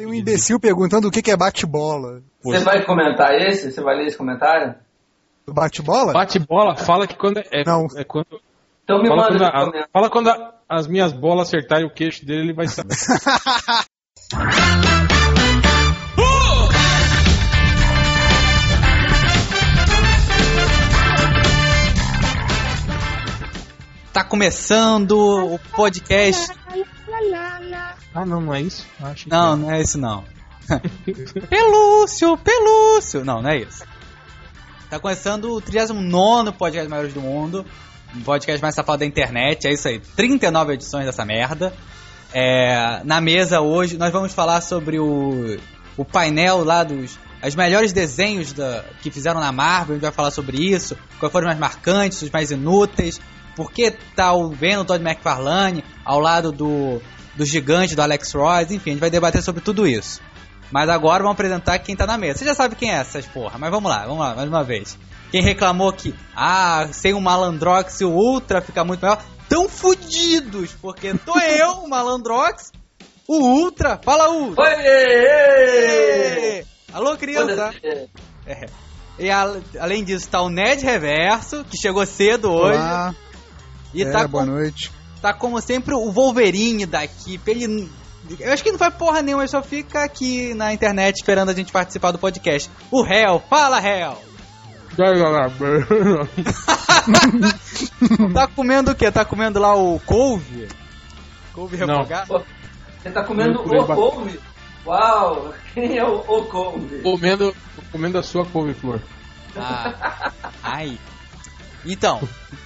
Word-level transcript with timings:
Tem 0.00 0.06
um 0.06 0.14
imbecil 0.14 0.58
perguntando 0.58 1.08
o 1.08 1.10
que 1.10 1.30
é 1.30 1.36
bate-bola. 1.36 2.22
Você 2.42 2.60
vai 2.60 2.82
comentar 2.86 3.34
esse? 3.34 3.70
Você 3.70 3.82
vai 3.82 3.94
ler 3.98 4.06
esse 4.06 4.16
comentário? 4.16 4.74
Bate-bola? 5.46 6.14
Bate-bola, 6.14 6.74
fala 6.74 7.06
que 7.06 7.14
quando 7.14 7.36
é. 7.50 7.62
Não. 7.66 7.86
é 7.94 8.02
quando, 8.02 8.40
Então 8.82 9.02
me 9.02 9.08
fala, 9.08 9.24
manda 9.30 9.50
quando, 9.52 9.76
a- 9.76 9.88
fala 9.92 10.08
quando 10.10 10.28
a- 10.30 10.54
as 10.66 10.86
minhas 10.86 11.12
bolas 11.12 11.48
acertarem 11.48 11.84
o 11.86 11.90
queixo 11.92 12.24
dele, 12.24 12.40
ele 12.44 12.52
vai 12.54 12.66
saber. 12.66 12.96
Tá 24.12 24.24
começando 24.24 25.12
o 25.54 25.58
podcast. 25.76 26.52
Ah, 28.14 28.24
não, 28.24 28.40
não 28.40 28.54
é 28.54 28.60
isso? 28.60 28.86
Ah, 29.00 29.14
Não, 29.26 29.56
não 29.56 29.70
é 29.70 29.80
esse 29.80 29.96
não. 29.96 30.24
Pelúcio, 31.48 32.36
Pelúcio. 32.38 33.24
Não, 33.24 33.40
não 33.40 33.50
é 33.50 33.58
isso. 33.58 33.84
Tá 34.88 34.98
começando 34.98 35.52
o 35.52 35.60
39 35.60 36.52
podcast 36.52 36.88
maiores 36.88 37.14
do 37.14 37.20
mundo. 37.20 37.64
Um 38.14 38.22
podcast 38.22 38.60
mais 38.60 38.74
safado 38.74 38.98
da 38.98 39.06
internet. 39.06 39.68
É 39.68 39.72
isso 39.72 39.86
aí. 39.86 40.00
39 40.00 40.74
edições 40.74 41.06
dessa 41.06 41.24
merda. 41.24 41.72
É, 42.32 43.00
na 43.04 43.20
mesa 43.20 43.60
hoje 43.60 43.96
nós 43.96 44.12
vamos 44.12 44.32
falar 44.32 44.60
sobre 44.60 44.98
o, 44.98 45.56
o 45.96 46.04
painel 46.04 46.64
lá 46.64 46.82
dos. 46.82 47.18
Os 47.42 47.54
melhores 47.54 47.92
desenhos 47.92 48.52
da, 48.52 48.84
que 49.00 49.10
fizeram 49.10 49.40
na 49.40 49.50
Marvel, 49.50 49.94
a 49.94 49.94
gente 49.94 50.02
vai 50.02 50.12
falar 50.12 50.30
sobre 50.30 50.58
isso, 50.58 50.94
quais 51.18 51.32
foram 51.32 51.46
os 51.48 51.56
mais 51.56 51.58
marcantes, 51.58 52.20
os 52.20 52.30
mais 52.30 52.50
inúteis, 52.50 53.18
por 53.56 53.72
que 53.72 53.90
tá 54.14 54.30
o 54.34 54.54
Todd 54.86 55.02
McFarlane 55.02 55.82
ao 56.04 56.20
lado 56.20 56.52
do, 56.52 57.00
do 57.34 57.44
gigante 57.44 57.94
do 57.94 58.02
Alex 58.02 58.32
Ross, 58.32 58.70
enfim, 58.70 58.90
a 58.90 58.92
gente 58.94 59.00
vai 59.00 59.10
debater 59.10 59.42
sobre 59.42 59.60
tudo 59.62 59.86
isso. 59.86 60.20
Mas 60.70 60.88
agora 60.88 61.22
vamos 61.22 61.34
apresentar 61.34 61.78
quem 61.80 61.96
tá 61.96 62.06
na 62.06 62.16
mesa. 62.16 62.38
Você 62.38 62.44
já 62.44 62.54
sabe 62.54 62.76
quem 62.76 62.90
é 62.92 62.96
essas 62.96 63.26
porra, 63.26 63.58
mas 63.58 63.70
vamos 63.70 63.90
lá, 63.90 64.04
vamos 64.06 64.20
lá, 64.20 64.34
mais 64.34 64.48
uma 64.48 64.62
vez. 64.62 64.96
Quem 65.30 65.42
reclamou 65.42 65.92
que, 65.92 66.14
ah, 66.36 66.88
sem 66.92 67.12
o 67.14 67.20
Malandrox 67.20 68.00
o 68.02 68.10
Ultra 68.10 68.60
fica 68.60 68.84
muito 68.84 69.00
melhor, 69.00 69.20
tão 69.48 69.68
fudidos, 69.68 70.72
porque 70.80 71.14
tô 71.14 71.38
eu, 71.40 71.70
o 71.84 71.88
Malandrox, 71.88 72.72
o 73.26 73.36
Ultra, 73.38 73.98
fala 74.04 74.28
Ultra! 74.30 74.64
Oi! 74.64 76.64
Alô, 76.92 77.16
criança! 77.16 77.72
É. 78.46 78.66
E 79.18 79.30
a- 79.30 79.60
além 79.78 80.02
disso, 80.02 80.28
tá 80.28 80.40
o 80.40 80.48
Ned 80.48 80.82
Reverso, 80.84 81.64
que 81.64 81.76
chegou 81.76 82.04
cedo 82.06 82.50
hoje. 82.50 82.78
Olá. 82.78 83.14
E 83.92 84.02
É, 84.02 84.10
tá, 84.10 84.26
boa 84.26 84.44
com- 84.44 84.50
noite. 84.50 84.90
Tá 85.20 85.32
como 85.32 85.60
sempre 85.60 85.94
o 85.94 86.10
Wolverine 86.10 86.86
da 86.86 87.04
equipe. 87.04 87.50
Ele. 87.50 87.90
Eu 88.38 88.52
acho 88.52 88.62
que 88.62 88.70
não 88.70 88.78
vai 88.78 88.90
porra 88.90 89.22
nenhuma, 89.22 89.42
ele 89.42 89.50
só 89.50 89.62
fica 89.62 90.04
aqui 90.04 90.54
na 90.54 90.72
internet 90.72 91.16
esperando 91.16 91.50
a 91.50 91.54
gente 91.54 91.72
participar 91.72 92.12
do 92.12 92.18
podcast. 92.18 92.70
O 92.90 93.04
Hell, 93.04 93.42
fala 93.48 93.80
Hell! 93.80 94.16
tá 98.34 98.46
comendo 98.54 98.90
o 98.90 98.94
quê? 98.94 99.10
Tá 99.10 99.24
comendo 99.24 99.58
lá 99.58 99.74
o 99.74 99.98
couve? 100.00 100.68
Couve 101.54 101.76
Não. 101.78 101.86
refogado? 101.86 102.44
Você 103.02 103.10
tá 103.10 103.24
comendo 103.24 103.60
o 103.60 103.86
couve? 103.86 104.38
Uau! 104.86 105.54
Quem 105.74 105.98
é 105.98 106.04
o, 106.04 106.16
o 106.18 106.44
couve? 106.46 107.00
comendo, 107.00 107.54
comendo 107.92 108.18
a 108.18 108.22
sua 108.22 108.44
couve-flor. 108.44 109.00
Ah, 109.56 110.32
ai. 110.62 110.98
Então, 111.84 112.20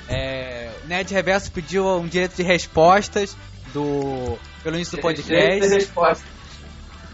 é, 0.09 0.70
o 0.84 0.89
Ned 0.89 1.12
Reverso 1.12 1.51
pediu 1.53 1.87
um 1.98 2.07
direito 2.07 2.37
de 2.37 2.43
respostas 2.43 3.37
do 3.73 4.39
pelo 4.62 4.77
início 4.77 4.97
do 4.98 5.03
Jeito 5.03 5.23
de 5.23 5.31
podcast. 5.33 5.75
resposta. 5.75 6.25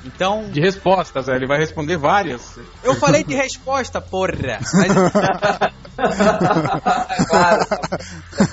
Então, 0.03 0.48
De 0.51 0.61
respostas, 0.61 1.28
é, 1.28 1.37
ele 1.37 1.47
vai 1.47 1.59
responder 1.59 1.98
várias. 1.98 2.59
eu 2.83 2.95
falei 2.95 3.23
de 3.23 3.34
resposta, 3.34 4.01
porra. 4.01 4.59
Mas. 4.73 4.93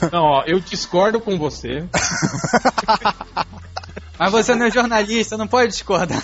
Não, 0.12 0.24
ó, 0.24 0.44
eu 0.46 0.59
discordo 0.59 1.22
com 1.22 1.38
você. 1.38 1.86
mas 4.19 4.31
você 4.31 4.53
não 4.56 4.66
é 4.66 4.72
jornalista, 4.72 5.38
não 5.38 5.47
pode 5.47 5.72
discordar. 5.72 6.22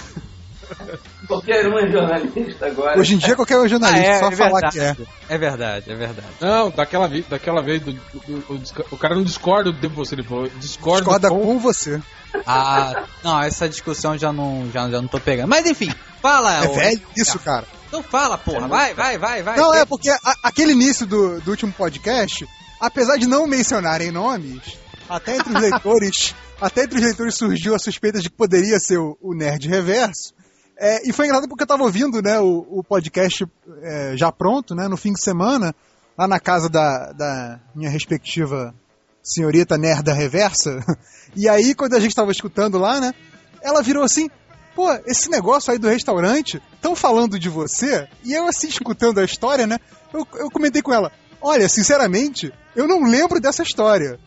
Qualquer 1.33 1.67
um 1.67 1.77
é 1.79 1.89
jornalista 1.91 2.65
agora. 2.67 2.99
Hoje 2.99 3.15
em 3.15 3.17
dia 3.17 3.35
qualquer 3.35 3.57
um 3.59 3.65
é 3.65 3.69
jornalista, 3.69 4.07
Ah, 4.09 4.13
é, 4.15 4.19
só 4.19 4.27
é 4.29 4.35
falar 4.35 4.59
verdade. 4.71 4.95
que 4.95 5.03
é. 5.03 5.35
É 5.35 5.37
verdade, 5.37 5.91
é 5.91 5.95
verdade. 5.95 6.27
Não, 6.41 6.69
daquela, 6.71 7.07
vi- 7.07 7.25
daquela 7.29 7.61
vez, 7.61 7.81
do, 7.81 7.93
do- 7.93 7.99
do- 8.19 8.57
do- 8.57 8.85
o 8.91 8.97
cara 8.97 9.15
não 9.15 9.23
discorda 9.23 9.71
de 9.71 9.87
você, 9.87 10.15
ele 10.15 10.23
falou, 10.23 10.47
discorda 10.59 11.01
Discorda 11.01 11.29
com... 11.29 11.39
com 11.41 11.59
você. 11.59 12.01
Ah, 12.45 13.03
não, 13.23 13.41
essa 13.41 13.69
discussão 13.69 14.17
já 14.17 14.33
não, 14.33 14.69
já, 14.73 14.89
já 14.89 15.01
não 15.01 15.07
tô 15.07 15.19
pegando. 15.19 15.47
Mas 15.49 15.65
enfim, 15.65 15.93
fala. 16.21 16.63
É 16.65 16.67
ô- 16.67 16.73
velho 16.73 17.01
isso, 17.15 17.37
cara. 17.39 17.65
Então 17.87 18.01
fala, 18.01 18.37
porra. 18.37 18.67
Vai, 18.67 18.93
vai, 18.93 19.17
vai, 19.17 19.43
vai. 19.43 19.55
Não, 19.57 19.73
é 19.73 19.85
porque 19.85 20.09
a- 20.09 20.17
aquele 20.43 20.71
início 20.71 21.05
do, 21.05 21.39
do 21.41 21.51
último 21.51 21.71
podcast, 21.71 22.47
apesar 22.81 23.17
de 23.17 23.27
não 23.27 23.45
mencionarem 23.45 24.11
nomes, 24.11 24.61
até 25.07 25.35
entre 25.37 25.53
os 25.53 25.61
leitores, 25.61 26.35
até 26.59 26.83
entre 26.85 26.97
os 26.97 27.03
leitores 27.03 27.35
surgiu 27.35 27.75
a 27.75 27.79
suspeita 27.79 28.19
de 28.19 28.29
que 28.31 28.35
poderia 28.35 28.79
ser 28.79 28.97
o, 28.97 29.15
o 29.21 29.35
Nerd 29.35 29.67
Reverso. 29.67 30.33
É, 30.77 31.07
e 31.07 31.13
foi 31.13 31.25
engraçado 31.25 31.47
porque 31.47 31.63
eu 31.63 31.67
tava 31.67 31.83
ouvindo 31.83 32.21
né, 32.21 32.39
o, 32.39 32.65
o 32.69 32.83
podcast 32.83 33.45
é, 33.81 34.13
já 34.17 34.31
pronto, 34.31 34.73
né, 34.73 34.87
no 34.87 34.97
fim 34.97 35.13
de 35.13 35.21
semana, 35.21 35.73
lá 36.17 36.27
na 36.27 36.39
casa 36.39 36.69
da, 36.69 37.11
da 37.11 37.59
minha 37.75 37.89
respectiva 37.89 38.73
senhorita 39.21 39.77
Nerda 39.77 40.13
Reversa. 40.13 40.79
E 41.35 41.49
aí, 41.49 41.73
quando 41.73 41.95
a 41.95 41.99
gente 41.99 42.13
tava 42.13 42.31
escutando 42.31 42.77
lá, 42.77 42.99
né, 42.99 43.11
ela 43.59 43.81
virou 43.81 44.03
assim, 44.03 44.29
pô, 44.75 44.93
esse 45.07 45.31
negócio 45.31 45.73
aí 45.73 45.79
do 45.79 45.87
restaurante, 45.87 46.61
estão 46.75 46.95
falando 46.95 47.39
de 47.39 47.49
você? 47.49 48.07
E 48.23 48.33
eu, 48.33 48.47
assim, 48.47 48.67
escutando 48.67 49.19
a 49.19 49.23
história, 49.23 49.65
né, 49.65 49.79
eu, 50.13 50.27
eu 50.35 50.51
comentei 50.51 50.83
com 50.83 50.93
ela, 50.93 51.11
olha, 51.41 51.67
sinceramente, 51.67 52.53
eu 52.75 52.87
não 52.87 53.03
lembro 53.03 53.39
dessa 53.39 53.63
história. 53.63 54.19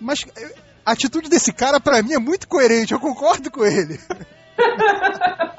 Mas 0.00 0.26
eh, 0.36 0.54
a 0.84 0.90
atitude 0.90 1.28
desse 1.28 1.52
cara, 1.52 1.78
pra 1.78 2.02
mim, 2.02 2.14
é 2.14 2.18
muito 2.18 2.48
coerente, 2.48 2.92
eu 2.92 2.98
concordo 2.98 3.52
com 3.52 3.64
ele. 3.64 4.00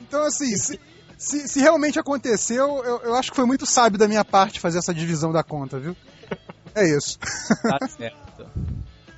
então, 0.00 0.22
assim, 0.22 0.56
se, 0.56 0.80
se, 1.16 1.48
se 1.48 1.60
realmente 1.60 1.98
aconteceu, 1.98 2.82
eu, 2.84 3.00
eu 3.02 3.14
acho 3.14 3.30
que 3.30 3.36
foi 3.36 3.46
muito 3.46 3.66
sábio 3.66 3.98
da 3.98 4.08
minha 4.08 4.24
parte 4.24 4.60
fazer 4.60 4.78
essa 4.78 4.94
divisão 4.94 5.32
da 5.32 5.42
conta, 5.42 5.78
viu? 5.78 5.96
É 6.74 6.84
isso. 6.84 7.18
Tá 7.18 7.86
certo. 7.86 8.46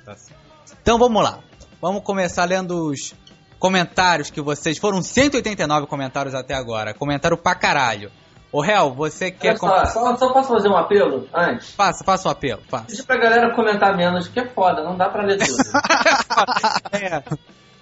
Tá 0.05 0.15
certo. 0.15 0.37
Então 0.81 0.97
vamos 0.97 1.23
lá. 1.23 1.39
Vamos 1.81 2.03
começar 2.03 2.45
lendo 2.45 2.91
os 2.91 3.15
comentários 3.59 4.29
que 4.29 4.41
vocês. 4.41 4.77
Foram 4.77 5.01
189 5.01 5.87
comentários 5.87 6.35
até 6.35 6.53
agora. 6.53 6.93
Comentário 6.93 7.37
pra 7.37 7.55
caralho. 7.55 8.11
Ô, 8.51 8.63
Hel, 8.63 8.93
você 8.93 9.29
quer. 9.29 9.57
Olha 9.61 9.85
só, 9.85 10.15
só, 10.15 10.15
só 10.15 10.33
posso 10.33 10.53
fazer 10.53 10.69
um 10.69 10.77
apelo 10.77 11.27
antes? 11.33 11.71
Faça, 11.71 12.03
faça 12.03 12.29
o 12.29 12.31
apelo, 12.31 12.61
faça. 12.69 12.85
Pedir 12.85 13.03
pra 13.03 13.17
galera 13.17 13.53
comentar 13.53 13.95
menos, 13.95 14.27
que 14.27 14.39
é 14.39 14.47
foda, 14.47 14.83
não 14.83 14.95
dá 14.95 15.09
pra 15.09 15.23
ler 15.23 15.37
tudo. 15.37 15.57
É, 16.93 17.21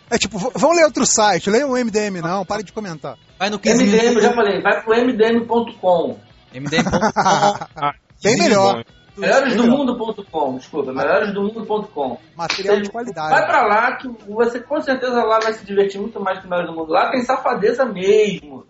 É 0.10 0.18
tipo, 0.18 0.38
vão 0.38 0.72
ler 0.72 0.84
outro 0.86 1.06
site, 1.06 1.50
leiam 1.50 1.72
o 1.72 1.78
MDM 1.78 2.22
não, 2.22 2.46
pare 2.46 2.64
de 2.64 2.72
comentar. 2.72 3.16
vai 3.40 3.50
no 3.50 3.58
15 3.60 3.84
MDM, 3.86 4.16
eu 4.16 4.22
já 4.22 4.34
falei, 4.34 4.62
vai 4.62 4.82
pro 4.84 4.94
mdm.com. 4.96 6.18
MDM.com. 6.54 7.90
Bem 8.24 8.38
melhor. 8.38 8.84
Melhoresdomundo.com, 9.18 10.58
desculpa, 10.58 10.92
melhoresdomundo.com. 10.92 12.18
Material 12.36 12.76
de 12.78 12.84
Vai 12.84 12.92
qualidade. 12.92 13.46
pra 13.48 13.66
lá 13.66 13.96
que 13.96 14.08
você 14.28 14.60
com 14.60 14.82
certeza 14.82 15.24
lá 15.24 15.40
vai 15.40 15.54
se 15.54 15.66
divertir 15.66 16.00
muito 16.00 16.20
mais 16.20 16.40
que 16.40 16.48
o 16.48 16.50
Melhores 16.50 16.70
do 16.72 16.76
Mundo. 16.78 16.92
Lá 16.92 17.10
tem 17.12 17.24
safadeza 17.24 17.86
mesmo. 17.86 18.66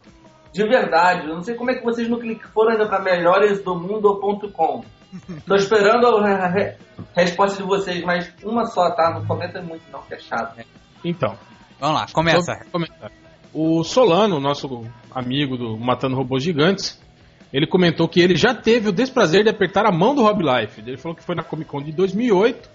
De 0.54 0.64
verdade. 0.68 1.28
Eu 1.28 1.36
não 1.36 1.44
sei 1.44 1.56
como 1.56 1.72
é 1.72 1.76
que 1.76 1.84
vocês 1.84 2.08
não 2.08 2.20
foram 2.54 2.72
ainda 2.74 2.88
pra 2.88 3.00
melhoresdomundo.com. 3.02 4.84
Tô 5.48 5.56
esperando 5.56 6.08
a 6.08 6.48
re- 6.48 6.76
resposta 7.16 7.58
de 7.62 7.68
vocês, 7.68 8.04
mas 8.04 8.32
uma 8.44 8.66
só, 8.66 8.92
tá? 8.92 9.12
Não 9.12 9.26
comenta 9.26 9.62
muito 9.62 9.84
não, 9.92 10.02
que 10.04 10.14
é 10.14 10.20
chato. 10.20 10.58
Então, 11.06 11.38
Vamos 11.80 12.02
lá, 12.02 12.08
começa. 12.12 12.66
Comentário. 12.72 13.16
O 13.54 13.84
Solano, 13.84 14.40
nosso 14.40 14.86
amigo 15.12 15.58
do 15.58 15.78
Matando 15.78 16.16
Robôs 16.16 16.44
Gigantes, 16.44 17.02
ele 17.54 17.68
comentou 17.68 18.08
que 18.08 18.20
ele 18.20 18.36
já 18.36 18.54
teve 18.54 18.90
o 18.90 18.92
desprazer 18.92 19.44
de 19.44 19.50
apertar 19.50 19.86
a 19.86 19.92
mão 19.92 20.14
do 20.14 20.24
Rob 20.24 20.44
Life. 20.44 20.82
Ele 20.82 20.98
falou 20.98 21.16
que 21.16 21.24
foi 21.24 21.36
na 21.36 21.44
Comic 21.44 21.70
Con 21.70 21.82
de 21.82 21.92
2008 21.92 22.70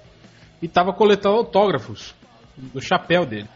e 0.62 0.66
estava 0.66 0.92
coletando 0.92 1.36
autógrafos 1.36 2.14
do 2.56 2.80
chapéu 2.80 3.26
dele. 3.26 3.48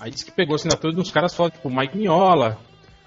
Aí 0.00 0.10
disse 0.10 0.24
que 0.24 0.32
pegou 0.32 0.56
assinatura 0.56 0.92
de 0.92 1.00
uns 1.00 1.10
caras 1.10 1.32
só, 1.32 1.48
tipo 1.48 1.70
Mike 1.70 1.96
Mignola. 1.96 2.58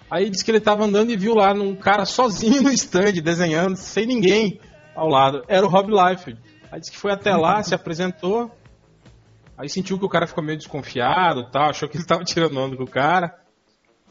Aí 0.10 0.30
disse 0.30 0.44
que 0.44 0.52
ele 0.52 0.58
estava 0.58 0.86
andando 0.86 1.12
e 1.12 1.18
viu 1.18 1.36
lá 1.36 1.52
um 1.54 1.76
cara 1.76 2.06
sozinho 2.06 2.62
no 2.64 2.72
stand, 2.72 3.14
desenhando, 3.22 3.76
sem 3.76 4.06
ninguém 4.06 4.60
ao 4.96 5.08
lado. 5.08 5.44
Era 5.48 5.66
o 5.66 5.70
Rob 5.70 5.92
Life. 5.92 6.36
Aí 6.72 6.80
disse 6.80 6.92
que 6.92 6.98
foi 6.98 7.12
até 7.12 7.36
lá, 7.36 7.62
se 7.62 7.76
apresentou. 7.76 8.52
Aí 9.60 9.68
sentiu 9.68 10.00
que 10.00 10.06
o 10.06 10.10
cara 10.10 10.26
ficou 10.26 10.42
meio 10.42 10.58
desconfiado 10.58 11.52
tal, 11.52 11.70
achou 11.70 11.90
que 11.90 11.98
ele 11.98 12.06
tava 12.06 12.24
tirando 12.24 12.58
onda 12.58 12.78
com 12.78 12.84
o 12.84 12.90
cara. 12.90 13.36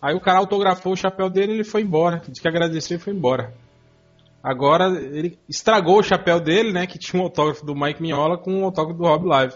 Aí 0.00 0.15
o 0.15 0.21
cara 0.21 0.39
autografou 0.39 0.93
o 0.93 0.97
chapéu 0.97 1.31
dele 1.31 1.53
e 1.53 1.55
ele 1.56 1.65
foi 1.65 1.81
embora. 1.81 2.21
Disse 2.29 2.43
que 2.43 2.49
agradeceu 2.49 2.99
e 2.99 3.00
foi 3.00 3.15
embora. 3.15 3.55
Agora 4.43 4.89
ele 4.89 5.39
estragou 5.49 6.00
o 6.00 6.03
chapéu 6.03 6.39
dele, 6.39 6.71
né? 6.71 6.87
Que 6.87 6.99
tinha 6.99 7.19
um 7.19 7.25
autógrafo 7.25 7.65
do 7.65 7.75
Mike 7.75 8.03
Mignola 8.03 8.37
com 8.37 8.61
um 8.61 8.65
autógrafo 8.67 8.99
do 8.99 9.09
Rob 9.09 9.27
Live. 9.27 9.55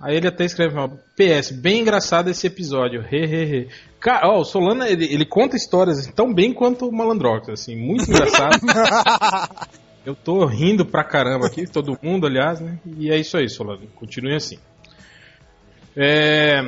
Aí 0.00 0.16
ele 0.16 0.28
até 0.28 0.44
escreve, 0.44 0.78
ó, 0.78 0.88
PS, 1.16 1.50
bem 1.50 1.80
engraçado 1.80 2.30
esse 2.30 2.46
episódio, 2.46 3.02
hehehe. 3.02 3.68
Cara, 3.98 4.28
ó, 4.28 4.40
o 4.40 4.44
Solana, 4.44 4.88
ele, 4.88 5.12
ele 5.12 5.26
conta 5.26 5.56
histórias 5.56 6.06
tão 6.14 6.32
bem 6.32 6.52
quanto 6.52 6.86
o 6.86 6.92
Malandrox, 6.92 7.48
assim, 7.48 7.74
muito 7.74 8.10
engraçado. 8.10 8.60
Eu 10.06 10.14
tô 10.14 10.44
rindo 10.44 10.84
pra 10.84 11.02
caramba 11.02 11.46
aqui, 11.46 11.66
todo 11.66 11.98
mundo, 12.02 12.26
aliás, 12.26 12.60
né? 12.60 12.78
E 12.98 13.10
é 13.10 13.16
isso 13.16 13.36
aí, 13.36 13.48
Solano. 13.48 13.86
Continue 13.94 14.34
assim. 14.34 14.58
É, 15.96 16.60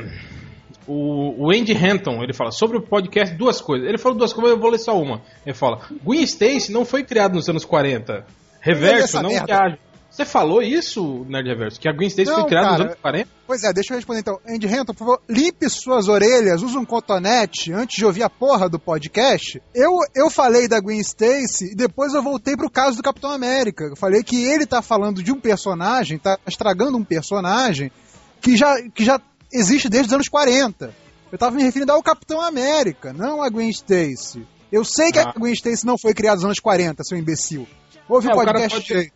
o, 0.86 1.50
Andy 1.50 1.72
Hanton, 1.72 2.22
ele 2.22 2.32
fala 2.32 2.50
sobre 2.52 2.78
o 2.78 2.82
podcast 2.82 3.34
duas 3.34 3.60
coisas. 3.60 3.88
Ele 3.88 3.98
falou 3.98 4.16
duas 4.16 4.32
coisas, 4.32 4.52
eu 4.52 4.60
vou 4.60 4.70
ler 4.70 4.78
só 4.78 5.00
uma. 5.00 5.22
Ele 5.44 5.54
fala: 5.54 5.80
Gwen 6.04 6.22
Stacy 6.22 6.70
não 6.70 6.84
foi 6.84 7.02
criado 7.02 7.34
nos 7.34 7.48
anos 7.48 7.64
40. 7.64 8.24
Reverso, 8.60 9.22
não 9.22 9.30
viaja. 9.30 9.78
Você 10.16 10.24
falou 10.24 10.62
isso, 10.62 11.26
Nerd 11.28 11.46
Reverso? 11.46 11.78
Que 11.78 11.90
a 11.90 11.92
Gwen 11.92 12.08
Stacy 12.08 12.30
Não, 12.30 12.36
foi 12.36 12.46
criada 12.46 12.66
cara. 12.68 12.78
nos 12.78 12.86
anos 12.86 12.98
40? 13.02 13.30
Pois 13.46 13.64
é, 13.64 13.72
deixa 13.72 13.92
eu 13.92 13.96
responder 13.96 14.20
então. 14.20 14.40
Andy 14.48 14.66
Renton, 14.66 14.94
por 14.94 14.98
favor, 14.98 15.20
limpe 15.28 15.68
suas 15.68 16.08
orelhas, 16.08 16.62
use 16.62 16.78
um 16.78 16.86
cotonete 16.86 17.70
antes 17.70 17.98
de 17.98 18.04
ouvir 18.06 18.22
a 18.22 18.30
porra 18.30 18.66
do 18.66 18.78
podcast. 18.78 19.60
Eu, 19.74 19.98
eu 20.14 20.30
falei 20.30 20.68
da 20.68 20.80
Gwen 20.80 21.00
Stacy 21.00 21.72
e 21.72 21.74
depois 21.74 22.14
eu 22.14 22.22
voltei 22.22 22.56
pro 22.56 22.70
caso 22.70 22.96
do 22.96 23.02
Capitão 23.02 23.30
América. 23.30 23.84
Eu 23.84 23.96
falei 23.96 24.22
que 24.22 24.42
ele 24.42 24.64
tá 24.64 24.80
falando 24.80 25.22
de 25.22 25.30
um 25.30 25.38
personagem, 25.38 26.16
tá 26.16 26.38
estragando 26.46 26.96
um 26.96 27.04
personagem 27.04 27.92
que 28.40 28.56
já, 28.56 28.74
que 28.94 29.04
já 29.04 29.20
existe 29.52 29.88
desde 29.88 30.08
os 30.08 30.12
anos 30.14 30.28
40. 30.28 30.92
Eu 31.32 31.38
tava 31.38 31.56
me 31.56 31.62
referindo 31.62 31.92
ao 31.92 32.02
Capitão 32.02 32.40
América, 32.40 33.12
não 33.12 33.42
a 33.42 33.48
Gwen 33.48 33.68
Stacy. 33.70 34.46
Eu 34.70 34.84
sei 34.84 35.10
que 35.12 35.18
Ah. 35.18 35.32
a 35.34 35.38
Gwen 35.38 35.52
Stacy 35.52 35.84
não 35.86 35.98
foi 35.98 36.14
criada 36.14 36.36
nos 36.36 36.44
anos 36.44 36.58
40, 36.60 37.02
seu 37.04 37.18
imbecil. 37.18 37.66
Ouve 38.08 38.28
É, 38.28 38.30
o 38.30 38.34
o 38.34 38.36
podcast 38.44 38.70
pode- 38.76 38.86
direito. 38.86 39.12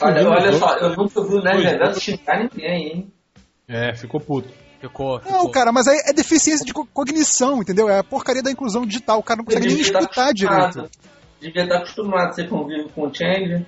Olha, 0.00 0.28
olha 0.28 0.52
só, 0.58 0.76
eu 0.78 0.94
nunca 0.96 1.22
vi 1.24 1.34
o 1.34 1.42
Nerd 1.42 2.00
xingar 2.00 2.38
ninguém, 2.44 2.86
hein? 2.88 3.12
É, 3.66 3.94
ficou 3.94 4.20
puto. 4.20 4.48
Ficou, 4.80 5.18
ficou. 5.20 5.32
Não, 5.32 5.50
cara, 5.50 5.72
mas 5.72 5.86
aí 5.88 5.98
é 6.06 6.12
deficiência 6.12 6.64
de 6.64 6.72
co- 6.72 6.86
cognição, 6.86 7.60
entendeu? 7.60 7.88
É 7.88 7.98
a 7.98 8.04
porcaria 8.04 8.42
da 8.42 8.50
inclusão 8.50 8.86
digital. 8.86 9.18
O 9.18 9.22
cara 9.22 9.38
não 9.38 9.44
consegue 9.44 9.66
nem 9.66 9.76
Devia 9.76 9.88
estar 9.88 10.00
escutar 10.00 10.28
acostumado. 10.30 10.72
direito. 10.72 10.90
Devia 11.40 11.62
estar 11.64 11.76
acostumado, 11.78 12.34
você 12.34 12.44
convive 12.46 12.88
com 12.94 13.02
o 13.08 13.14
Change. 13.14 13.66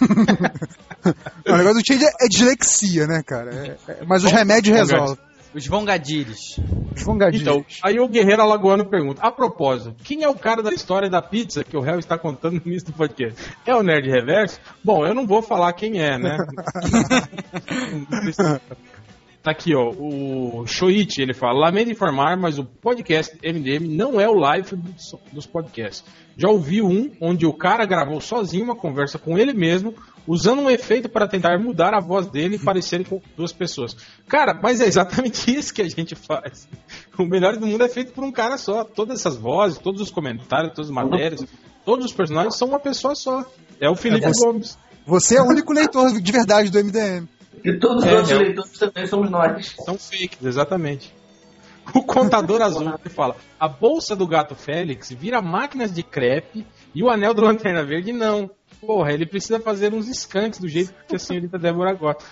O 1.46 1.56
negócio 1.56 1.80
do 1.80 1.86
change 1.86 2.04
é, 2.04 2.10
é 2.20 2.28
dislexia, 2.28 3.06
né, 3.06 3.22
cara? 3.26 3.50
É- 3.54 3.76
é- 3.92 4.04
mas 4.06 4.24
os 4.24 4.30
remédios 4.30 4.76
resolvem. 4.76 5.18
Os 5.54 5.66
vongadilhos. 5.66 6.58
Os 6.96 7.02
vongadinhos. 7.02 7.42
Então, 7.42 7.62
aí 7.82 8.00
o 8.00 8.08
Guerreiro 8.08 8.40
Alagoano 8.40 8.88
pergunta: 8.88 9.20
A 9.20 9.30
propósito, 9.30 9.94
quem 10.02 10.22
é 10.22 10.28
o 10.28 10.34
cara 10.34 10.62
da 10.62 10.72
história 10.72 11.10
da 11.10 11.20
pizza 11.20 11.62
que 11.62 11.76
o 11.76 11.80
réu 11.80 11.98
está 11.98 12.16
contando 12.16 12.54
no 12.54 12.62
início 12.64 12.86
do 12.86 12.94
podcast? 12.94 13.38
É 13.66 13.74
o 13.74 13.82
Nerd 13.82 14.08
Reverso? 14.08 14.58
Bom, 14.82 15.04
eu 15.04 15.12
não 15.12 15.26
vou 15.26 15.42
falar 15.42 15.70
quem 15.74 16.00
é, 16.00 16.16
né? 16.16 16.38
Tá 19.42 19.50
aqui, 19.50 19.74
ó, 19.74 19.90
o 19.90 20.64
Shoichi, 20.68 21.20
ele 21.20 21.34
fala, 21.34 21.58
lamento 21.58 21.90
informar, 21.90 22.36
mas 22.36 22.60
o 22.60 22.64
podcast 22.64 23.36
MDM 23.42 23.88
não 23.88 24.20
é 24.20 24.28
o 24.28 24.34
live 24.34 24.76
dos, 24.76 25.16
dos 25.32 25.46
podcasts. 25.46 26.04
Já 26.36 26.48
ouvi 26.48 26.80
um 26.80 27.10
onde 27.20 27.44
o 27.44 27.52
cara 27.52 27.84
gravou 27.84 28.20
sozinho 28.20 28.62
uma 28.62 28.76
conversa 28.76 29.18
com 29.18 29.36
ele 29.36 29.52
mesmo, 29.52 29.96
usando 30.28 30.62
um 30.62 30.70
efeito 30.70 31.08
para 31.08 31.26
tentar 31.26 31.58
mudar 31.58 31.92
a 31.92 31.98
voz 31.98 32.28
dele 32.28 32.54
e 32.54 32.58
parecerem 32.58 33.04
com 33.04 33.20
duas 33.36 33.52
pessoas. 33.52 33.96
Cara, 34.28 34.54
mas 34.62 34.80
é 34.80 34.86
exatamente 34.86 35.50
isso 35.52 35.74
que 35.74 35.82
a 35.82 35.88
gente 35.88 36.14
faz. 36.14 36.68
O 37.18 37.24
melhor 37.24 37.56
do 37.56 37.66
mundo 37.66 37.82
é 37.82 37.88
feito 37.88 38.12
por 38.12 38.22
um 38.22 38.30
cara 38.30 38.56
só. 38.56 38.84
Todas 38.84 39.18
essas 39.18 39.36
vozes, 39.36 39.76
todos 39.76 40.00
os 40.00 40.10
comentários, 40.12 40.72
todas 40.72 40.88
as 40.88 40.94
matérias, 40.94 41.44
todos 41.84 42.06
os 42.06 42.12
personagens 42.12 42.56
são 42.56 42.68
uma 42.68 42.78
pessoa 42.78 43.16
só. 43.16 43.44
É 43.80 43.90
o 43.90 43.96
Felipe 43.96 44.24
É 44.24 44.28
você. 44.28 44.46
Gomes. 44.46 44.78
Você 45.04 45.36
é 45.36 45.42
o 45.42 45.46
único 45.46 45.72
leitor 45.72 46.12
de 46.12 46.32
verdade 46.32 46.70
do 46.70 46.78
MDM. 46.78 47.26
E 47.64 47.78
todos 47.78 48.02
os 48.04 48.08
É, 48.08 48.12
outros 48.14 48.30
é. 48.32 48.38
leitores 48.38 48.78
também 48.78 49.06
somos 49.06 49.30
nós. 49.30 49.74
São 49.84 49.96
fakes, 49.98 50.44
exatamente. 50.44 51.14
O 51.94 52.02
contador 52.02 52.60
azul 52.62 52.98
que 52.98 53.08
fala: 53.08 53.36
a 53.58 53.68
bolsa 53.68 54.14
do 54.16 54.26
gato 54.26 54.54
Félix 54.54 55.10
vira 55.10 55.40
máquinas 55.42 55.92
de 55.92 56.02
crepe 56.02 56.66
e 56.94 57.02
o 57.02 57.10
anel 57.10 57.34
do 57.34 57.42
Lanterna 57.42 57.84
Verde 57.84 58.12
não. 58.12 58.50
Porra, 58.80 59.12
ele 59.12 59.26
precisa 59.26 59.60
fazer 59.60 59.92
uns 59.94 60.08
skunks 60.08 60.58
do 60.58 60.68
jeito 60.68 60.92
que 61.06 61.14
a 61.14 61.18
senhorita 61.18 61.58
Débora 61.58 61.92
gosta. 61.94 62.24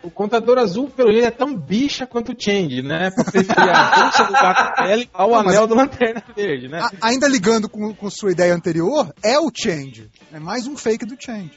O 0.00 0.08
contador 0.12 0.58
azul, 0.58 0.88
pelo 0.88 1.10
jeito, 1.10 1.26
é 1.26 1.30
tão 1.30 1.56
bicha 1.56 2.06
quanto 2.06 2.30
o 2.30 2.36
Change, 2.40 2.82
né? 2.82 3.10
Pra 3.10 3.24
preferir 3.24 3.68
a 3.68 4.02
bolsa 4.02 4.24
do 4.26 4.32
gato 4.32 4.76
Félix 4.76 5.10
ao 5.12 5.28
Não, 5.30 5.36
mas- 5.42 5.46
anel 5.56 5.66
do 5.66 5.74
Lanterna 5.74 6.22
Verde, 6.36 6.68
né? 6.68 6.78
A- 6.80 6.90
ainda 7.08 7.26
ligando 7.26 7.68
com, 7.68 7.92
com 7.92 8.08
sua 8.08 8.30
ideia 8.30 8.54
anterior, 8.54 9.12
é 9.24 9.40
o 9.40 9.50
change. 9.52 10.08
É 10.32 10.38
mais 10.38 10.68
um 10.68 10.76
fake 10.76 11.04
do 11.04 11.16
change. 11.20 11.50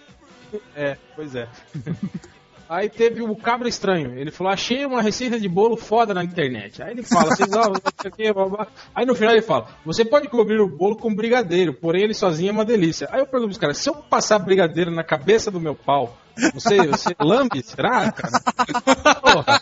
É, 0.76 0.98
pois 1.16 1.36
é. 1.36 1.48
Aí 2.72 2.88
teve 2.88 3.22
o 3.22 3.36
Cabra 3.36 3.68
Estranho. 3.68 4.18
Ele 4.18 4.32
falou: 4.32 4.54
Achei 4.54 4.86
uma 4.86 5.02
receita 5.02 5.38
de 5.38 5.50
bolo 5.50 5.76
foda 5.76 6.14
na 6.14 6.24
internet. 6.24 6.82
Aí 6.82 6.92
ele 6.92 7.04
fala: 7.04 7.26
Vocês 7.36 7.50
ó, 7.54 7.68
não. 7.68 8.68
Aí 8.96 9.06
no 9.06 9.14
final 9.14 9.34
ele 9.34 9.42
fala: 9.42 9.68
Você 9.84 10.06
pode 10.06 10.30
cobrir 10.30 10.62
o 10.62 10.70
bolo 10.70 10.96
com 10.96 11.14
brigadeiro, 11.14 11.74
porém 11.74 12.04
ele 12.04 12.14
sozinho 12.14 12.48
é 12.48 12.54
uma 12.54 12.64
delícia. 12.64 13.10
Aí 13.12 13.20
eu 13.20 13.26
pergunto 13.28 13.50
pros 13.50 13.58
caras: 13.58 13.78
Se 13.78 13.90
eu 13.90 13.96
passar 13.96 14.40
brigadeiro 14.40 14.90
na 14.90 15.04
cabeça 15.04 15.52
do 15.52 15.60
meu 15.60 15.76
pau, 15.76 16.16
você, 16.54 16.78
você 16.88 17.14
lambe? 17.20 17.62
Será, 17.62 18.10
cara? 18.10 18.40
Porra. 19.16 19.62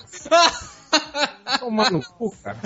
Toma 1.60 1.90
no 1.90 2.02
cu, 2.02 2.32
cara. 2.44 2.60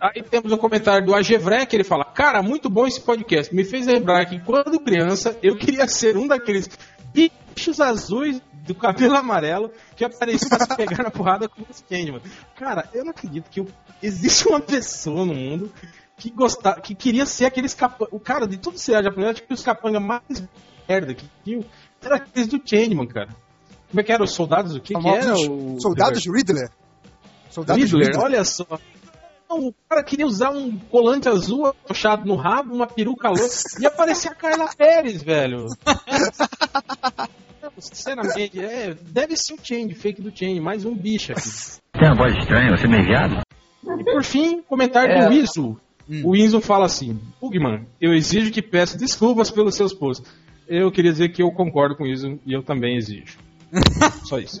Aí 0.00 0.22
temos 0.22 0.52
um 0.52 0.56
comentário 0.56 1.04
do 1.04 1.16
Agevré 1.16 1.66
que 1.66 1.74
ele 1.74 1.82
fala: 1.82 2.04
Cara, 2.04 2.44
muito 2.44 2.70
bom 2.70 2.86
esse 2.86 3.00
podcast. 3.00 3.52
Me 3.52 3.64
fez 3.64 3.88
lembrar 3.88 4.24
que 4.26 4.38
quando 4.38 4.78
criança 4.78 5.36
eu 5.42 5.56
queria 5.56 5.88
ser 5.88 6.16
um 6.16 6.28
daqueles 6.28 6.68
bichos 7.56 7.80
azuis 7.80 8.40
do 8.66 8.74
cabelo 8.74 9.16
amarelo 9.16 9.70
que 9.96 10.04
apareciam 10.04 10.50
pra 10.50 10.76
pegar 10.76 11.02
na 11.04 11.10
porrada 11.10 11.48
com 11.48 11.62
os 11.68 11.80
Candyman. 11.88 12.20
Cara, 12.54 12.88
eu 12.92 13.02
não 13.02 13.10
acredito 13.10 13.48
que 13.50 13.60
eu- 13.60 13.68
existe 14.02 14.46
uma 14.46 14.60
pessoa 14.60 15.24
no 15.24 15.34
mundo 15.34 15.72
que 16.18 16.30
gostava, 16.30 16.80
que 16.80 16.94
queria 16.94 17.24
ser 17.24 17.46
aqueles 17.46 17.72
capangas. 17.74 18.12
O 18.12 18.20
cara 18.20 18.46
de 18.46 18.58
tudo 18.58 18.78
seriado 18.78 19.06
japonês, 19.08 19.30
acho 19.32 19.42
que 19.42 19.54
os 19.54 19.62
capangas 19.62 20.02
mais 20.02 20.22
merda 20.88 21.14
que 21.14 21.24
tinham 21.42 21.64
era 22.02 22.16
aqueles 22.16 22.46
do 22.48 22.60
Changeman, 22.64 23.06
cara. 23.08 23.28
Como 23.88 24.00
é 24.00 24.04
que 24.04 24.12
era? 24.12 24.22
Os 24.22 24.32
soldados 24.32 24.74
o 24.76 24.80
que, 24.80 24.94
que 24.94 25.08
era? 25.08 25.34
O... 25.34 25.80
Soldados 25.80 26.26
Riddler. 26.26 26.70
Soldados 27.50 27.82
Riddler, 27.90 28.18
olha 28.20 28.44
só. 28.44 28.66
Não, 29.48 29.68
O 29.68 29.74
cara 29.88 30.02
queria 30.02 30.26
usar 30.26 30.50
um 30.50 30.76
colante 30.76 31.28
azul 31.28 31.66
atochado 31.66 32.26
no 32.26 32.34
rabo, 32.34 32.74
uma 32.74 32.86
peruca 32.86 33.28
louca, 33.28 33.44
e 33.80 33.86
aparecia 33.86 34.32
a 34.32 34.34
Carla 34.34 34.68
Pérez, 34.76 35.22
velho. 35.22 35.66
Sinceramente, 37.78 38.58
é, 38.60 38.94
deve 38.94 39.36
ser 39.36 39.54
um 39.54 39.58
change, 39.62 39.94
fake 39.94 40.22
do 40.22 40.30
change, 40.36 40.60
mais 40.60 40.84
um 40.84 40.94
bicho 40.94 41.32
aqui. 41.32 41.48
Tem 41.92 42.08
uma 42.08 42.16
voz 42.16 42.34
estranha, 42.36 42.76
você 42.76 42.84
é 42.84 42.88
meio 42.88 43.04
viado? 43.04 43.40
E 43.98 44.04
por 44.04 44.22
fim, 44.24 44.62
comentário 44.62 45.12
É. 45.12 45.26
do 45.26 45.32
Iso. 45.32 45.78
O 46.24 46.36
Iso 46.36 46.60
fala 46.60 46.86
assim: 46.86 47.20
Bugman, 47.40 47.86
eu 48.00 48.14
exijo 48.14 48.50
que 48.52 48.62
peça 48.62 48.96
desculpas 48.96 49.50
pelos 49.50 49.74
seus 49.74 49.92
posts. 49.92 50.26
Eu 50.68 50.90
queria 50.90 51.12
dizer 51.12 51.28
que 51.30 51.42
eu 51.42 51.50
concordo 51.52 51.96
com 51.96 52.06
isso 52.06 52.38
e 52.46 52.52
eu 52.52 52.62
também 52.62 52.96
exijo. 52.96 53.38
Só 54.24 54.38
isso. 54.38 54.60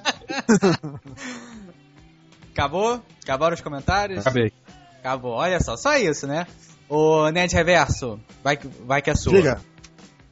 Acabou? 2.52 3.02
Acabaram 3.22 3.54
os 3.54 3.60
comentários? 3.60 4.20
Acabei. 4.20 4.52
Acabou. 4.98 5.32
Olha 5.32 5.60
só, 5.60 5.76
só 5.76 5.96
isso, 5.96 6.26
né? 6.26 6.46
O 6.88 7.28
Nerd 7.30 7.52
Reverso, 7.54 8.18
vai 8.42 8.56
que, 8.56 8.66
vai 8.84 9.00
que 9.02 9.10
é 9.10 9.14
sua. 9.14 9.32
Diga. 9.34 9.60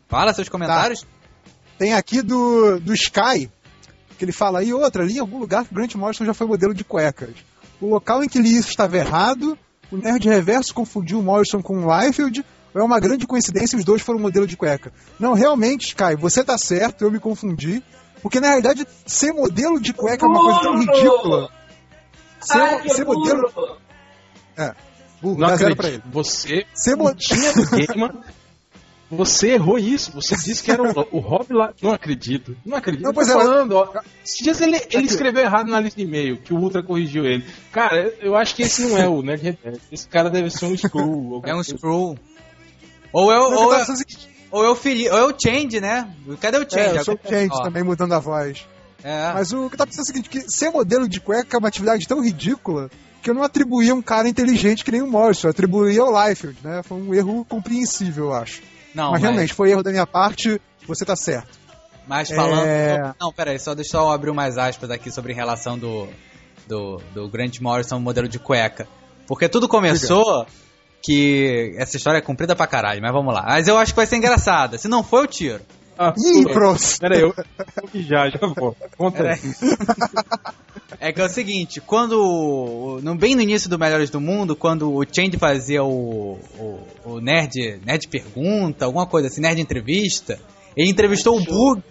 Fala 0.09 0.33
seus 0.33 0.49
comentários. 0.49 1.07
Tem 1.79 1.95
aqui 1.95 2.23
do, 2.23 2.79
do 2.81 2.95
Sky, 2.95 3.51
que 4.19 4.25
ele 4.25 4.33
fala 4.33 4.61
aí 4.61 4.73
outra, 4.73 5.03
ali 5.03 5.17
em 5.17 5.21
algum 5.21 5.39
lugar 5.39 5.65
que 5.65 5.73
o 5.73 5.75
Grant 5.75 5.95
Morrison 5.97 6.25
já 6.25 6.35
foi 6.35 6.47
modelo 6.47 6.73
de 6.75 6.85
cuecas. 6.85 7.35
O 7.81 7.89
local 7.89 8.23
em 8.23 8.29
que 8.29 8.39
li 8.39 8.57
isso 8.57 8.69
estava 8.69 8.97
errado, 8.97 9.59
o 9.91 9.97
Nerd 9.97 10.29
Reverso 10.29 10.73
confundiu 10.73 11.19
o 11.19 11.23
Morrison 11.23 11.61
com 11.61 11.85
o 11.85 12.01
Liefeld, 12.01 12.45
ou 12.73 12.81
é 12.81 12.85
uma 12.85 12.99
grande 13.01 13.27
coincidência 13.27 13.77
e 13.77 13.79
os 13.81 13.85
dois 13.85 14.03
foram 14.03 14.19
modelo 14.21 14.47
de 14.47 14.57
cueca? 14.57 14.93
Não, 15.19 15.33
realmente, 15.35 15.89
Sky, 15.89 16.17
você 16.19 16.43
tá 16.45 16.57
certo, 16.57 17.03
eu 17.05 17.11
me 17.11 17.19
confundi, 17.21 17.83
porque 18.23 18.41
na 18.41 18.49
realidade 18.49 18.87
ser 19.05 19.33
modelo 19.33 19.81
de 19.81 19.93
cueca 19.93 20.25
é 20.25 20.29
uma 20.29 20.41
coisa 20.41 20.61
tão 20.61 20.79
ridícula. 20.79 21.51
Ser, 22.41 22.59
Ai, 22.61 22.89
ser 22.89 23.05
modelo... 23.05 23.51
burro. 23.55 23.77
É, 24.57 24.75
burro, 25.21 25.39
Não 25.41 25.57
zero 25.57 25.75
pra 25.77 25.89
ele. 25.89 25.97
acredito. 25.99 26.13
Você 26.13 26.65
Ser 26.75 26.95
mo- 26.97 27.15
tinha 27.15 27.53
do 27.55 27.67
Gaiman. 27.71 28.21
Você 29.17 29.53
errou 29.53 29.79
isso. 29.79 30.13
Você 30.13 30.35
disse 30.37 30.63
que 30.63 30.71
era 30.71 30.83
o, 30.85 31.09
o 31.13 31.19
Rob 31.19 31.53
lá. 31.53 31.73
Não 31.83 31.93
acredito. 31.93 32.57
Não 32.65 32.77
acredito. 32.77 33.03
Não, 33.03 33.11
Eu 33.11 33.15
tô 33.15 33.21
pois 33.21 33.29
é, 33.29 33.33
falando, 33.33 33.73
ó. 33.73 33.89
Esses 34.25 34.39
dias 34.39 34.61
ele, 34.61 34.81
ele 34.91 35.07
escreveu 35.07 35.43
errado 35.43 35.71
na 35.71 35.81
lista 35.81 36.01
de 36.01 36.07
e-mail, 36.07 36.37
que 36.39 36.53
o 36.53 36.57
Ultra 36.59 36.83
corrigiu 36.83 37.25
ele. 37.25 37.45
Cara, 37.73 38.13
eu, 38.21 38.37
acho 38.37 38.55
que 38.55 38.63
esse 38.63 38.83
não 38.83 38.99
é 38.99 39.09
o 39.09 39.23
Nerd 39.23 39.43
Reverso. 39.43 39.81
Esse 39.91 40.09
cara 40.09 40.31
deve 40.31 40.51
ser 40.51 40.67
um 40.67 40.75
screw. 40.77 41.43
É 41.45 41.55
um 41.55 41.63
screw. 41.63 42.17
Ou 43.13 43.27
Mas 43.27 43.37
ou 43.37 43.53
eu 43.53 43.53
eu, 43.53 43.69
tava 43.71 43.93
assim, 43.93 44.05
ou 44.51 44.65
eu, 44.65 44.75
fili, 44.77 45.09
ou 45.09 45.19
eu 45.19 45.37
change, 45.43 45.81
né? 45.81 46.09
Cadê 46.41 46.59
o 46.59 46.61
change? 46.61 46.97
É, 46.97 46.99
eu 47.01 47.05
sou 47.05 47.19
Alguém- 47.25 47.43
gente 47.43 47.55
ó, 47.55 47.63
também 47.63 47.83
mudando 47.83 48.13
a 48.13 48.19
voz. 48.19 48.67
É. 49.03 49.33
Mas 49.35 49.53
o 49.53 49.69
que 49.69 49.75
eu 49.75 49.79
tava 49.79 49.87
pensando 49.91 50.01
é 50.01 50.03
o 50.03 50.07
seguinte, 50.07 50.29
que 50.31 50.41
ser 50.51 50.71
modelo 50.71 51.09
de 51.09 51.21
cueca 51.21 51.57
é 51.57 51.59
uma 51.59 51.69
atividade 51.69 52.07
tão 52.09 52.23
ridícula 52.23 52.91
que 53.21 53.31
eu 53.31 53.35
não 53.35 53.43
atribuía 53.43 53.95
um 53.95 54.03
cara 54.03 54.29
inteligente 54.29 54.85
que 54.85 54.91
nem 54.93 55.01
o 55.03 55.07
Morrison, 55.07 55.47
eu 55.49 55.51
atribuía 55.51 56.03
ao 56.03 56.13
Liefeld, 56.29 56.59
né? 56.63 56.83
Foi 56.83 56.99
um 56.99 57.15
erro 57.15 57.45
compreensível, 57.49 58.27
eu 58.27 58.35
acho. 58.35 58.63
Não, 58.95 59.13
mas, 59.13 59.23
realmente, 59.23 59.53
foi 59.53 59.71
erro 59.71 59.83
da 59.83 59.91
minha 59.91 60.07
parte, 60.07 60.61
você 60.87 61.05
tá 61.05 61.17
certo. 61.17 61.59
Mas 62.07 62.29
falando. 62.31 62.67
É. 62.67 63.15
Não, 63.21 63.33
peraí, 63.33 63.59
só 63.59 63.75
deixa 63.75 63.97
eu 63.97 64.11
abrir 64.11 64.33
mais 64.33 64.59
aspas 64.59 64.91
aqui 64.91 65.11
sobre 65.11 65.33
a 65.33 65.37
relação 65.37 65.79
do, 65.79 66.09
do, 66.67 67.01
do 67.15 67.29
Grant 67.29 67.61
Morrison 67.61 67.99
modelo 67.99 68.29
de 68.29 68.39
cueca. 68.39 68.87
Porque 69.27 69.49
tudo 69.49 69.69
começou 69.69 70.47
que. 71.03 71.75
Essa 71.79 71.97
história 71.97 72.19
é 72.19 72.23
comprida 72.23 72.55
pra 72.55 72.67
caralho, 72.67 73.01
mas 73.01 73.13
vamos 73.13 73.35
lá. 73.35 73.45
Mas 73.47 73.69
eu 73.69 73.79
acho 73.79 73.93
que 73.93 73.97
vai 73.97 74.07
ser 74.07 74.17
engraçada. 74.17 74.77
Se 74.79 74.87
não 74.87 75.03
for, 75.03 75.25
eu 75.25 75.27
tiro. 75.27 75.61
Ah, 75.99 76.13
Ih, 76.17 76.45
pronto. 76.53 76.83
Pera 76.99 77.17
aí, 77.17 77.23
eu, 77.23 77.33
eu 77.95 78.03
já, 78.03 78.29
já 78.29 78.47
vou. 78.49 78.77
Conta 78.97 79.23
aí. 79.23 79.41
É 81.01 81.13
que 81.13 81.21
é 81.21 81.25
o 81.25 81.29
seguinte, 81.29 81.81
quando. 81.81 83.01
No, 83.03 83.15
bem 83.15 83.35
no 83.35 83.43
início 83.43 83.69
do 83.69 83.79
Melhores 83.79 84.11
do 84.11 84.21
Mundo, 84.21 84.55
quando 84.55 84.93
o 84.93 85.05
Change 85.05 85.37
fazia 85.39 85.83
o, 85.83 86.39
o, 86.59 86.81
o 87.05 87.21
Nerd, 87.21 87.81
Nerd 87.85 88.09
Pergunta, 88.09 88.85
alguma 88.85 89.07
coisa 89.07 89.29
assim, 89.29 89.41
Nerd 89.41 89.61
Entrevista, 89.61 90.39
ele 90.77 90.91
entrevistou 90.91 91.37
o 91.37 91.45
Bug. 91.45 91.83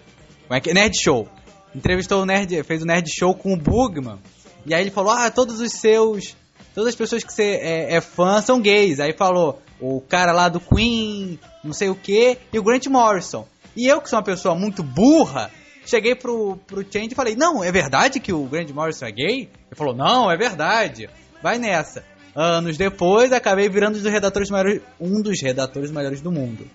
Como 0.46 0.56
é 0.56 0.60
que 0.60 0.70
é? 0.70 0.74
Nerd 0.74 0.96
Show. 1.00 1.28
Entrevistou 1.74 2.22
o 2.22 2.26
Nerd, 2.26 2.62
fez 2.62 2.82
o 2.82 2.86
Nerd 2.86 3.08
Show 3.10 3.34
com 3.34 3.52
o 3.52 3.56
Bugman. 3.56 4.18
E 4.66 4.74
aí 4.74 4.82
ele 4.82 4.90
falou: 4.90 5.12
Ah, 5.12 5.30
todos 5.30 5.60
os 5.60 5.72
seus. 5.72 6.36
Todas 6.74 6.88
as 6.88 6.96
pessoas 6.96 7.22
que 7.22 7.32
você 7.32 7.60
é, 7.62 7.94
é 7.94 8.00
fã 8.00 8.40
são 8.40 8.60
gays. 8.60 8.98
Aí 9.00 9.12
falou 9.12 9.60
o 9.80 10.00
cara 10.00 10.32
lá 10.32 10.48
do 10.48 10.60
Queen, 10.60 11.38
não 11.62 11.72
sei 11.72 11.88
o 11.88 11.94
que, 11.94 12.38
e 12.52 12.58
o 12.58 12.62
Grant 12.62 12.86
Morrison. 12.86 13.46
E 13.76 13.86
eu, 13.86 14.00
que 14.00 14.08
sou 14.08 14.18
uma 14.18 14.24
pessoa 14.24 14.54
muito 14.54 14.82
burra, 14.82 15.50
cheguei 15.84 16.14
pro, 16.14 16.56
pro 16.66 16.82
Change 16.82 17.12
e 17.12 17.14
falei, 17.14 17.34
não, 17.36 17.62
é 17.62 17.70
verdade 17.70 18.20
que 18.20 18.32
o 18.32 18.44
Grant 18.44 18.70
Morrison 18.70 19.06
é 19.06 19.12
gay? 19.12 19.40
Ele 19.40 19.76
falou, 19.76 19.94
não, 19.94 20.30
é 20.30 20.36
verdade. 20.36 21.08
Vai 21.42 21.58
nessa. 21.58 22.04
Anos 22.34 22.76
depois, 22.76 23.32
acabei 23.32 23.68
virando 23.68 23.98
um 23.98 24.02
dos 24.02 24.10
redatores 24.10 24.50
maiores, 24.50 24.80
um 25.00 25.22
dos 25.22 25.40
redatores 25.40 25.90
maiores 25.90 26.20
do 26.20 26.32
mundo. 26.32 26.66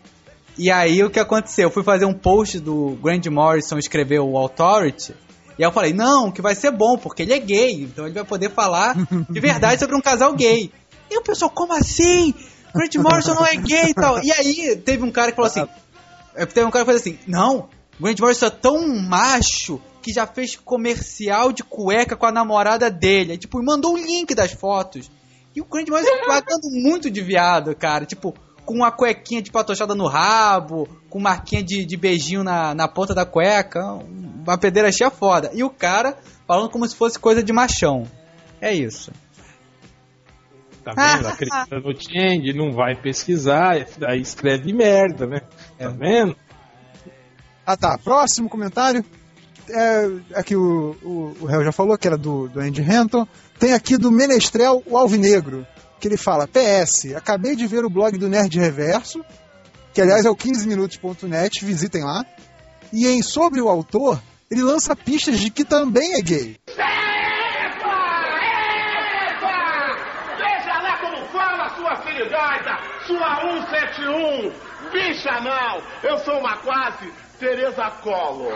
E 0.57 0.71
aí, 0.71 1.03
o 1.03 1.09
que 1.09 1.19
aconteceu? 1.19 1.67
Eu 1.67 1.71
fui 1.71 1.83
fazer 1.83 2.05
um 2.05 2.13
post 2.13 2.59
do 2.59 2.97
Grant 3.01 3.25
Morrison 3.27 3.77
escrever 3.77 4.19
o 4.19 4.37
Authority. 4.37 5.13
E 5.57 5.63
aí 5.63 5.67
eu 5.67 5.71
falei, 5.73 5.93
não, 5.93 6.31
que 6.31 6.41
vai 6.41 6.55
ser 6.55 6.71
bom, 6.71 6.97
porque 6.97 7.23
ele 7.23 7.33
é 7.33 7.39
gay. 7.39 7.83
Então 7.83 8.05
ele 8.05 8.13
vai 8.13 8.23
poder 8.23 8.49
falar 8.51 8.95
de 9.29 9.39
verdade 9.39 9.79
sobre 9.79 9.95
um 9.95 10.01
casal 10.01 10.33
gay. 10.33 10.71
E 11.11 11.17
o 11.17 11.21
pessoal, 11.21 11.51
como 11.51 11.73
assim? 11.73 12.33
Grant 12.73 12.95
Morrison 12.95 13.33
não 13.33 13.45
é 13.45 13.55
gay 13.55 13.89
e 13.89 13.93
tal. 13.93 14.23
E 14.23 14.31
aí, 14.31 14.75
teve 14.77 15.03
um 15.03 15.11
cara 15.11 15.31
que 15.31 15.35
falou 15.35 15.49
assim... 15.49 15.65
É, 16.39 16.45
Teve 16.45 16.65
um 16.65 16.71
cara 16.71 16.85
que 16.85 16.91
falou 16.91 17.01
assim: 17.01 17.19
Não, 17.27 17.69
Grant 17.99 18.19
Morrison 18.19 18.45
é 18.45 18.49
tão 18.49 18.87
macho 18.87 19.81
que 20.01 20.13
já 20.13 20.25
fez 20.25 20.55
comercial 20.55 21.51
de 21.51 21.63
cueca 21.63 22.15
com 22.15 22.25
a 22.25 22.31
namorada 22.31 22.89
dele. 22.89 23.37
Tipo, 23.37 23.61
mandou 23.63 23.93
o 23.93 23.97
link 23.97 24.33
das 24.33 24.53
fotos. 24.53 25.11
E 25.55 25.61
o 25.61 25.65
Grant 25.65 25.89
Morrison 25.89 26.25
pagando 26.25 26.69
muito 26.71 27.11
de 27.11 27.21
viado, 27.21 27.75
cara. 27.75 28.05
Tipo, 28.05 28.33
com 28.65 28.75
uma 28.75 28.91
cuequinha 28.91 29.41
de 29.41 29.51
patochada 29.51 29.93
no 29.93 30.07
rabo, 30.07 30.87
com 31.09 31.19
marquinha 31.19 31.61
de, 31.61 31.83
de 31.85 31.97
beijinho 31.97 32.43
na, 32.43 32.73
na 32.73 32.87
ponta 32.87 33.13
da 33.13 33.25
cueca. 33.25 33.83
Uma 33.83 34.57
pedeira 34.57 34.91
cheia 34.91 35.11
foda. 35.11 35.51
E 35.53 35.63
o 35.63 35.69
cara 35.69 36.17
falando 36.47 36.69
como 36.69 36.87
se 36.87 36.95
fosse 36.95 37.19
coisa 37.19 37.43
de 37.43 37.51
machão. 37.51 38.07
É 38.61 38.73
isso. 38.73 39.11
Tá 40.83 40.93
vendo? 40.93 41.27
Acredita 41.27 41.79
no 41.79 41.93
Change, 41.99 42.53
não 42.53 42.71
vai 42.71 42.95
pesquisar, 42.95 43.85
aí 44.07 44.21
escreve 44.21 44.71
merda, 44.71 45.27
né? 45.27 45.41
Tá 45.77 45.89
vendo? 45.89 46.35
Ah 47.71 47.77
tá, 47.77 47.99
próximo 47.99 48.49
comentário. 48.49 49.05
É, 49.69 50.09
aqui 50.33 50.55
o, 50.55 50.97
o, 51.03 51.37
o 51.39 51.45
réu 51.45 51.63
já 51.63 51.71
falou 51.71 51.95
que 51.99 52.07
era 52.07 52.17
do, 52.17 52.47
do 52.47 52.59
Andy 52.59 52.81
Hampton. 52.81 53.27
Tem 53.59 53.73
aqui 53.73 53.95
do 53.95 54.09
Menestrel, 54.09 54.81
o 54.87 54.97
Alvinegro, 54.97 55.67
que 55.99 56.07
ele 56.07 56.17
fala: 56.17 56.47
PS, 56.47 57.13
acabei 57.15 57.55
de 57.55 57.67
ver 57.67 57.85
o 57.85 57.89
blog 57.89 58.17
do 58.17 58.27
Nerd 58.27 58.57
Reverso, 58.57 59.23
que 59.93 60.01
aliás 60.01 60.25
é 60.25 60.31
o 60.31 60.35
15minutos.net, 60.35 61.63
visitem 61.63 62.03
lá. 62.03 62.25
E 62.91 63.05
em 63.05 63.21
Sobre 63.21 63.61
o 63.61 63.69
Autor, 63.69 64.19
ele 64.49 64.63
lança 64.63 64.95
pistas 64.95 65.37
de 65.37 65.51
que 65.51 65.63
também 65.63 66.15
é 66.15 66.21
gay. 66.23 66.57
Sua 73.05 73.41
171. 73.41 74.51
Bicha 74.91 75.39
não, 75.41 75.83
eu 76.01 76.17
sou 76.19 76.39
uma 76.39 76.57
quase 76.57 77.28
Tereza 77.39 77.89
Collor. 78.03 78.53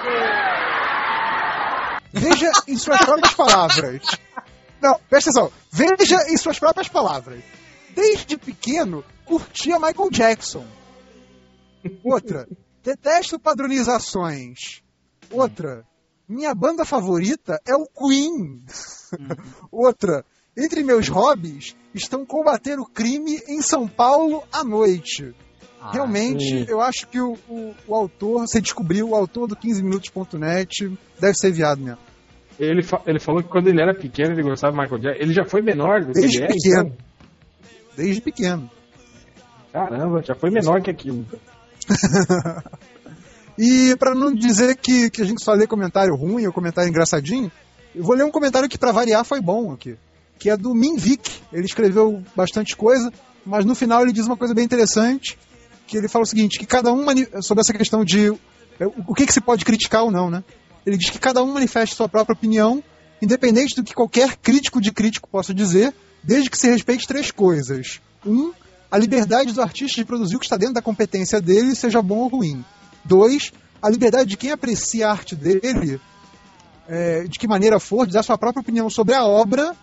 Veja 2.11 2.51
em 2.67 2.77
suas 2.77 2.99
próprias 2.99 3.33
palavras. 3.33 4.01
Não, 4.81 4.99
presta 5.09 5.29
atenção. 5.29 5.51
Veja 5.71 6.17
em 6.29 6.37
suas 6.37 6.59
próprias 6.59 6.89
palavras. 6.89 7.41
Desde 7.95 8.37
pequeno, 8.37 9.03
curtia 9.25 9.79
Michael 9.79 10.09
Jackson. 10.11 10.65
Outra, 12.03 12.47
detesto 12.83 13.39
padronizações. 13.39 14.83
Outra, 15.31 15.85
minha 16.27 16.53
banda 16.53 16.83
favorita 16.83 17.61
é 17.65 17.73
o 17.75 17.87
Queen. 17.87 18.65
Outra, 19.71 20.25
entre 20.57 20.83
meus 20.83 21.07
hobbies 21.07 21.75
estão 21.93 22.25
combater 22.25 22.79
o 22.79 22.85
crime 22.85 23.41
em 23.47 23.61
São 23.61 23.87
Paulo 23.87 24.43
à 24.51 24.63
noite. 24.63 25.33
Realmente, 25.91 26.43
sim. 26.43 26.65
eu 26.69 26.79
acho 26.79 27.07
que 27.07 27.19
o, 27.19 27.33
o, 27.49 27.73
o 27.87 27.95
autor, 27.95 28.47
você 28.47 28.61
descobriu, 28.61 29.09
o 29.09 29.15
autor 29.15 29.47
do 29.47 29.55
15minutos.net 29.55 30.91
deve 31.19 31.33
ser 31.35 31.51
viado 31.51 31.79
mesmo. 31.81 31.97
Ele, 32.59 32.83
fa- 32.83 33.01
ele 33.07 33.19
falou 33.19 33.41
que 33.41 33.49
quando 33.49 33.67
ele 33.67 33.81
era 33.81 33.93
pequeno 33.95 34.31
ele 34.31 34.43
gostava 34.43 34.73
de 34.73 34.79
Michael 34.79 35.01
Jackson. 35.01 35.23
Ele 35.23 35.33
já 35.33 35.43
foi 35.43 35.61
menor 35.61 36.01
do 36.01 36.13
que 36.13 36.19
Desde 36.21 36.37
ele 36.37 36.45
é, 36.45 36.47
pequeno. 36.47 36.79
então? 36.85 36.97
Desde 37.97 38.21
pequeno. 38.21 38.71
Caramba, 39.71 40.21
já 40.23 40.35
foi 40.35 40.51
menor 40.51 40.81
que 40.81 40.89
aquilo. 40.91 41.25
E 43.57 43.95
para 43.97 44.15
não 44.15 44.33
dizer 44.33 44.75
que, 44.77 45.09
que 45.11 45.21
a 45.21 45.25
gente 45.25 45.43
só 45.43 45.53
lê 45.53 45.67
comentário 45.67 46.15
ruim 46.15 46.45
ou 46.45 46.51
comentário 46.53 46.89
engraçadinho, 46.89 47.51
eu 47.95 48.03
vou 48.03 48.15
ler 48.15 48.23
um 48.23 48.31
comentário 48.31 48.67
que 48.67 48.79
para 48.79 48.91
variar 48.91 49.23
foi 49.23 49.39
bom 49.39 49.71
aqui, 49.71 49.95
que 50.39 50.49
é 50.49 50.57
do 50.57 50.73
Minvic. 50.73 51.39
Ele 51.51 51.65
escreveu 51.65 52.23
bastante 52.35 52.75
coisa, 52.75 53.13
mas 53.45 53.63
no 53.63 53.75
final 53.75 54.01
ele 54.01 54.11
diz 54.11 54.25
uma 54.25 54.35
coisa 54.37 54.55
bem 54.55 54.65
interessante, 54.65 55.37
que 55.93 55.97
ele 55.99 56.07
fala 56.07 56.23
o 56.23 56.27
seguinte, 56.27 56.57
que 56.57 56.65
cada 56.65 56.91
um 56.91 57.05
sobre 57.43 57.61
essa 57.61 57.71
questão 57.71 58.03
de 58.03 58.29
é, 58.79 58.85
o 59.07 59.13
que, 59.13 59.27
que 59.27 59.33
se 59.33 59.39
pode 59.39 59.63
criticar 59.63 60.03
ou 60.03 60.09
não, 60.09 60.27
né? 60.27 60.43
Ele 60.85 60.97
diz 60.97 61.11
que 61.11 61.19
cada 61.19 61.43
um 61.43 61.53
manifeste 61.53 61.95
sua 61.95 62.09
própria 62.09 62.33
opinião, 62.33 62.83
independente 63.21 63.75
do 63.75 63.83
que 63.83 63.93
qualquer 63.93 64.35
crítico 64.37 64.81
de 64.81 64.91
crítico 64.91 65.29
possa 65.29 65.53
dizer, 65.53 65.93
desde 66.23 66.49
que 66.49 66.57
se 66.57 66.67
respeite 66.67 67.07
três 67.07 67.29
coisas. 67.29 68.01
Um, 68.25 68.51
a 68.89 68.97
liberdade 68.97 69.53
do 69.53 69.61
artista 69.61 70.01
de 70.01 70.05
produzir 70.05 70.35
o 70.35 70.39
que 70.39 70.45
está 70.45 70.57
dentro 70.57 70.73
da 70.73 70.81
competência 70.81 71.39
dele, 71.39 71.75
seja 71.75 72.01
bom 72.01 72.17
ou 72.17 72.27
ruim. 72.27 72.65
Dois, 73.05 73.51
a 73.79 73.87
liberdade 73.87 74.31
de 74.31 74.37
quem 74.37 74.49
aprecia 74.49 75.07
a 75.07 75.11
arte 75.11 75.35
dele, 75.35 76.01
é, 76.87 77.23
de 77.25 77.37
que 77.37 77.47
maneira 77.47 77.79
for, 77.79 78.07
de 78.07 78.13
dar 78.13 78.23
sua 78.23 78.37
própria 78.37 78.61
opinião 78.61 78.89
sobre 78.89 79.13
a 79.13 79.23
obra 79.23 79.75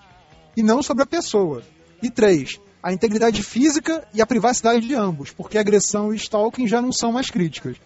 e 0.56 0.62
não 0.62 0.82
sobre 0.82 1.04
a 1.04 1.06
pessoa. 1.06 1.62
E 2.02 2.10
três, 2.10 2.58
a 2.82 2.92
integridade 2.92 3.42
física 3.42 4.06
e 4.14 4.22
a 4.22 4.26
privacidade 4.26 4.86
de 4.86 4.94
ambos, 4.94 5.30
porque 5.30 5.58
agressão 5.58 6.12
e 6.12 6.16
stalking 6.16 6.66
já 6.66 6.80
não 6.80 6.92
são 6.92 7.12
mais 7.12 7.30
críticas. 7.30 7.76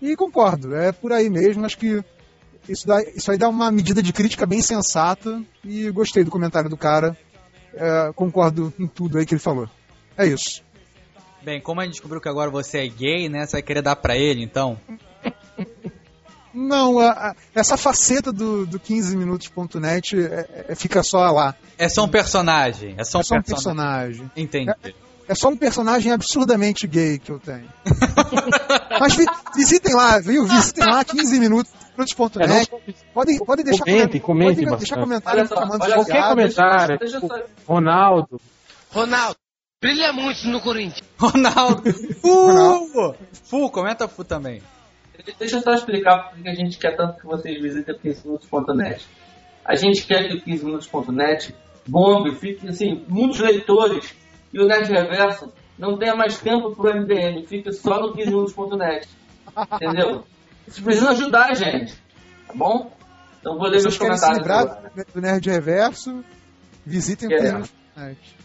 E 0.00 0.16
concordo, 0.16 0.74
é 0.74 0.92
por 0.92 1.12
aí 1.12 1.28
mesmo, 1.28 1.64
acho 1.66 1.76
que 1.76 2.02
isso, 2.68 2.86
dá- 2.86 3.02
isso 3.14 3.30
aí 3.30 3.36
dá 3.36 3.48
uma 3.48 3.70
medida 3.70 4.02
de 4.02 4.12
crítica 4.12 4.46
bem 4.46 4.62
sensata 4.62 5.42
e 5.64 5.90
gostei 5.90 6.24
do 6.24 6.30
comentário 6.30 6.70
do 6.70 6.76
cara, 6.76 7.16
é, 7.74 8.12
concordo 8.14 8.72
em 8.78 8.86
tudo 8.86 9.18
aí 9.18 9.26
que 9.26 9.34
ele 9.34 9.40
falou. 9.40 9.68
É 10.16 10.26
isso. 10.26 10.62
Bem, 11.42 11.60
como 11.60 11.80
a 11.80 11.84
gente 11.84 11.92
descobriu 11.92 12.20
que 12.20 12.28
agora 12.28 12.50
você 12.50 12.78
é 12.78 12.86
gay, 12.88 13.28
né? 13.28 13.46
Você 13.46 13.52
vai 13.52 13.62
querer 13.62 13.82
dar 13.82 13.96
pra 13.96 14.16
ele, 14.16 14.42
então? 14.42 14.78
Não, 16.52 16.98
a- 16.98 17.10
a- 17.10 17.34
essa 17.54 17.76
faceta 17.76 18.32
do, 18.32 18.66
do 18.66 18.78
15minutos.net 18.80 20.16
é, 20.18 20.66
é- 20.70 20.74
fica 20.74 21.02
só 21.02 21.30
lá. 21.30 21.54
É 21.78 21.88
só 21.88 22.04
um 22.04 22.08
personagem. 22.08 22.94
É 22.98 23.04
só 23.04 23.18
um, 23.18 23.20
É 23.20 23.24
só 23.24 23.34
um 23.36 23.42
personagem. 23.42 24.20
personagem. 24.28 24.30
Entendi. 24.36 24.94
É 25.28 25.34
só 25.34 25.48
um 25.48 25.56
personagem 25.56 26.10
absurdamente 26.12 26.86
gay 26.88 27.18
que 27.18 27.30
eu 27.30 27.38
tenho. 27.38 27.68
Mas 29.00 29.14
vi- 29.14 29.26
visitem 29.54 29.94
lá, 29.94 30.18
viu? 30.18 30.44
Visitem 30.44 30.84
lá 30.86 31.04
15 31.04 31.38
minutos. 31.38 31.72
É, 32.38 32.64
Podem, 33.12 33.38
podem 33.44 33.62
deixar 33.64 33.84
Comentem, 33.84 34.20
comentem 34.22 34.64
podem 34.64 34.78
deixar 34.78 35.00
comentário 35.00 35.40
Olha 35.40 35.48
só, 35.48 35.54
Qualquer 35.94 36.28
comentário, 36.30 36.98
tipo, 36.98 37.28
Ronaldo, 37.66 38.40
Ronaldo, 38.90 39.36
brilha 39.82 40.10
muito 40.10 40.48
no 40.48 40.62
Corinthians. 40.62 41.06
Ronaldo. 41.18 41.92
Fu! 42.22 43.14
Fu, 43.44 43.70
comenta 43.70 44.08
Fu 44.08 44.24
também. 44.24 44.62
Deixa 45.38 45.56
eu 45.56 45.60
só 45.62 45.72
explicar 45.72 46.30
por 46.30 46.42
que 46.42 46.48
a 46.48 46.54
gente 46.54 46.78
quer 46.78 46.96
tanto 46.96 47.18
que 47.20 47.26
vocês 47.26 47.60
visitem 47.60 47.94
o 47.94 47.98
15minutos.net. 47.98 49.06
A 49.64 49.74
gente 49.74 50.06
quer 50.06 50.28
que 50.28 50.36
o 50.36 50.40
15minutos.net 50.42 51.54
bombe, 51.86 52.34
fique 52.36 52.68
assim, 52.68 53.04
muitos 53.08 53.40
leitores 53.40 54.14
e 54.52 54.60
o 54.60 54.66
Nerd 54.66 54.90
Reverso 54.90 55.52
não 55.78 55.98
tenha 55.98 56.14
mais 56.14 56.38
tempo 56.38 56.74
pro 56.74 56.94
MDM, 56.94 57.46
fique 57.46 57.72
só 57.72 58.00
no 58.00 58.14
15minutos.net. 58.14 59.08
Entendeu? 59.74 60.24
Vocês 60.66 60.84
precisam 60.84 61.10
ajudar 61.10 61.50
a 61.50 61.54
gente, 61.54 61.94
tá 62.46 62.52
bom? 62.54 62.92
Então 63.40 63.56
vou 63.56 63.68
ler 63.68 63.78
Se 63.78 63.84
meus 63.86 63.94
se 63.94 64.00
comentários 64.00 64.38
livrar 64.38 64.60
agora. 64.62 64.92
do 65.14 65.20
Nerd 65.20 65.48
Reverso, 65.48 66.24
visitem 66.84 67.28
o 67.28 67.32
É. 67.32 67.36
15minutos.net. 67.38 68.36